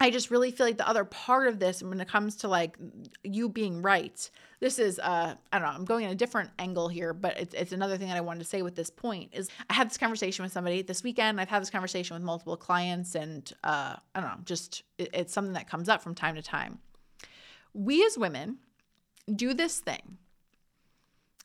I 0.00 0.10
just 0.10 0.30
really 0.30 0.50
feel 0.50 0.66
like 0.66 0.76
the 0.76 0.88
other 0.88 1.04
part 1.04 1.46
of 1.46 1.60
this 1.60 1.82
when 1.82 2.00
it 2.00 2.08
comes 2.08 2.36
to 2.36 2.48
like 2.48 2.76
you 3.22 3.48
being 3.48 3.80
right. 3.80 4.28
This 4.58 4.80
is 4.80 4.98
uh 4.98 5.34
I 5.52 5.58
don't 5.58 5.68
know, 5.68 5.74
I'm 5.74 5.84
going 5.84 6.06
in 6.06 6.10
a 6.10 6.16
different 6.16 6.50
angle 6.58 6.88
here, 6.88 7.14
but 7.14 7.38
it's 7.38 7.54
it's 7.54 7.72
another 7.72 7.96
thing 7.96 8.08
that 8.08 8.16
I 8.16 8.22
wanted 8.22 8.40
to 8.40 8.44
say 8.46 8.62
with 8.62 8.74
this 8.74 8.90
point 8.90 9.30
is 9.32 9.48
I 9.70 9.74
had 9.74 9.88
this 9.88 9.98
conversation 9.98 10.42
with 10.42 10.52
somebody 10.52 10.82
this 10.82 11.04
weekend. 11.04 11.40
I've 11.40 11.48
had 11.48 11.62
this 11.62 11.70
conversation 11.70 12.14
with 12.14 12.24
multiple 12.24 12.56
clients 12.56 13.14
and 13.14 13.50
uh 13.62 13.94
I 14.14 14.20
don't 14.20 14.30
know, 14.30 14.44
just 14.44 14.82
it, 14.98 15.10
it's 15.14 15.32
something 15.32 15.54
that 15.54 15.68
comes 15.68 15.88
up 15.88 16.02
from 16.02 16.16
time 16.16 16.34
to 16.34 16.42
time 16.42 16.80
we 17.74 18.04
as 18.04 18.16
women 18.16 18.58
do 19.34 19.52
this 19.52 19.80
thing 19.80 20.18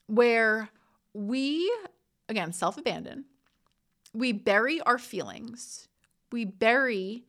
where 0.07 0.69
we, 1.13 1.71
again, 2.29 2.53
self 2.53 2.77
abandon, 2.77 3.25
we 4.13 4.31
bury 4.31 4.79
our 4.81 4.97
feelings, 4.97 5.87
we 6.31 6.45
bury 6.45 7.25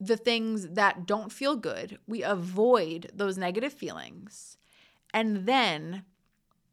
the 0.00 0.16
things 0.16 0.68
that 0.70 1.06
don't 1.06 1.30
feel 1.30 1.56
good, 1.56 1.98
we 2.08 2.22
avoid 2.22 3.10
those 3.14 3.38
negative 3.38 3.72
feelings. 3.72 4.56
And 5.14 5.46
then 5.46 6.04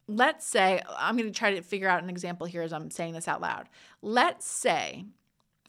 let's 0.07 0.45
say, 0.45 0.81
I'm 0.97 1.15
going 1.15 1.31
to 1.31 1.37
try 1.37 1.53
to 1.53 1.61
figure 1.61 1.87
out 1.87 2.01
an 2.01 2.09
example 2.09 2.47
here 2.47 2.63
as 2.63 2.73
I'm 2.73 2.89
saying 2.89 3.13
this 3.13 3.27
out 3.27 3.41
loud. 3.41 3.69
Let's 4.01 4.47
say 4.47 5.05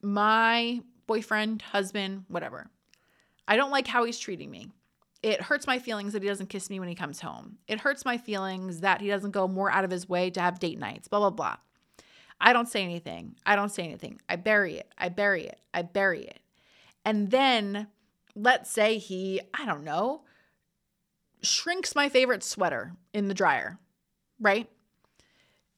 my 0.02 0.80
boyfriend, 1.06 1.60
husband, 1.60 2.24
whatever, 2.28 2.70
I 3.46 3.56
don't 3.56 3.70
like 3.70 3.86
how 3.86 4.04
he's 4.04 4.18
treating 4.18 4.50
me. 4.50 4.70
It 5.22 5.42
hurts 5.42 5.66
my 5.66 5.78
feelings 5.78 6.14
that 6.14 6.22
he 6.22 6.28
doesn't 6.28 6.48
kiss 6.48 6.70
me 6.70 6.80
when 6.80 6.88
he 6.88 6.94
comes 6.94 7.20
home. 7.20 7.58
It 7.68 7.80
hurts 7.80 8.04
my 8.04 8.16
feelings 8.16 8.80
that 8.80 9.00
he 9.00 9.08
doesn't 9.08 9.32
go 9.32 9.46
more 9.46 9.70
out 9.70 9.84
of 9.84 9.90
his 9.90 10.08
way 10.08 10.30
to 10.30 10.40
have 10.40 10.58
date 10.58 10.78
nights, 10.78 11.08
blah, 11.08 11.18
blah, 11.18 11.30
blah. 11.30 11.56
I 12.40 12.54
don't 12.54 12.68
say 12.68 12.82
anything. 12.82 13.36
I 13.44 13.54
don't 13.54 13.68
say 13.68 13.84
anything. 13.84 14.20
I 14.28 14.36
bury 14.36 14.78
it. 14.78 14.90
I 14.96 15.10
bury 15.10 15.46
it. 15.46 15.60
I 15.74 15.82
bury 15.82 16.24
it. 16.24 16.40
And 17.04 17.30
then 17.30 17.88
let's 18.34 18.70
say 18.70 18.96
he, 18.98 19.40
I 19.52 19.66
don't 19.66 19.84
know, 19.84 20.22
shrinks 21.42 21.94
my 21.94 22.08
favorite 22.08 22.42
sweater 22.42 22.92
in 23.12 23.28
the 23.28 23.34
dryer, 23.34 23.78
right? 24.40 24.68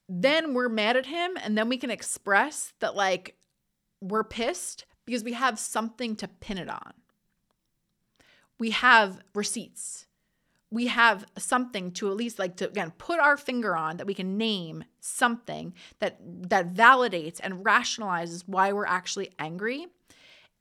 Then 0.09 0.55
we're 0.55 0.69
mad 0.69 0.97
at 0.97 1.07
him 1.07 1.37
and 1.43 1.57
then 1.57 1.69
we 1.69 1.79
can 1.79 1.91
express 1.91 2.73
that, 2.81 2.95
like, 2.95 3.37
we're 4.01 4.25
pissed 4.25 4.85
because 5.05 5.25
we 5.25 5.33
have 5.33 5.59
something 5.59 6.17
to 6.17 6.29
pin 6.29 6.59
it 6.59 6.69
on 6.69 6.93
we 8.59 8.71
have 8.71 9.21
receipts. 9.35 10.07
We 10.71 10.87
have 10.87 11.27
something 11.37 11.91
to 11.93 12.11
at 12.11 12.17
least 12.17 12.39
like 12.39 12.57
to 12.57 12.69
again 12.69 12.93
put 12.97 13.21
our 13.21 13.37
finger 13.37 13.77
on 13.77 13.99
that 13.99 14.07
we 14.07 14.15
can 14.15 14.39
name 14.39 14.85
something 15.01 15.75
that 15.99 16.19
that 16.49 16.73
validates 16.73 17.41
and 17.43 17.65
rationalizes 17.65 18.45
why 18.47 18.73
we're 18.73 18.87
actually 18.87 19.33
angry 19.39 19.87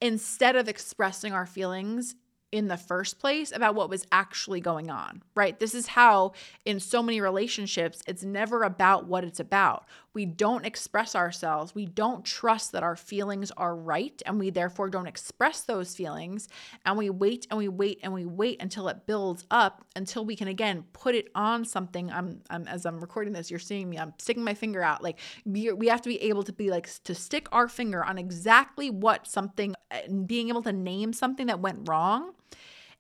instead 0.01 0.56
of 0.56 0.67
expressing 0.67 1.32
our 1.32 1.45
feelings 1.45 2.15
in 2.51 2.67
the 2.67 2.77
first 2.77 3.19
place 3.19 3.51
about 3.54 3.75
what 3.75 3.89
was 3.89 4.06
actually 4.12 4.60
going 4.60 4.89
on, 4.89 5.23
right? 5.36 5.58
This 5.60 5.73
is 5.73 5.88
how, 5.88 6.34
in 6.65 6.80
so 6.80 7.01
many 7.01 7.21
relationships, 7.21 8.04
it's 8.08 8.23
never 8.23 8.63
about 8.63 9.06
what 9.08 9.23
it's 9.23 9.39
about. 9.39 9.86
We 10.13 10.26
don't 10.26 10.65
express 10.65 11.15
ourselves. 11.15 11.74
We 11.74 11.86
don't 11.86 12.26
trust 12.26 12.74
that 12.74 12.84
our 12.84 12.95
feelings 12.95 13.52
are 13.52 13.76
right, 13.76 14.21
and 14.26 14.39
we 14.39 14.50
therefore 14.50 14.89
don't 14.89 15.08
express 15.08 15.62
those 15.62 15.95
feelings. 15.95 16.50
And 16.86 16.97
we 16.97 17.10
wait 17.10 17.47
and 17.50 17.58
we 17.58 17.69
wait 17.69 18.00
and 18.04 18.13
we 18.13 18.26
wait 18.26 18.62
until 18.62 18.88
it 18.89 19.06
builds 19.06 19.45
up 19.50 19.86
until 19.95 20.26
we 20.26 20.36
can 20.36 20.47
again 20.47 20.84
put 20.93 21.15
it 21.15 21.30
on 21.34 21.63
something. 21.63 22.12
I'm, 22.12 22.41
I'm 22.50 22.67
as 22.67 22.86
I'm 22.86 23.00
recording 23.00 23.34
this, 23.34 23.50
you're 23.50 23.60
seeing 23.60 23.89
me. 23.89 23.97
I'm 23.97 24.13
sticking 24.17 24.43
my 24.43 24.54
finger 24.54 24.84
out. 24.84 25.02
Like 25.02 25.19
we, 25.45 25.88
have 25.88 26.02
to 26.02 26.10
be 26.10 26.21
able 26.24 26.43
to 26.43 26.54
be 26.54 26.69
like 26.69 26.89
to 27.04 27.15
stick 27.15 27.47
our 27.52 27.67
finger 27.67 28.04
on 28.04 28.17
exactly 28.17 28.89
what 28.89 29.28
something, 29.28 29.76
uh, 29.91 30.00
being 30.26 30.50
able 30.50 30.63
to 30.63 30.74
name 30.74 31.13
something 31.13 31.47
that 31.47 31.60
went 31.60 31.88
wrong 31.88 32.34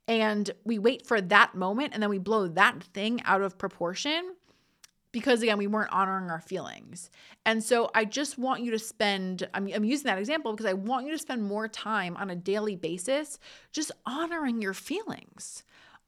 and 0.07 0.51
we 0.65 0.79
wait 0.79 1.05
for 1.05 1.21
that 1.21 1.55
moment 1.55 1.93
and 1.93 2.01
then 2.01 2.09
we 2.09 2.17
blow 2.17 2.47
that 2.47 2.83
thing 2.83 3.21
out 3.23 3.41
of 3.41 3.57
proportion 3.57 4.35
because 5.11 5.41
again 5.41 5.57
we 5.57 5.67
weren't 5.67 5.91
honoring 5.91 6.29
our 6.29 6.41
feelings 6.41 7.09
and 7.45 7.63
so 7.63 7.89
i 7.95 8.05
just 8.05 8.37
want 8.37 8.63
you 8.63 8.71
to 8.71 8.79
spend 8.79 9.47
I'm, 9.53 9.67
I'm 9.73 9.83
using 9.83 10.05
that 10.05 10.17
example 10.17 10.53
because 10.53 10.65
i 10.65 10.73
want 10.73 11.05
you 11.05 11.11
to 11.11 11.17
spend 11.17 11.43
more 11.43 11.67
time 11.67 12.15
on 12.17 12.29
a 12.29 12.35
daily 12.35 12.75
basis 12.75 13.39
just 13.71 13.91
honoring 14.05 14.61
your 14.61 14.73
feelings 14.73 15.63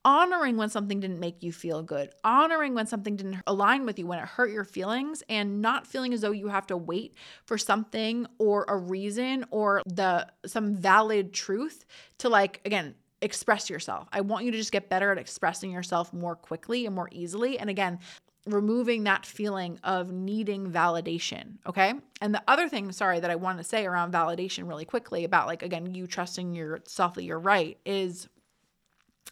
honoring 0.06 0.58
when 0.58 0.70
something 0.70 1.00
didn't 1.00 1.20
make 1.20 1.42
you 1.42 1.52
feel 1.52 1.82
good, 1.82 2.10
honoring 2.24 2.74
when 2.74 2.86
something 2.88 3.16
didn't 3.16 3.42
align 3.48 3.86
with 3.86 3.98
you, 3.98 4.06
when 4.06 4.20
it 4.20 4.26
hurt 4.26 4.52
your 4.52 4.66
feelings, 4.66 5.24
and 5.30 5.62
not 5.62 5.88
feeling 5.88 6.14
as 6.14 6.22
though 6.22 6.32
you 6.32 6.48
have 6.48 6.68
to 6.68 6.78
wait 6.78 7.16
for 7.46 7.58
something 7.58 8.28
or 8.38 8.66
a 8.68 8.76
reason 8.76 9.46
or 9.52 9.82
the 9.86 10.28
some 10.46 10.76
valid 10.76 11.34
truth 11.34 11.86
to 12.18 12.30
like 12.30 12.62
again 12.66 12.96
express 13.22 13.70
yourself. 13.70 14.08
I 14.12 14.20
want 14.20 14.44
you 14.44 14.52
to 14.52 14.58
just 14.58 14.74
get 14.74 14.90
better 14.90 15.12
at 15.12 15.18
expressing 15.18 15.72
yourself 15.72 16.12
more 16.12 16.36
quickly 16.36 16.86
and 16.86 16.94
more 16.94 17.08
easily. 17.14 17.58
And 17.58 17.70
again, 17.70 18.00
removing 18.46 19.04
that 19.06 19.26
feeling 19.26 19.80
of 19.84 20.12
needing 20.12 20.72
validation. 20.72 21.58
Okay. 21.66 21.94
And 22.22 22.34
the 22.34 22.44
other 22.48 22.68
thing, 22.68 22.92
sorry, 22.92 23.20
that 23.20 23.32
I 23.32 23.36
want 23.36 23.58
to 23.58 23.64
say 23.64 23.86
around 23.86 24.14
validation 24.14 24.68
really 24.68 24.86
quickly 24.86 25.24
about 25.24 25.48
like, 25.48 25.64
again, 25.64 25.94
you 25.96 26.08
trusting 26.08 26.54
yourself 26.54 27.16
that 27.16 27.24
you're 27.24 27.40
right 27.40 27.78
is 27.86 28.28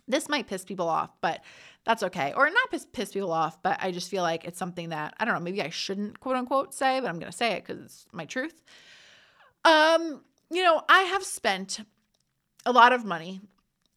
this 0.07 0.29
might 0.29 0.47
piss 0.47 0.63
people 0.63 0.87
off, 0.87 1.09
but 1.19 1.41
that's 1.85 2.03
okay. 2.03 2.33
Or 2.35 2.49
not 2.49 2.71
piss, 2.71 2.85
piss 2.91 3.11
people 3.11 3.33
off, 3.33 3.61
but 3.61 3.77
I 3.81 3.91
just 3.91 4.09
feel 4.09 4.23
like 4.23 4.45
it's 4.45 4.57
something 4.59 4.89
that 4.89 5.13
I 5.19 5.25
don't 5.25 5.33
know, 5.33 5.39
maybe 5.41 5.61
I 5.61 5.69
shouldn't 5.69 6.19
quote 6.19 6.35
unquote 6.37 6.73
say, 6.73 6.99
but 6.99 7.09
I'm 7.09 7.19
going 7.19 7.31
to 7.31 7.37
say 7.37 7.53
it 7.53 7.65
because 7.65 7.83
it's 7.83 8.05
my 8.13 8.25
truth. 8.25 8.61
Um, 9.65 10.21
you 10.49 10.63
know, 10.63 10.81
I 10.87 11.01
have 11.03 11.23
spent 11.23 11.79
a 12.65 12.71
lot 12.71 12.93
of 12.93 13.03
money 13.03 13.41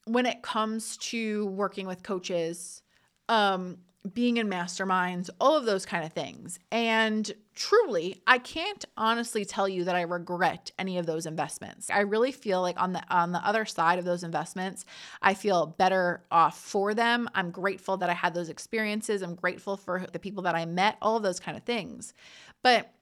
when 0.07 0.27
it 0.27 0.43
comes 0.43 0.97
to 0.99 1.47
working 1.47 1.87
with 1.87 2.03
coaches, 2.03 2.83
um, 3.29 3.79
being 4.13 4.37
in 4.37 4.49
masterminds, 4.49 5.31
all 5.41 5.57
of 5.57 5.65
those 5.65 5.87
kind 5.87 6.05
of 6.05 6.13
things. 6.13 6.59
And 6.71 7.31
truly, 7.55 8.21
I 8.27 8.39
can't 8.39 8.85
honestly 8.97 9.47
tell 9.47 9.67
you 9.67 9.85
that 9.85 9.97
I 9.97 10.03
regret 10.03 10.71
any 10.79 10.99
of 10.99 11.07
those 11.07 11.25
investments. 11.25 11.89
I 11.89 12.01
really 12.01 12.33
feel 12.33 12.61
like 12.61 12.81
on 12.81 12.93
the 12.93 13.03
on 13.09 13.33
the 13.33 13.47
other 13.47 13.65
side 13.65 13.99
of 13.99 14.05
those 14.05 14.23
investments, 14.23 14.85
I 15.23 15.33
feel 15.33 15.67
better 15.67 16.23
off 16.31 16.59
for 16.59 16.93
them. 16.93 17.31
I'm 17.35 17.51
grateful 17.51 17.97
that 17.97 18.11
I 18.11 18.15
had 18.15 18.35
those 18.35 18.51
experiences. 18.51 19.23
I'm 19.23 19.35
grateful 19.35 19.77
for 19.77 20.07
the 20.13 20.19
people 20.19 20.43
that 20.43 20.55
I 20.55 20.67
met, 20.67 20.99
all 21.01 21.17
of 21.17 21.23
those 21.23 21.41
kind 21.41 21.57
of 21.57 21.63
things. 21.63 22.13
But 22.63 22.93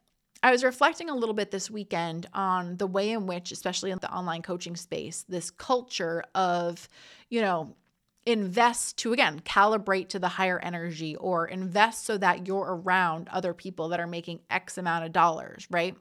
I 0.44 0.50
was 0.50 0.64
reflecting 0.64 1.08
a 1.08 1.14
little 1.14 1.34
bit 1.34 1.50
this 1.52 1.70
weekend 1.70 2.28
on 2.34 2.76
the 2.76 2.86
way 2.86 3.10
in 3.10 3.26
which, 3.26 3.52
especially 3.52 3.92
in 3.92 3.98
the 4.00 4.12
online 4.12 4.42
coaching 4.42 4.74
space, 4.74 5.24
this 5.28 5.50
culture 5.50 6.24
of, 6.34 6.88
you 7.28 7.40
know, 7.40 7.76
invest 8.24 8.96
to 8.98 9.12
again 9.12 9.40
calibrate 9.40 10.08
to 10.08 10.18
the 10.18 10.28
higher 10.28 10.58
energy 10.60 11.16
or 11.16 11.46
invest 11.46 12.04
so 12.04 12.16
that 12.16 12.46
you're 12.46 12.76
around 12.76 13.28
other 13.28 13.52
people 13.52 13.88
that 13.88 13.98
are 13.98 14.06
making 14.06 14.40
x 14.50 14.78
amount 14.78 15.04
of 15.04 15.12
dollars 15.12 15.66
right? 15.70 15.96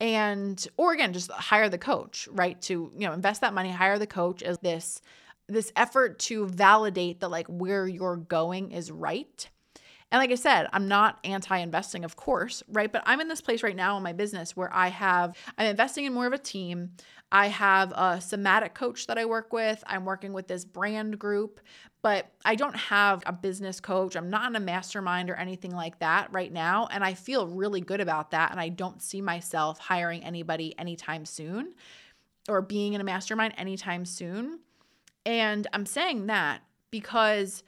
And 0.00 0.64
or 0.76 0.92
again 0.92 1.12
just 1.12 1.30
hire 1.30 1.68
the 1.68 1.78
coach 1.78 2.28
right 2.32 2.60
to 2.62 2.92
you 2.96 3.06
know 3.06 3.12
invest 3.12 3.40
that 3.42 3.52
money 3.52 3.70
hire 3.70 3.98
the 3.98 4.06
coach 4.06 4.42
as 4.42 4.58
this 4.58 5.02
this 5.48 5.72
effort 5.76 6.18
to 6.18 6.46
validate 6.46 7.20
that 7.20 7.28
like 7.28 7.46
where 7.48 7.86
you're 7.86 8.16
going 8.16 8.72
is 8.72 8.90
right 8.90 9.48
and 10.10 10.20
like 10.20 10.30
I 10.30 10.36
said, 10.36 10.68
I'm 10.72 10.88
not 10.88 11.18
anti 11.22 11.58
investing, 11.58 12.04
of 12.04 12.16
course, 12.16 12.62
right? 12.68 12.90
But 12.90 13.02
I'm 13.04 13.20
in 13.20 13.28
this 13.28 13.42
place 13.42 13.62
right 13.62 13.76
now 13.76 13.96
in 13.98 14.02
my 14.02 14.14
business 14.14 14.56
where 14.56 14.72
I 14.74 14.88
have, 14.88 15.36
I'm 15.58 15.66
investing 15.66 16.06
in 16.06 16.14
more 16.14 16.26
of 16.26 16.32
a 16.32 16.38
team. 16.38 16.92
I 17.30 17.48
have 17.48 17.92
a 17.92 18.18
somatic 18.22 18.72
coach 18.72 19.06
that 19.06 19.18
I 19.18 19.26
work 19.26 19.52
with. 19.52 19.84
I'm 19.86 20.06
working 20.06 20.32
with 20.32 20.48
this 20.48 20.64
brand 20.64 21.18
group, 21.18 21.60
but 22.00 22.30
I 22.42 22.54
don't 22.54 22.76
have 22.76 23.22
a 23.26 23.32
business 23.34 23.80
coach. 23.80 24.16
I'm 24.16 24.30
not 24.30 24.48
in 24.48 24.56
a 24.56 24.60
mastermind 24.60 25.28
or 25.28 25.34
anything 25.34 25.72
like 25.72 25.98
that 25.98 26.32
right 26.32 26.50
now. 26.50 26.88
And 26.90 27.04
I 27.04 27.12
feel 27.12 27.46
really 27.46 27.82
good 27.82 28.00
about 28.00 28.30
that. 28.30 28.50
And 28.50 28.58
I 28.58 28.70
don't 28.70 29.02
see 29.02 29.20
myself 29.20 29.78
hiring 29.78 30.24
anybody 30.24 30.74
anytime 30.78 31.26
soon 31.26 31.74
or 32.48 32.62
being 32.62 32.94
in 32.94 33.02
a 33.02 33.04
mastermind 33.04 33.52
anytime 33.58 34.06
soon. 34.06 34.60
And 35.26 35.66
I'm 35.74 35.84
saying 35.84 36.28
that 36.28 36.62
because 36.90 37.62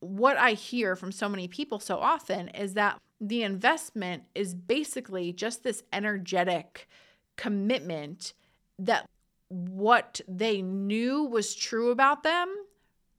what 0.00 0.36
I 0.36 0.52
hear 0.52 0.96
from 0.96 1.12
so 1.12 1.28
many 1.28 1.48
people 1.48 1.80
so 1.80 1.98
often 1.98 2.48
is 2.48 2.74
that 2.74 2.98
the 3.20 3.42
investment 3.42 4.24
is 4.34 4.54
basically 4.54 5.32
just 5.32 5.62
this 5.62 5.82
energetic 5.92 6.88
commitment 7.36 8.34
that 8.78 9.06
what 9.48 10.20
they 10.28 10.60
knew 10.60 11.24
was 11.24 11.54
true 11.54 11.90
about 11.90 12.22
them, 12.22 12.54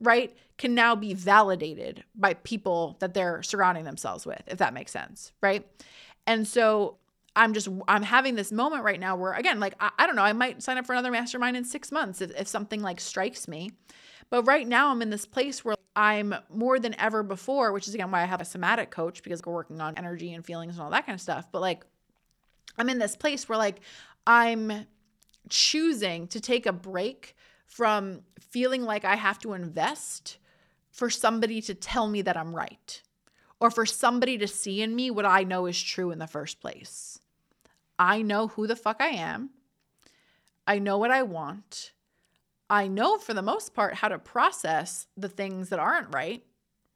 right, 0.00 0.36
can 0.56 0.74
now 0.74 0.94
be 0.94 1.14
validated 1.14 2.04
by 2.14 2.34
people 2.34 2.96
that 3.00 3.14
they're 3.14 3.42
surrounding 3.42 3.84
themselves 3.84 4.26
with, 4.26 4.42
if 4.46 4.58
that 4.58 4.74
makes 4.74 4.92
sense, 4.92 5.32
right? 5.42 5.66
And 6.26 6.46
so 6.46 6.98
I'm 7.34 7.54
just 7.54 7.68
I'm 7.86 8.02
having 8.02 8.34
this 8.34 8.52
moment 8.52 8.84
right 8.84 9.00
now 9.00 9.16
where 9.16 9.32
again, 9.32 9.60
like 9.60 9.74
I, 9.80 9.90
I 9.98 10.06
don't 10.06 10.16
know, 10.16 10.22
I 10.22 10.32
might 10.32 10.62
sign 10.62 10.76
up 10.76 10.86
for 10.86 10.92
another 10.92 11.10
mastermind 11.10 11.56
in 11.56 11.64
six 11.64 11.90
months 11.90 12.20
if, 12.20 12.30
if 12.38 12.48
something 12.48 12.82
like 12.82 13.00
strikes 13.00 13.48
me. 13.48 13.72
But 14.30 14.44
right 14.44 14.66
now, 14.66 14.90
I'm 14.90 15.02
in 15.02 15.10
this 15.10 15.26
place 15.26 15.64
where 15.64 15.76
I'm 15.96 16.34
more 16.48 16.78
than 16.78 16.94
ever 16.98 17.22
before, 17.22 17.72
which 17.72 17.88
is 17.88 17.94
again 17.94 18.10
why 18.10 18.22
I 18.22 18.26
have 18.26 18.40
a 18.40 18.44
somatic 18.44 18.90
coach 18.90 19.22
because 19.22 19.42
we're 19.44 19.54
working 19.54 19.80
on 19.80 19.96
energy 19.96 20.32
and 20.32 20.44
feelings 20.44 20.74
and 20.74 20.82
all 20.82 20.90
that 20.90 21.06
kind 21.06 21.14
of 21.14 21.20
stuff. 21.20 21.48
But 21.50 21.60
like, 21.60 21.84
I'm 22.76 22.88
in 22.88 22.98
this 22.98 23.16
place 23.16 23.48
where 23.48 23.58
like 23.58 23.80
I'm 24.26 24.86
choosing 25.48 26.28
to 26.28 26.40
take 26.40 26.66
a 26.66 26.72
break 26.72 27.34
from 27.66 28.22
feeling 28.38 28.82
like 28.82 29.04
I 29.04 29.16
have 29.16 29.38
to 29.40 29.54
invest 29.54 30.38
for 30.90 31.10
somebody 31.10 31.60
to 31.62 31.74
tell 31.74 32.08
me 32.08 32.22
that 32.22 32.36
I'm 32.36 32.54
right 32.54 33.02
or 33.60 33.70
for 33.70 33.86
somebody 33.86 34.38
to 34.38 34.46
see 34.46 34.82
in 34.82 34.94
me 34.94 35.10
what 35.10 35.26
I 35.26 35.42
know 35.42 35.66
is 35.66 35.80
true 35.82 36.10
in 36.10 36.18
the 36.18 36.26
first 36.26 36.60
place. 36.60 37.18
I 37.98 38.22
know 38.22 38.48
who 38.48 38.66
the 38.66 38.76
fuck 38.76 38.98
I 39.00 39.08
am. 39.08 39.50
I 40.66 40.78
know 40.78 40.98
what 40.98 41.10
I 41.10 41.22
want. 41.22 41.92
I 42.70 42.86
know 42.88 43.18
for 43.18 43.34
the 43.34 43.42
most 43.42 43.74
part 43.74 43.94
how 43.94 44.08
to 44.08 44.18
process 44.18 45.06
the 45.16 45.28
things 45.28 45.70
that 45.70 45.78
aren't 45.78 46.14
right. 46.14 46.44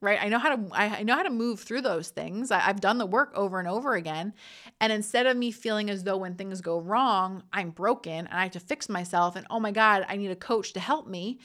Right. 0.00 0.18
I 0.20 0.28
know 0.28 0.40
how 0.40 0.56
to 0.56 0.68
I 0.74 1.04
know 1.04 1.14
how 1.14 1.22
to 1.22 1.30
move 1.30 1.60
through 1.60 1.82
those 1.82 2.08
things. 2.08 2.50
I, 2.50 2.66
I've 2.66 2.80
done 2.80 2.98
the 2.98 3.06
work 3.06 3.30
over 3.36 3.60
and 3.60 3.68
over 3.68 3.94
again. 3.94 4.34
And 4.80 4.92
instead 4.92 5.26
of 5.26 5.36
me 5.36 5.52
feeling 5.52 5.88
as 5.90 6.02
though 6.02 6.16
when 6.16 6.34
things 6.34 6.60
go 6.60 6.80
wrong, 6.80 7.44
I'm 7.52 7.70
broken 7.70 8.26
and 8.26 8.34
I 8.36 8.42
have 8.42 8.52
to 8.52 8.60
fix 8.60 8.88
myself 8.88 9.36
and 9.36 9.46
oh 9.48 9.60
my 9.60 9.70
God, 9.70 10.04
I 10.08 10.16
need 10.16 10.32
a 10.32 10.36
coach 10.36 10.72
to 10.72 10.80
help 10.80 11.06
me. 11.06 11.38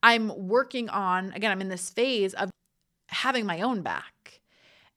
I'm 0.00 0.48
working 0.48 0.88
on, 0.90 1.32
again, 1.32 1.50
I'm 1.50 1.60
in 1.60 1.70
this 1.70 1.90
phase 1.90 2.34
of 2.34 2.50
having 3.08 3.46
my 3.46 3.62
own 3.62 3.82
back 3.82 4.23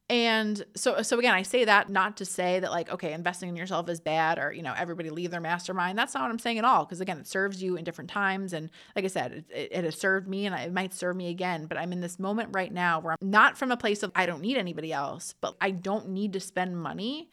and 0.09 0.63
so 0.73 1.01
so 1.01 1.19
again, 1.19 1.33
I 1.33 1.41
say 1.41 1.65
that 1.65 1.89
not 1.89 2.17
to 2.17 2.25
say 2.25 2.61
that 2.61 2.71
like 2.71 2.89
okay, 2.89 3.11
investing 3.11 3.49
in 3.49 3.57
yourself 3.57 3.89
is 3.89 3.99
bad 3.99 4.39
or 4.39 4.53
you 4.53 4.61
know 4.61 4.73
everybody 4.77 5.09
leave 5.09 5.31
their 5.31 5.41
mastermind. 5.41 5.97
That's 5.97 6.13
not 6.13 6.23
what 6.23 6.31
I'm 6.31 6.39
saying 6.39 6.59
at 6.59 6.65
all 6.65 6.85
because 6.85 7.01
again, 7.01 7.17
it 7.17 7.27
serves 7.27 7.61
you 7.61 7.75
in 7.75 7.83
different 7.83 8.09
times 8.09 8.53
and 8.53 8.69
like 8.95 9.03
I 9.03 9.09
said, 9.09 9.43
it, 9.49 9.69
it 9.71 9.83
has 9.83 9.97
served 9.97 10.27
me 10.27 10.45
and 10.45 10.55
it 10.55 10.71
might 10.71 10.93
serve 10.93 11.17
me 11.17 11.29
again, 11.29 11.65
but 11.65 11.77
I'm 11.77 11.91
in 11.91 11.99
this 11.99 12.19
moment 12.19 12.49
right 12.53 12.71
now 12.71 13.01
where 13.01 13.15
I'm 13.19 13.29
not 13.29 13.57
from 13.57 13.71
a 13.71 13.77
place 13.77 14.01
of 14.01 14.13
I 14.15 14.25
don't 14.25 14.41
need 14.41 14.57
anybody 14.57 14.93
else, 14.93 15.35
but 15.41 15.57
I 15.59 15.71
don't 15.71 16.09
need 16.09 16.33
to 16.33 16.39
spend 16.39 16.77
money 16.77 17.29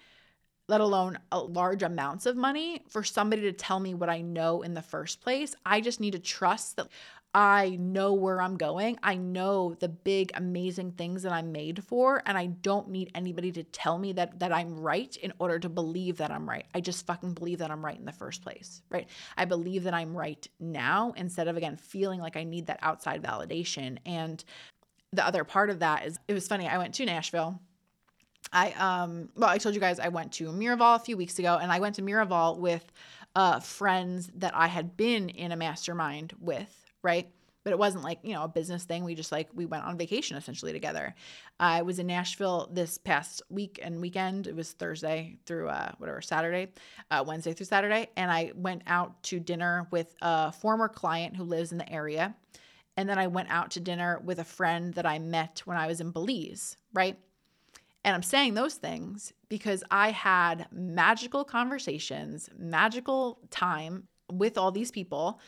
let 0.67 0.81
alone 0.81 1.19
large 1.33 1.83
amounts 1.83 2.27
of 2.27 2.37
money 2.37 2.83
for 2.89 3.05
somebody 3.05 3.43
to 3.43 3.53
tell 3.53 3.79
me 3.79 3.95
what 3.95 4.09
I 4.09 4.23
know 4.23 4.63
in 4.63 4.75
the 4.75 4.83
first 4.83 5.21
place. 5.21 5.55
I 5.65 5.81
just 5.81 6.01
need 6.01 6.13
to 6.13 6.19
trust 6.19 6.77
that 6.77 6.89
I 7.35 7.71
know 7.81 8.13
where 8.13 8.41
I'm 8.41 8.57
going. 8.57 8.97
I 9.03 9.17
know 9.17 9.75
the 9.81 9.89
big 9.89 10.31
amazing 10.35 10.93
things 10.93 11.25
that 11.25 11.33
I'm 11.33 11.51
made 11.51 11.83
for 11.83 12.23
and 12.27 12.39
I 12.39 12.47
don't 12.47 12.91
need 12.91 13.11
anybody 13.15 13.51
to 13.53 13.65
tell 13.65 13.99
me 13.99 14.13
that 14.13 14.39
that 14.39 14.53
I'm 14.53 14.79
right 14.79 15.17
in 15.17 15.33
order 15.41 15.59
to 15.59 15.69
believe 15.69 16.19
that 16.19 16.31
I'm 16.31 16.49
right. 16.49 16.65
I 16.75 16.81
just 16.81 17.07
fucking 17.07 17.35
believe 17.35 17.59
that 17.59 17.73
I'm 17.73 17.85
right 17.85 17.99
in 17.99 18.05
the 18.05 18.13
first 18.13 18.43
place, 18.43 18.83
right? 18.89 19.09
I 19.37 19.47
believe 19.47 19.83
that 19.83 19.95
I'm 19.95 20.17
right 20.17 20.47
now 20.61 21.13
instead 21.17 21.49
of 21.49 21.57
again 21.57 21.77
feeling 21.77 22.21
like 22.21 22.37
I 22.37 22.45
need 22.45 22.67
that 22.67 22.79
outside 22.83 23.21
validation. 23.21 23.99
And 24.07 24.43
the 25.13 25.27
other 25.27 25.43
part 25.43 25.71
of 25.71 25.81
that 25.81 26.07
is 26.07 26.19
it 26.29 26.35
was 26.35 26.47
funny. 26.47 26.69
I 26.69 26.79
went 26.79 26.95
to 26.95 27.05
Nashville 27.05 27.59
I 28.53 28.71
um 28.73 29.31
well 29.35 29.51
I 29.51 29.59
told 29.59 29.75
you 29.75 29.81
guys 29.81 29.99
I 29.99 30.09
went 30.09 30.33
to 30.35 30.45
Miraval 30.51 30.95
a 30.95 31.01
few 31.01 31.17
weeks 31.17 31.41
ago 31.41 31.59
and 31.61 31.73
I 31.73 31.81
went 31.81 31.97
to 31.97 32.03
Miraval 32.03 32.59
with 32.59 32.85
uh 33.35 33.59
friends 33.59 34.31
that 34.37 34.55
I 34.55 34.69
had 34.69 34.97
been 34.97 35.31
in 35.31 35.51
a 35.51 35.57
mastermind 35.57 36.35
with 36.39 36.84
right? 37.05 37.29
But 37.63 37.73
it 37.73 37.79
wasn't 37.79 38.05
like, 38.05 38.19
you 38.23 38.35
know, 38.35 38.45
a 38.45 38.49
business 38.49 38.85
thing. 38.85 39.05
We 39.05 39.15
just 39.15 39.33
like, 39.33 39.49
we 39.55 39.65
went 39.65 39.85
on 39.85 39.97
vacation 39.97 40.37
essentially 40.37 40.73
together. 40.73 41.15
I 41.59 41.81
was 41.83 41.99
in 41.99 42.07
Nashville 42.07 42.69
this 42.73 42.99
past 42.99 43.43
week 43.49 43.81
and 43.83 44.01
weekend. 44.01 44.47
It 44.47 44.55
was 44.55 44.73
Thursday 44.73 45.39
through 45.47 45.69
uh, 45.69 45.93
whatever, 45.97 46.21
Saturday, 46.21 46.73
uh, 47.11 47.25
Wednesday 47.27 47.55
through 47.55 47.67
Saturday. 47.67 48.09
And 48.17 48.31
I 48.31 48.53
went 48.55 48.83
out 48.87 49.23
to 49.25 49.41
dinner 49.41 49.87
with 49.91 50.15
a 50.21 50.53
former 50.53 50.89
client 50.89 51.37
who 51.37 51.45
lives 51.45 51.73
in 51.73 51.79
the 51.79 51.91
area. 51.91 52.35
And 52.97 53.09
then 53.09 53.19
I 53.19 53.29
went 53.29 53.51
out 53.51 53.71
to 53.73 53.81
dinner 53.81 54.21
with 54.23 54.41
a 54.41 54.45
friend 54.45 54.93
that 54.95 55.07
I 55.07 55.19
met 55.19 55.63
when 55.65 55.79
I 55.79 55.87
was 55.87 56.01
in 56.01 56.11
Belize, 56.11 56.77
right? 56.93 57.19
And 58.05 58.15
I'm 58.15 58.23
saying 58.23 58.55
those 58.55 58.75
things 58.75 59.33
because 59.49 59.83
I 59.91 60.11
had 60.11 60.67
magical 60.71 61.45
conversations, 61.45 62.51
magical 62.59 63.39
time 63.51 64.07
with 64.31 64.59
all 64.59 64.71
these 64.71 64.91
people 64.91 65.41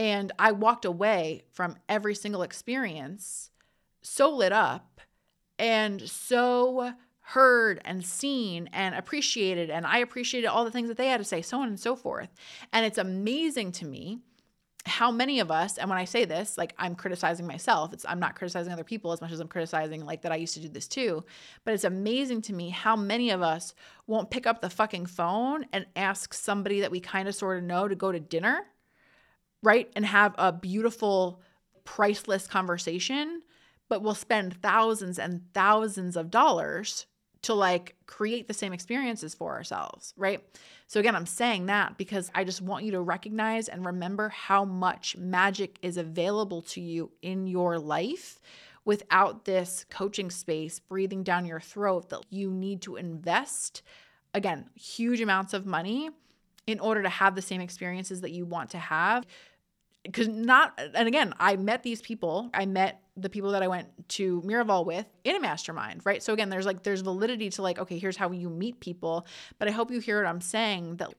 and 0.00 0.32
I 0.38 0.52
walked 0.52 0.86
away 0.86 1.42
from 1.52 1.76
every 1.86 2.14
single 2.14 2.40
experience 2.40 3.50
so 4.00 4.34
lit 4.34 4.50
up 4.50 5.02
and 5.58 6.00
so 6.08 6.94
heard 7.20 7.82
and 7.84 8.02
seen 8.02 8.70
and 8.72 8.94
appreciated. 8.94 9.68
And 9.68 9.86
I 9.86 9.98
appreciated 9.98 10.46
all 10.46 10.64
the 10.64 10.70
things 10.70 10.88
that 10.88 10.96
they 10.96 11.08
had 11.08 11.18
to 11.18 11.24
say, 11.24 11.42
so 11.42 11.60
on 11.60 11.68
and 11.68 11.78
so 11.78 11.94
forth. 11.94 12.30
And 12.72 12.86
it's 12.86 12.96
amazing 12.96 13.72
to 13.72 13.84
me 13.84 14.20
how 14.86 15.10
many 15.10 15.38
of 15.38 15.50
us, 15.50 15.76
and 15.76 15.90
when 15.90 15.98
I 15.98 16.06
say 16.06 16.24
this, 16.24 16.56
like 16.56 16.74
I'm 16.78 16.94
criticizing 16.94 17.46
myself, 17.46 17.92
it's 17.92 18.06
I'm 18.08 18.20
not 18.20 18.36
criticizing 18.36 18.72
other 18.72 18.84
people 18.84 19.12
as 19.12 19.20
much 19.20 19.32
as 19.32 19.40
I'm 19.40 19.48
criticizing 19.48 20.06
like 20.06 20.22
that 20.22 20.32
I 20.32 20.36
used 20.36 20.54
to 20.54 20.60
do 20.60 20.70
this 20.70 20.88
too. 20.88 21.26
But 21.66 21.74
it's 21.74 21.84
amazing 21.84 22.40
to 22.42 22.54
me 22.54 22.70
how 22.70 22.96
many 22.96 23.28
of 23.28 23.42
us 23.42 23.74
won't 24.06 24.30
pick 24.30 24.46
up 24.46 24.62
the 24.62 24.70
fucking 24.70 25.04
phone 25.04 25.66
and 25.74 25.84
ask 25.94 26.32
somebody 26.32 26.80
that 26.80 26.90
we 26.90 27.00
kind 27.00 27.28
of 27.28 27.34
sort 27.34 27.58
of 27.58 27.64
know 27.64 27.86
to 27.86 27.94
go 27.94 28.10
to 28.10 28.18
dinner, 28.18 28.64
right? 29.62 29.90
And 29.94 30.06
have 30.06 30.34
a 30.38 30.52
beautiful, 30.52 31.40
priceless 31.84 32.46
conversation, 32.46 33.42
but 33.88 34.02
we'll 34.02 34.14
spend 34.14 34.60
thousands 34.62 35.18
and 35.18 35.42
thousands 35.52 36.16
of 36.16 36.30
dollars 36.30 37.06
to 37.42 37.54
like 37.54 37.96
create 38.06 38.48
the 38.48 38.54
same 38.54 38.72
experiences 38.72 39.34
for 39.34 39.54
ourselves, 39.54 40.12
right? 40.16 40.42
So, 40.86 41.00
again, 41.00 41.16
I'm 41.16 41.26
saying 41.26 41.66
that 41.66 41.96
because 41.96 42.30
I 42.34 42.44
just 42.44 42.60
want 42.60 42.84
you 42.84 42.92
to 42.92 43.00
recognize 43.00 43.68
and 43.68 43.84
remember 43.84 44.28
how 44.28 44.64
much 44.64 45.16
magic 45.16 45.78
is 45.82 45.96
available 45.96 46.62
to 46.62 46.80
you 46.80 47.10
in 47.22 47.46
your 47.46 47.78
life 47.78 48.40
without 48.84 49.44
this 49.44 49.84
coaching 49.88 50.30
space 50.30 50.80
breathing 50.80 51.22
down 51.22 51.46
your 51.46 51.60
throat 51.60 52.10
that 52.10 52.20
you 52.30 52.50
need 52.50 52.82
to 52.82 52.96
invest, 52.96 53.82
again, 54.34 54.68
huge 54.74 55.20
amounts 55.20 55.54
of 55.54 55.66
money 55.66 56.10
in 56.66 56.80
order 56.80 57.02
to 57.02 57.08
have 57.08 57.34
the 57.34 57.42
same 57.42 57.60
experiences 57.60 58.20
that 58.20 58.32
you 58.32 58.44
want 58.44 58.70
to 58.70 58.78
have 58.78 59.26
because 60.02 60.28
not 60.28 60.78
and 60.94 61.08
again 61.08 61.34
i 61.38 61.56
met 61.56 61.82
these 61.82 62.00
people. 62.00 62.50
I 62.54 62.66
met 62.66 63.02
the 63.16 63.28
people 63.28 63.52
that 63.52 63.62
i 63.62 63.68
went 63.68 63.88
to 64.10 64.40
miraval 64.42 64.86
with 64.86 65.06
in 65.24 65.36
a 65.36 65.40
mastermind 65.40 66.02
right? 66.04 66.22
So 66.22 66.32
again 66.32 66.48
there's 66.48 66.66
like 66.66 66.82
there's 66.82 67.02
validity 67.02 67.50
to 67.50 67.62
like 67.62 67.78
okay 67.78 67.98
here's 67.98 68.16
how 68.16 68.30
you 68.30 68.48
meet 68.48 68.80
people. 68.80 69.26
But 69.58 69.68
i 69.68 69.70
hope 69.70 69.90
you 69.90 70.00
hear 70.00 70.22
what 70.22 70.28
i'm 70.28 70.40
saying 70.40 70.96
that 70.96 71.12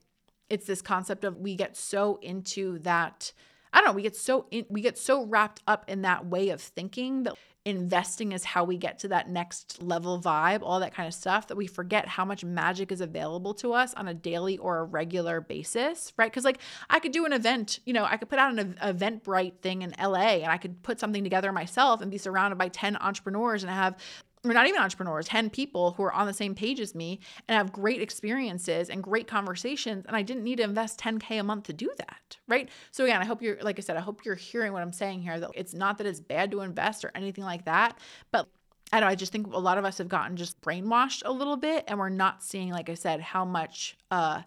it's 0.50 0.66
this 0.66 0.82
concept 0.82 1.24
of 1.24 1.38
we 1.38 1.56
get 1.56 1.78
so 1.78 2.20
into 2.22 2.80
that 2.80 3.32
i 3.74 3.80
don't 3.80 3.86
know 3.86 3.94
we 3.94 4.02
get 4.02 4.16
so 4.16 4.46
in, 4.52 4.66
we 4.70 4.82
get 4.82 4.98
so 4.98 5.26
wrapped 5.26 5.62
up 5.68 5.86
in 5.88 6.02
that 6.02 6.26
way 6.26 6.50
of 6.50 6.62
thinking 6.62 7.24
that 7.24 7.36
investing 7.66 8.32
is 8.32 8.44
how 8.44 8.64
we 8.64 8.78
get 8.78 9.00
to 9.00 9.08
that 9.10 9.30
next 9.30 9.82
level 9.82 10.20
vibe, 10.20 10.62
all 10.64 10.80
that 10.80 10.94
kind 10.94 11.08
of 11.08 11.14
stuff, 11.14 11.48
that 11.48 11.56
we 11.56 11.68
forget 11.68 12.08
how 12.08 12.26
much 12.26 12.44
magic 12.44 12.92
is 12.92 13.02
available 13.02 13.54
to 13.54 13.74
us 13.74 13.94
on 13.94 14.08
a 14.08 14.14
daily 14.14 14.58
or 14.58 14.80
a 14.80 14.84
regular 14.84 15.42
basis, 15.42 16.12
right? 16.18 16.32
Because, 16.32 16.44
like, 16.44 16.60
I 16.90 17.00
could 17.00 17.12
do 17.12 17.26
an 17.26 17.34
event, 17.34 17.80
you 17.86 17.94
know, 17.94 18.04
I 18.04 18.18
could 18.18 18.30
put 18.30 18.40
out 18.40 18.58
an 18.58 18.76
Eventbrite 18.82 19.60
thing 19.60 19.84
in 19.84 19.94
LA 20.02 20.40
and 20.42 20.52
I 20.52 20.58
could 20.58 20.82
put 20.82 21.00
something 21.00 21.24
together 21.24 21.52
myself 21.52 22.02
and 22.02 22.10
be 22.10 22.18
surrounded 22.18 22.58
by 22.58 22.70
10 22.70 22.98
entrepreneurs 22.98 23.64
and 23.64 23.72
have 23.72 23.96
or 24.44 24.54
not 24.54 24.68
even 24.68 24.82
entrepreneurs, 24.82 25.28
10 25.28 25.52
people 25.52 25.92
who 25.92 26.04
are 26.04 26.14
on 26.14 26.26
the 26.26 26.34
same 26.34 26.56
page 26.56 26.80
as 26.80 26.96
me 26.96 27.20
and 27.48 27.56
have 27.56 27.72
great 27.72 28.02
experiences 28.02 28.90
and 28.90 29.04
great 29.04 29.28
conversations. 29.28 30.06
And 30.08 30.16
I 30.16 30.24
didn't 30.24 30.44
need 30.44 30.58
to 30.58 30.64
invest 30.64 31.00
10K 31.00 31.40
a 31.40 31.44
month 31.44 31.66
to 31.66 31.74
do 31.74 31.92
that. 31.98 32.38
Right. 32.48 32.70
So, 32.90 33.04
again, 33.04 33.22
I 33.22 33.26
hope 33.26 33.42
you're, 33.42 33.58
like 33.62 33.78
I 33.78 33.82
said, 33.82 33.98
I 33.98 34.02
hope 34.02 34.26
you're 34.26 34.36
hearing 34.36 34.74
what 34.74 34.82
I'm 34.82 34.94
saying 34.94 35.22
here 35.22 35.40
that 35.40 35.52
it's 35.54 35.74
not 35.74 36.00
that 36.00 36.08
it's 36.08 36.20
bad 36.20 36.50
to 36.52 36.62
invest 36.62 37.06
or 37.06 37.12
anything 37.14 37.44
like 37.44 37.66
that. 37.66 38.00
But 38.32 38.48
I 38.92 39.00
know, 39.00 39.08
I 39.08 39.16
just 39.16 39.32
think 39.32 39.54
a 39.54 39.60
lot 39.60 39.78
of 39.78 39.86
us 39.86 40.00
have 40.00 40.10
gotten 40.10 40.36
just 40.36 40.60
brainwashed 40.62 41.22
a 41.24 41.32
little 41.32 41.56
bit 41.56 41.86
and 41.88 42.00
we're 42.00 42.10
not 42.10 42.44
seeing, 42.44 42.72
like 42.72 42.90
I 42.90 42.96
said, 42.96 43.22
how 43.22 43.46
much, 43.46 43.96
uh, 44.10 44.42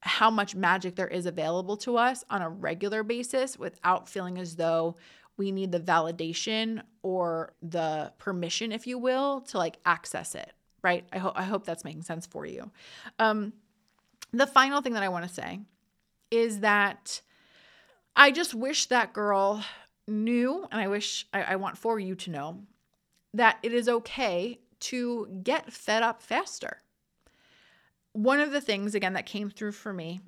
how 0.00 0.30
much 0.30 0.54
magic 0.54 0.94
there 0.96 1.08
is 1.08 1.26
available 1.26 1.76
to 1.78 1.96
us 1.96 2.22
on 2.28 2.42
a 2.42 2.48
regular 2.48 3.02
basis 3.02 3.58
without 3.58 4.08
feeling 4.08 4.38
as 4.38 4.56
though 4.56 4.96
we 5.36 5.52
need 5.52 5.72
the 5.72 5.80
validation 5.80 6.82
or 7.02 7.54
the 7.62 8.12
permission, 8.18 8.72
if 8.72 8.86
you 8.86 8.98
will, 8.98 9.42
to 9.42 9.58
like 9.58 9.78
access 9.84 10.34
it, 10.34 10.52
right? 10.82 11.04
I 11.12 11.18
hope 11.18 11.34
I 11.36 11.44
hope 11.44 11.64
that's 11.64 11.84
making 11.84 12.02
sense 12.02 12.26
for 12.26 12.46
you. 12.46 12.70
Um, 13.18 13.52
the 14.32 14.46
final 14.46 14.80
thing 14.82 14.94
that 14.94 15.02
I 15.02 15.08
want 15.08 15.26
to 15.26 15.32
say 15.32 15.60
is 16.30 16.60
that 16.60 17.20
I 18.14 18.30
just 18.30 18.54
wish 18.54 18.86
that 18.86 19.12
girl 19.12 19.62
knew, 20.08 20.66
and 20.70 20.80
I 20.80 20.88
wish 20.88 21.26
I, 21.32 21.42
I 21.42 21.56
want 21.56 21.78
for 21.78 21.98
you 21.98 22.14
to 22.14 22.30
know 22.30 22.62
that 23.34 23.58
it 23.62 23.72
is 23.72 23.88
okay 23.88 24.60
to 24.78 25.40
get 25.42 25.72
fed 25.72 26.02
up 26.02 26.22
faster. 26.22 26.82
One 28.12 28.40
of 28.40 28.50
the 28.50 28.60
things, 28.60 28.94
again, 28.94 29.12
that 29.12 29.26
came 29.26 29.50
through 29.50 29.72
for 29.72 29.92
me 29.92 30.20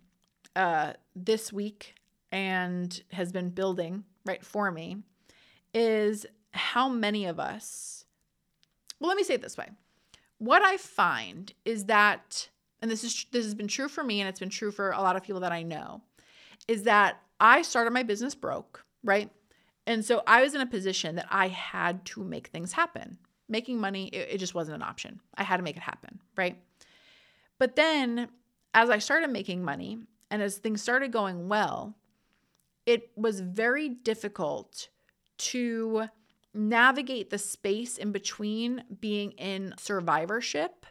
uh, 0.54 0.92
this 1.16 1.52
week 1.52 1.94
and 2.30 3.02
has 3.12 3.32
been 3.32 3.48
building 3.48 4.04
right 4.28 4.44
for 4.44 4.70
me 4.70 4.98
is 5.74 6.26
how 6.52 6.88
many 6.88 7.26
of 7.26 7.40
us 7.40 8.04
well 9.00 9.08
let 9.08 9.16
me 9.16 9.24
say 9.24 9.34
it 9.34 9.42
this 9.42 9.56
way. 9.56 9.68
What 10.38 10.62
i 10.62 10.76
find 10.76 11.52
is 11.64 11.86
that 11.86 12.48
and 12.80 12.90
this 12.90 13.02
is 13.02 13.26
this 13.32 13.44
has 13.44 13.54
been 13.54 13.66
true 13.66 13.88
for 13.88 14.04
me 14.04 14.20
and 14.20 14.28
it's 14.28 14.38
been 14.38 14.50
true 14.50 14.70
for 14.70 14.90
a 14.92 15.00
lot 15.00 15.16
of 15.16 15.24
people 15.24 15.40
that 15.40 15.52
i 15.52 15.62
know 15.62 16.02
is 16.68 16.84
that 16.84 17.20
i 17.40 17.62
started 17.62 17.92
my 17.92 18.04
business 18.04 18.34
broke 18.34 18.84
right? 19.02 19.30
And 19.86 20.04
so 20.04 20.22
i 20.26 20.42
was 20.42 20.54
in 20.54 20.60
a 20.60 20.66
position 20.66 21.16
that 21.16 21.26
i 21.30 21.48
had 21.48 22.04
to 22.06 22.22
make 22.22 22.48
things 22.48 22.72
happen. 22.72 23.18
Making 23.48 23.80
money 23.80 24.08
it, 24.08 24.28
it 24.32 24.38
just 24.38 24.54
wasn't 24.54 24.76
an 24.76 24.82
option. 24.82 25.20
I 25.34 25.42
had 25.42 25.56
to 25.56 25.62
make 25.62 25.76
it 25.76 25.82
happen 25.82 26.20
right? 26.36 26.56
But 27.58 27.74
then 27.74 28.28
as 28.74 28.90
i 28.90 28.98
started 28.98 29.30
making 29.30 29.64
money 29.64 29.98
and 30.30 30.42
as 30.42 30.58
things 30.58 30.82
started 30.82 31.10
going 31.10 31.48
well 31.48 31.94
it 32.88 33.10
was 33.16 33.40
very 33.40 33.90
difficult 33.90 34.88
to 35.36 36.08
navigate 36.54 37.28
the 37.28 37.36
space 37.36 37.98
in 37.98 38.12
between 38.12 38.82
being 38.98 39.32
in 39.32 39.74
survivorship 39.78 40.86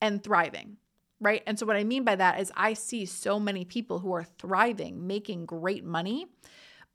and 0.00 0.24
thriving, 0.24 0.78
right? 1.20 1.42
And 1.46 1.58
so, 1.58 1.66
what 1.66 1.76
I 1.76 1.84
mean 1.84 2.04
by 2.04 2.16
that 2.16 2.40
is, 2.40 2.50
I 2.56 2.72
see 2.72 3.04
so 3.04 3.38
many 3.38 3.66
people 3.66 3.98
who 3.98 4.14
are 4.14 4.24
thriving, 4.24 5.06
making 5.06 5.44
great 5.44 5.84
money, 5.84 6.24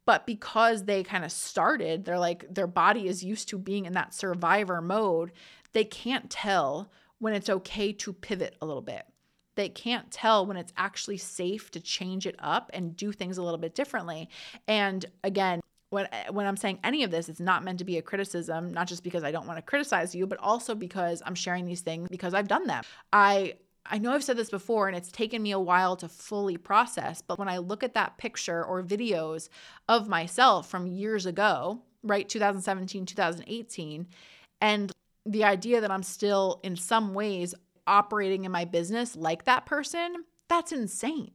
but 0.06 0.26
because 0.26 0.82
they 0.82 1.04
kind 1.04 1.24
of 1.24 1.30
started, 1.30 2.04
they're 2.04 2.18
like, 2.18 2.52
their 2.52 2.66
body 2.66 3.06
is 3.06 3.22
used 3.22 3.48
to 3.50 3.58
being 3.58 3.86
in 3.86 3.92
that 3.92 4.12
survivor 4.12 4.82
mode, 4.82 5.30
they 5.72 5.84
can't 5.84 6.28
tell 6.28 6.90
when 7.20 7.32
it's 7.32 7.48
okay 7.48 7.92
to 7.92 8.12
pivot 8.12 8.56
a 8.60 8.66
little 8.66 8.82
bit 8.82 9.04
they 9.56 9.68
can't 9.68 10.10
tell 10.10 10.46
when 10.46 10.56
it's 10.56 10.72
actually 10.76 11.16
safe 11.16 11.70
to 11.72 11.80
change 11.80 12.26
it 12.26 12.36
up 12.38 12.70
and 12.72 12.96
do 12.96 13.10
things 13.10 13.38
a 13.38 13.42
little 13.42 13.58
bit 13.58 13.74
differently. 13.74 14.28
And 14.68 15.04
again, 15.24 15.60
when 15.90 16.08
when 16.30 16.46
I'm 16.46 16.56
saying 16.56 16.78
any 16.84 17.02
of 17.02 17.10
this, 17.10 17.28
it's 17.28 17.40
not 17.40 17.64
meant 17.64 17.78
to 17.78 17.84
be 17.84 17.98
a 17.98 18.02
criticism, 18.02 18.72
not 18.72 18.86
just 18.86 19.02
because 19.02 19.24
I 19.24 19.30
don't 19.32 19.46
want 19.46 19.58
to 19.58 19.62
criticize 19.62 20.14
you, 20.14 20.26
but 20.26 20.38
also 20.38 20.74
because 20.74 21.22
I'm 21.24 21.34
sharing 21.34 21.66
these 21.66 21.80
things 21.80 22.08
because 22.08 22.34
I've 22.34 22.48
done 22.48 22.66
them. 22.66 22.84
I 23.12 23.54
I 23.88 23.98
know 23.98 24.12
I've 24.12 24.24
said 24.24 24.36
this 24.36 24.50
before 24.50 24.88
and 24.88 24.96
it's 24.96 25.12
taken 25.12 25.42
me 25.42 25.52
a 25.52 25.60
while 25.60 25.96
to 25.96 26.08
fully 26.08 26.56
process, 26.56 27.22
but 27.22 27.38
when 27.38 27.48
I 27.48 27.58
look 27.58 27.82
at 27.82 27.94
that 27.94 28.18
picture 28.18 28.64
or 28.64 28.82
videos 28.82 29.48
of 29.88 30.08
myself 30.08 30.68
from 30.68 30.86
years 30.86 31.24
ago, 31.24 31.82
right, 32.02 32.28
2017, 32.28 33.06
2018, 33.06 34.08
and 34.60 34.92
the 35.24 35.44
idea 35.44 35.80
that 35.80 35.90
I'm 35.90 36.02
still 36.02 36.60
in 36.62 36.76
some 36.76 37.14
ways 37.14 37.54
operating 37.86 38.44
in 38.44 38.52
my 38.52 38.64
business 38.64 39.16
like 39.16 39.44
that 39.44 39.66
person, 39.66 40.24
that's 40.48 40.72
insane. 40.72 41.32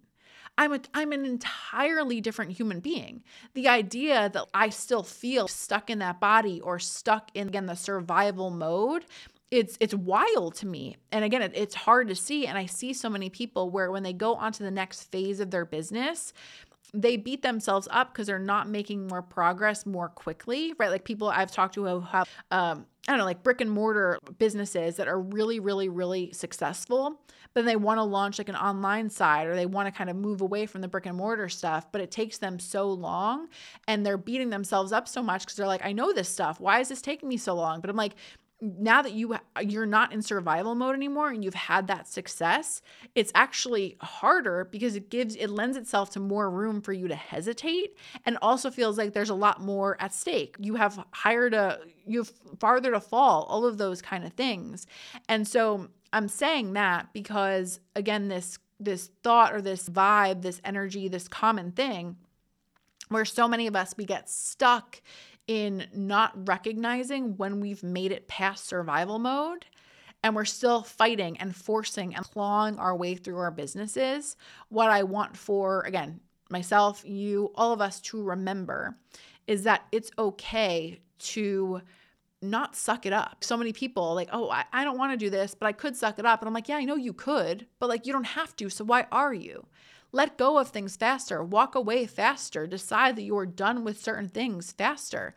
I'm, 0.58 0.74
a, 0.74 0.82
I'm 0.94 1.12
an 1.12 1.26
entirely 1.26 2.20
different 2.22 2.52
human 2.52 2.82
being. 2.82 3.24
The 3.54 3.68
idea 3.68 4.30
that 4.34 4.46
I 4.54 4.70
still 4.70 5.04
feel 5.04 5.48
stuck 5.48 5.90
in 5.90 6.00
that 6.00 6.20
body 6.20 6.62
or 6.62 6.78
stuck 6.78 7.32
in 7.34 7.48
again 7.48 7.66
the 7.66 7.76
survival 7.76 8.50
mode 8.50 9.06
it's 9.50 9.78
it's 9.82 9.94
wild 9.94 10.56
to 10.56 10.66
me 10.66 10.96
and 11.12 11.26
again 11.26 11.42
it, 11.42 11.52
it's 11.54 11.76
hard 11.76 12.08
to 12.08 12.16
see 12.16 12.48
and 12.48 12.58
i 12.58 12.66
see 12.66 12.94
so 12.94 13.10
many 13.10 13.30
people 13.30 13.70
where 13.70 13.92
when 13.92 14.02
they 14.02 14.14
go 14.14 14.36
on 14.36 14.54
to 14.54 14.64
the 14.64 14.72
next 14.72 15.12
phase 15.12 15.42
of 15.42 15.52
their 15.52 15.66
business 15.66 16.32
they 16.94 17.18
beat 17.18 17.42
themselves 17.42 17.88
up 17.92 18.12
because 18.12 18.28
they're 18.28 18.40
not 18.40 18.68
making 18.68 19.08
more 19.08 19.22
progress 19.22 19.86
more 19.86 20.10
quickly, 20.10 20.74
right? 20.78 20.90
Like 20.90 21.06
people 21.06 21.30
I've 21.30 21.52
talked 21.52 21.76
to 21.76 21.86
who 21.86 22.00
have, 22.02 22.30
um, 22.52 22.86
I 23.08 23.14
don't 23.14 23.18
know, 23.18 23.26
like 23.26 23.42
brick 23.42 23.62
and 23.62 23.72
mortar 23.72 24.20
businesses 24.38 24.98
that 24.98 25.08
are 25.08 25.20
really, 25.20 25.60
really, 25.60 25.90
really 25.90 26.32
successful, 26.34 27.20
but 27.56 27.66
they 27.66 27.76
want 27.76 27.98
to 27.98 28.04
launch 28.04 28.38
like 28.38 28.48
an 28.48 28.56
online 28.56 29.10
side 29.10 29.48
or 29.48 29.56
they 29.56 29.66
want 29.66 29.88
to 29.88 29.92
kind 29.92 30.10
of 30.10 30.16
move 30.16 30.42
away 30.42 30.68
from 30.68 30.82
the 30.82 30.88
brick 30.88 31.08
and 31.08 31.18
mortar 31.18 31.50
stuff, 31.50 31.92
but 31.92 32.00
it 32.00 32.12
takes 32.12 32.38
them 32.38 32.60
so 32.60 32.88
long 32.92 33.48
and 33.88 34.06
they're 34.06 34.20
beating 34.20 34.52
themselves 34.52 34.92
up 34.92 35.08
so 35.08 35.24
much 35.24 35.42
because 35.46 35.56
they're 35.56 35.66
like, 35.66 35.84
I 35.84 35.94
know 35.94 36.14
this 36.14 36.30
stuff. 36.30 36.60
Why 36.60 36.80
is 36.80 36.90
this 36.90 37.02
taking 37.02 37.28
me 37.28 37.38
so 37.38 37.56
long? 37.56 37.82
But 37.82 37.90
I'm 37.90 37.96
like, 37.96 38.14
now 38.62 39.02
that 39.02 39.14
you 39.14 39.36
you're 39.62 39.88
not 39.88 40.14
in 40.14 40.22
survival 40.22 40.76
mode 40.76 40.96
anymore 40.96 41.30
and 41.30 41.44
you've 41.44 41.56
had 41.56 41.88
that 41.88 42.08
success 42.08 42.82
it's 43.16 43.32
actually 43.34 43.98
harder 44.02 44.68
because 44.72 44.96
it 44.96 45.10
gives 45.10 45.36
it 45.36 45.50
lends 45.50 45.76
itself 45.76 46.12
to 46.12 46.20
more 46.20 46.50
room 46.50 46.80
for 46.80 46.94
you 46.94 47.08
to 47.08 47.16
hesitate 47.16 47.98
and 48.26 48.38
also 48.42 48.70
feels 48.70 48.98
like 48.98 49.14
there's 49.14 49.30
a 49.30 49.36
lot 49.36 49.62
more 49.62 49.98
at 50.00 50.14
stake. 50.14 50.56
You 50.60 50.76
have 50.76 51.04
higher 51.12 51.50
to 51.50 51.80
you 52.06 52.20
have 52.20 52.32
farther 52.60 52.92
to 52.92 53.00
fall 53.00 53.44
all 53.44 53.66
of 53.66 53.78
those 53.78 54.02
kind 54.02 54.24
of 54.24 54.34
things. 54.34 54.86
And 55.28 55.48
so 55.48 55.90
i'm 56.14 56.28
saying 56.28 56.74
that 56.74 57.08
because 57.14 57.80
again 57.96 58.28
this 58.28 58.60
this 58.80 59.12
thought 59.24 59.54
or 59.54 59.62
this 59.62 59.88
vibe 59.88 60.42
this 60.42 60.60
energy 60.66 61.08
this 61.08 61.28
common 61.28 61.72
thing 61.72 62.18
where 63.08 63.24
so 63.24 63.48
many 63.48 63.66
of 63.68 63.76
us 63.76 63.96
we 63.98 64.04
get 64.04 64.30
stuck 64.30 65.02
in 65.48 65.88
not 65.94 66.48
recognizing 66.48 67.36
when 67.38 67.60
we've 67.60 67.84
made 67.84 68.12
it 68.12 68.28
past 68.28 68.68
survival 68.68 69.20
mode 69.20 69.66
and 70.24 70.36
we're 70.36 70.46
still 70.46 70.84
fighting 70.84 71.38
and 71.38 71.56
forcing 71.56 72.16
and 72.16 72.26
clawing 72.26 72.78
our 72.78 72.96
way 72.96 73.16
through 73.16 73.38
our 73.38 73.52
businesses. 73.52 74.36
What 74.70 74.90
I 74.90 75.04
want 75.04 75.36
for, 75.36 75.82
again, 75.82 76.20
myself, 76.50 77.04
you, 77.06 77.52
all 77.56 77.74
of 77.74 77.82
us 77.82 78.00
to 78.02 78.22
remember 78.22 78.98
is 79.48 79.64
that 79.64 79.86
it's 79.92 80.12
okay 80.18 81.00
to 81.20 81.82
not 82.42 82.76
suck 82.76 83.06
it 83.06 83.14
up. 83.14 83.44
So 83.44 83.56
many 83.56 83.74
people 83.74 84.16
like, 84.16 84.30
oh, 84.32 84.50
I, 84.50 84.66
I 84.74 84.84
don't 84.84 84.98
want 84.98 85.12
to 85.12 85.18
do 85.18 85.30
this, 85.30 85.56
but 85.56 85.68
I 85.68 85.72
could 85.72 85.96
suck 85.96 86.20
it 86.20 86.26
up. 86.26 86.42
And 86.42 86.48
I'm 86.48 86.54
like, 86.54 86.70
yeah, 86.70 86.78
I 86.78 86.86
know 86.86 86.96
you 86.96 87.14
could, 87.14 87.68
but 87.80 87.90
like 87.90 88.06
you 88.06 88.14
don't 88.14 88.24
have 88.24 88.56
to. 88.58 88.70
So 88.70 88.84
why 88.84 89.08
are 89.12 89.34
you? 89.34 89.66
Let 90.12 90.38
go 90.38 90.58
of 90.58 90.70
things 90.70 90.96
faster, 90.96 91.44
walk 91.44 91.76
away 91.76 92.06
faster, 92.06 92.68
decide 92.68 93.16
that 93.16 93.24
you're 93.24 93.46
done 93.46 93.84
with 93.84 94.02
certain 94.02 94.28
things 94.28 94.72
faster. 94.72 95.36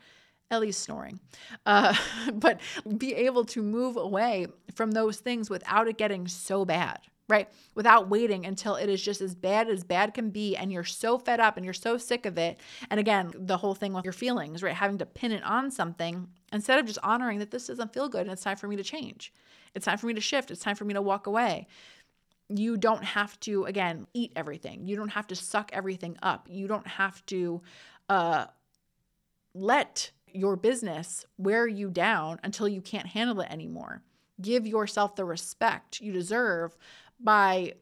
Ellie's 0.51 0.77
snoring. 0.77 1.21
Uh, 1.65 1.95
but 2.35 2.61
be 2.99 3.15
able 3.15 3.45
to 3.47 3.63
move 3.63 3.97
away 3.97 4.47
from 4.75 4.93
those 4.93 5.19
things 5.19 5.49
without 5.49 5.89
it 5.89 5.97
getting 5.97 6.27
so 6.27 6.65
bad, 6.65 6.99
right? 7.29 7.49
Without 7.75 8.09
waiting 8.09 8.45
until 8.47 8.75
it 8.75 8.89
is 8.89 9.03
just 9.03 9.21
as 9.21 9.35
bad 9.35 9.69
as 9.69 9.85
bad 9.85 10.13
can 10.13 10.31
be 10.31 10.57
and 10.57 10.73
you're 10.73 10.85
so 10.85 11.19
fed 11.19 11.41
up 11.41 11.57
and 11.57 11.65
you're 11.65 11.73
so 11.73 11.97
sick 11.97 12.27
of 12.27 12.37
it. 12.37 12.61
And 12.91 12.99
again, 12.99 13.33
the 13.35 13.57
whole 13.57 13.75
thing 13.75 13.93
with 13.93 14.05
your 14.05 14.13
feelings, 14.13 14.63
right? 14.63 14.75
Having 14.75 14.99
to 14.99 15.07
pin 15.07 15.33
it 15.33 15.45
on 15.45 15.71
something 15.71 16.29
instead 16.53 16.79
of 16.79 16.87
just 16.87 16.99
honoring 17.03 17.39
that 17.39 17.51
this 17.51 17.69
doesn't 17.69 17.93
feel 17.93 18.09
good 18.09 18.23
and 18.23 18.31
it's 18.31 18.43
time 18.43 18.57
for 18.57 18.69
me 18.69 18.77
to 18.77 18.85
change. 18.85 19.33
It's 19.75 19.87
time 19.87 19.99
for 19.99 20.07
me 20.07 20.15
to 20.15 20.21
shift. 20.21 20.51
It's 20.51 20.61
time 20.61 20.77
for 20.77 20.85
me 20.85 20.95
to 20.95 21.03
walk 21.03 21.27
away. 21.27 21.67
You 22.57 22.77
don't 22.77 23.03
have 23.03 23.39
to, 23.41 23.65
again, 23.65 24.07
eat 24.15 24.33
everything. 24.37 24.87
You 24.87 24.97
don't 24.97 25.09
have 25.09 25.27
to 25.29 25.37
suck 25.37 25.71
everything 25.73 26.17
up. 26.23 26.47
You 26.49 26.69
don't 26.69 26.87
have 26.87 27.25
to 27.27 27.63
uh, 28.09 28.47
let 29.55 30.11
your 30.33 30.57
business 30.57 31.25
wear 31.39 31.67
you 31.67 31.91
down 31.91 32.39
until 32.45 32.69
you 32.69 32.81
can't 32.81 33.07
handle 33.07 33.41
it 33.41 33.51
anymore. 33.51 34.03
Give 34.41 34.67
yourself 34.67 35.17
the 35.17 35.25
respect 35.25 36.01
you 36.01 36.13
deserve 36.13 36.77
by 37.21 37.75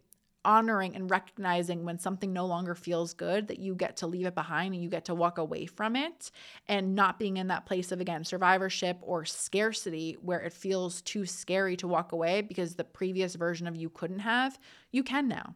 honoring 0.45 0.95
and 0.97 1.11
recognizing 1.11 1.85
when 1.85 1.99
something 1.99 2.33
no 2.33 2.47
longer 2.47 2.75
feels 2.75 3.15
good 3.15 3.49
that 3.49 3.59
you 3.59 3.75
get 3.75 3.97
to 3.97 4.07
leave 4.07 4.27
it 4.27 4.35
behind 4.35 4.75
and 4.75 4.83
you 4.83 4.89
get 4.89 5.05
to 5.05 5.15
walk 5.15 5.39
away 5.39 5.67
from 5.67 5.97
it 5.97 6.31
and 6.69 6.95
not 6.95 7.19
being 7.19 7.37
in 7.37 7.49
that 7.49 7.67
place 7.67 7.93
of 7.93 8.01
again 8.01 8.25
survivorship 8.25 8.99
or 9.03 9.25
scarcity 9.25 10.17
where 10.21 10.41
it 10.41 10.53
feels 10.53 11.03
too 11.03 11.27
scary 11.27 11.77
to 11.77 11.89
walk 11.89 12.13
away 12.13 12.41
because 12.41 12.75
the 12.75 12.85
previous 12.85 13.35
version 13.35 13.67
of 13.67 13.77
you 13.77 13.89
couldn't 13.89 14.21
have 14.21 14.59
you 14.91 15.03
can 15.03 15.29
now. 15.29 15.55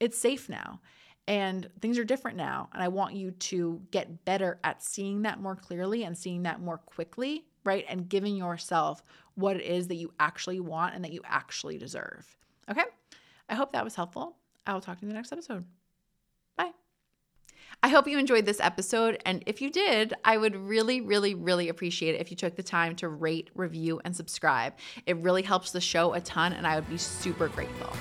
It's 0.00 0.18
safe 0.18 0.48
now 0.48 0.80
and 1.28 1.70
things 1.80 1.98
are 1.98 2.04
different 2.04 2.36
now 2.36 2.68
and 2.74 2.82
i 2.82 2.88
want 2.88 3.14
you 3.14 3.30
to 3.30 3.80
get 3.92 4.24
better 4.24 4.58
at 4.64 4.82
seeing 4.82 5.22
that 5.22 5.40
more 5.40 5.54
clearly 5.54 6.02
and 6.02 6.18
seeing 6.18 6.42
that 6.42 6.60
more 6.60 6.78
quickly 6.78 7.44
right 7.64 7.84
and 7.88 8.08
giving 8.08 8.34
yourself 8.34 9.04
what 9.34 9.56
it 9.56 9.64
is 9.64 9.88
that 9.88 9.96
you 9.96 10.12
actually 10.20 10.60
want 10.60 10.94
and 10.94 11.04
that 11.04 11.12
you 11.12 11.20
actually 11.24 11.78
deserve. 11.78 12.36
Okay 12.70 12.84
I 13.48 13.54
hope 13.54 13.72
that 13.72 13.84
was 13.84 13.94
helpful. 13.94 14.36
I 14.66 14.72
will 14.72 14.80
talk 14.80 14.98
to 14.98 15.02
you 15.02 15.06
in 15.06 15.14
the 15.14 15.14
next 15.14 15.32
episode. 15.32 15.64
Bye. 16.56 16.70
I 17.82 17.88
hope 17.88 18.06
you 18.06 18.18
enjoyed 18.18 18.46
this 18.46 18.60
episode. 18.60 19.20
And 19.26 19.42
if 19.46 19.60
you 19.60 19.70
did, 19.70 20.14
I 20.24 20.36
would 20.36 20.54
really, 20.54 21.00
really, 21.00 21.34
really 21.34 21.68
appreciate 21.68 22.14
it 22.14 22.20
if 22.20 22.30
you 22.30 22.36
took 22.36 22.56
the 22.56 22.62
time 22.62 22.94
to 22.96 23.08
rate, 23.08 23.50
review, 23.54 24.00
and 24.04 24.14
subscribe. 24.14 24.74
It 25.06 25.16
really 25.16 25.42
helps 25.42 25.72
the 25.72 25.80
show 25.80 26.14
a 26.14 26.20
ton, 26.20 26.52
and 26.52 26.66
I 26.66 26.76
would 26.76 26.88
be 26.88 26.98
super 26.98 27.48
grateful. 27.48 27.92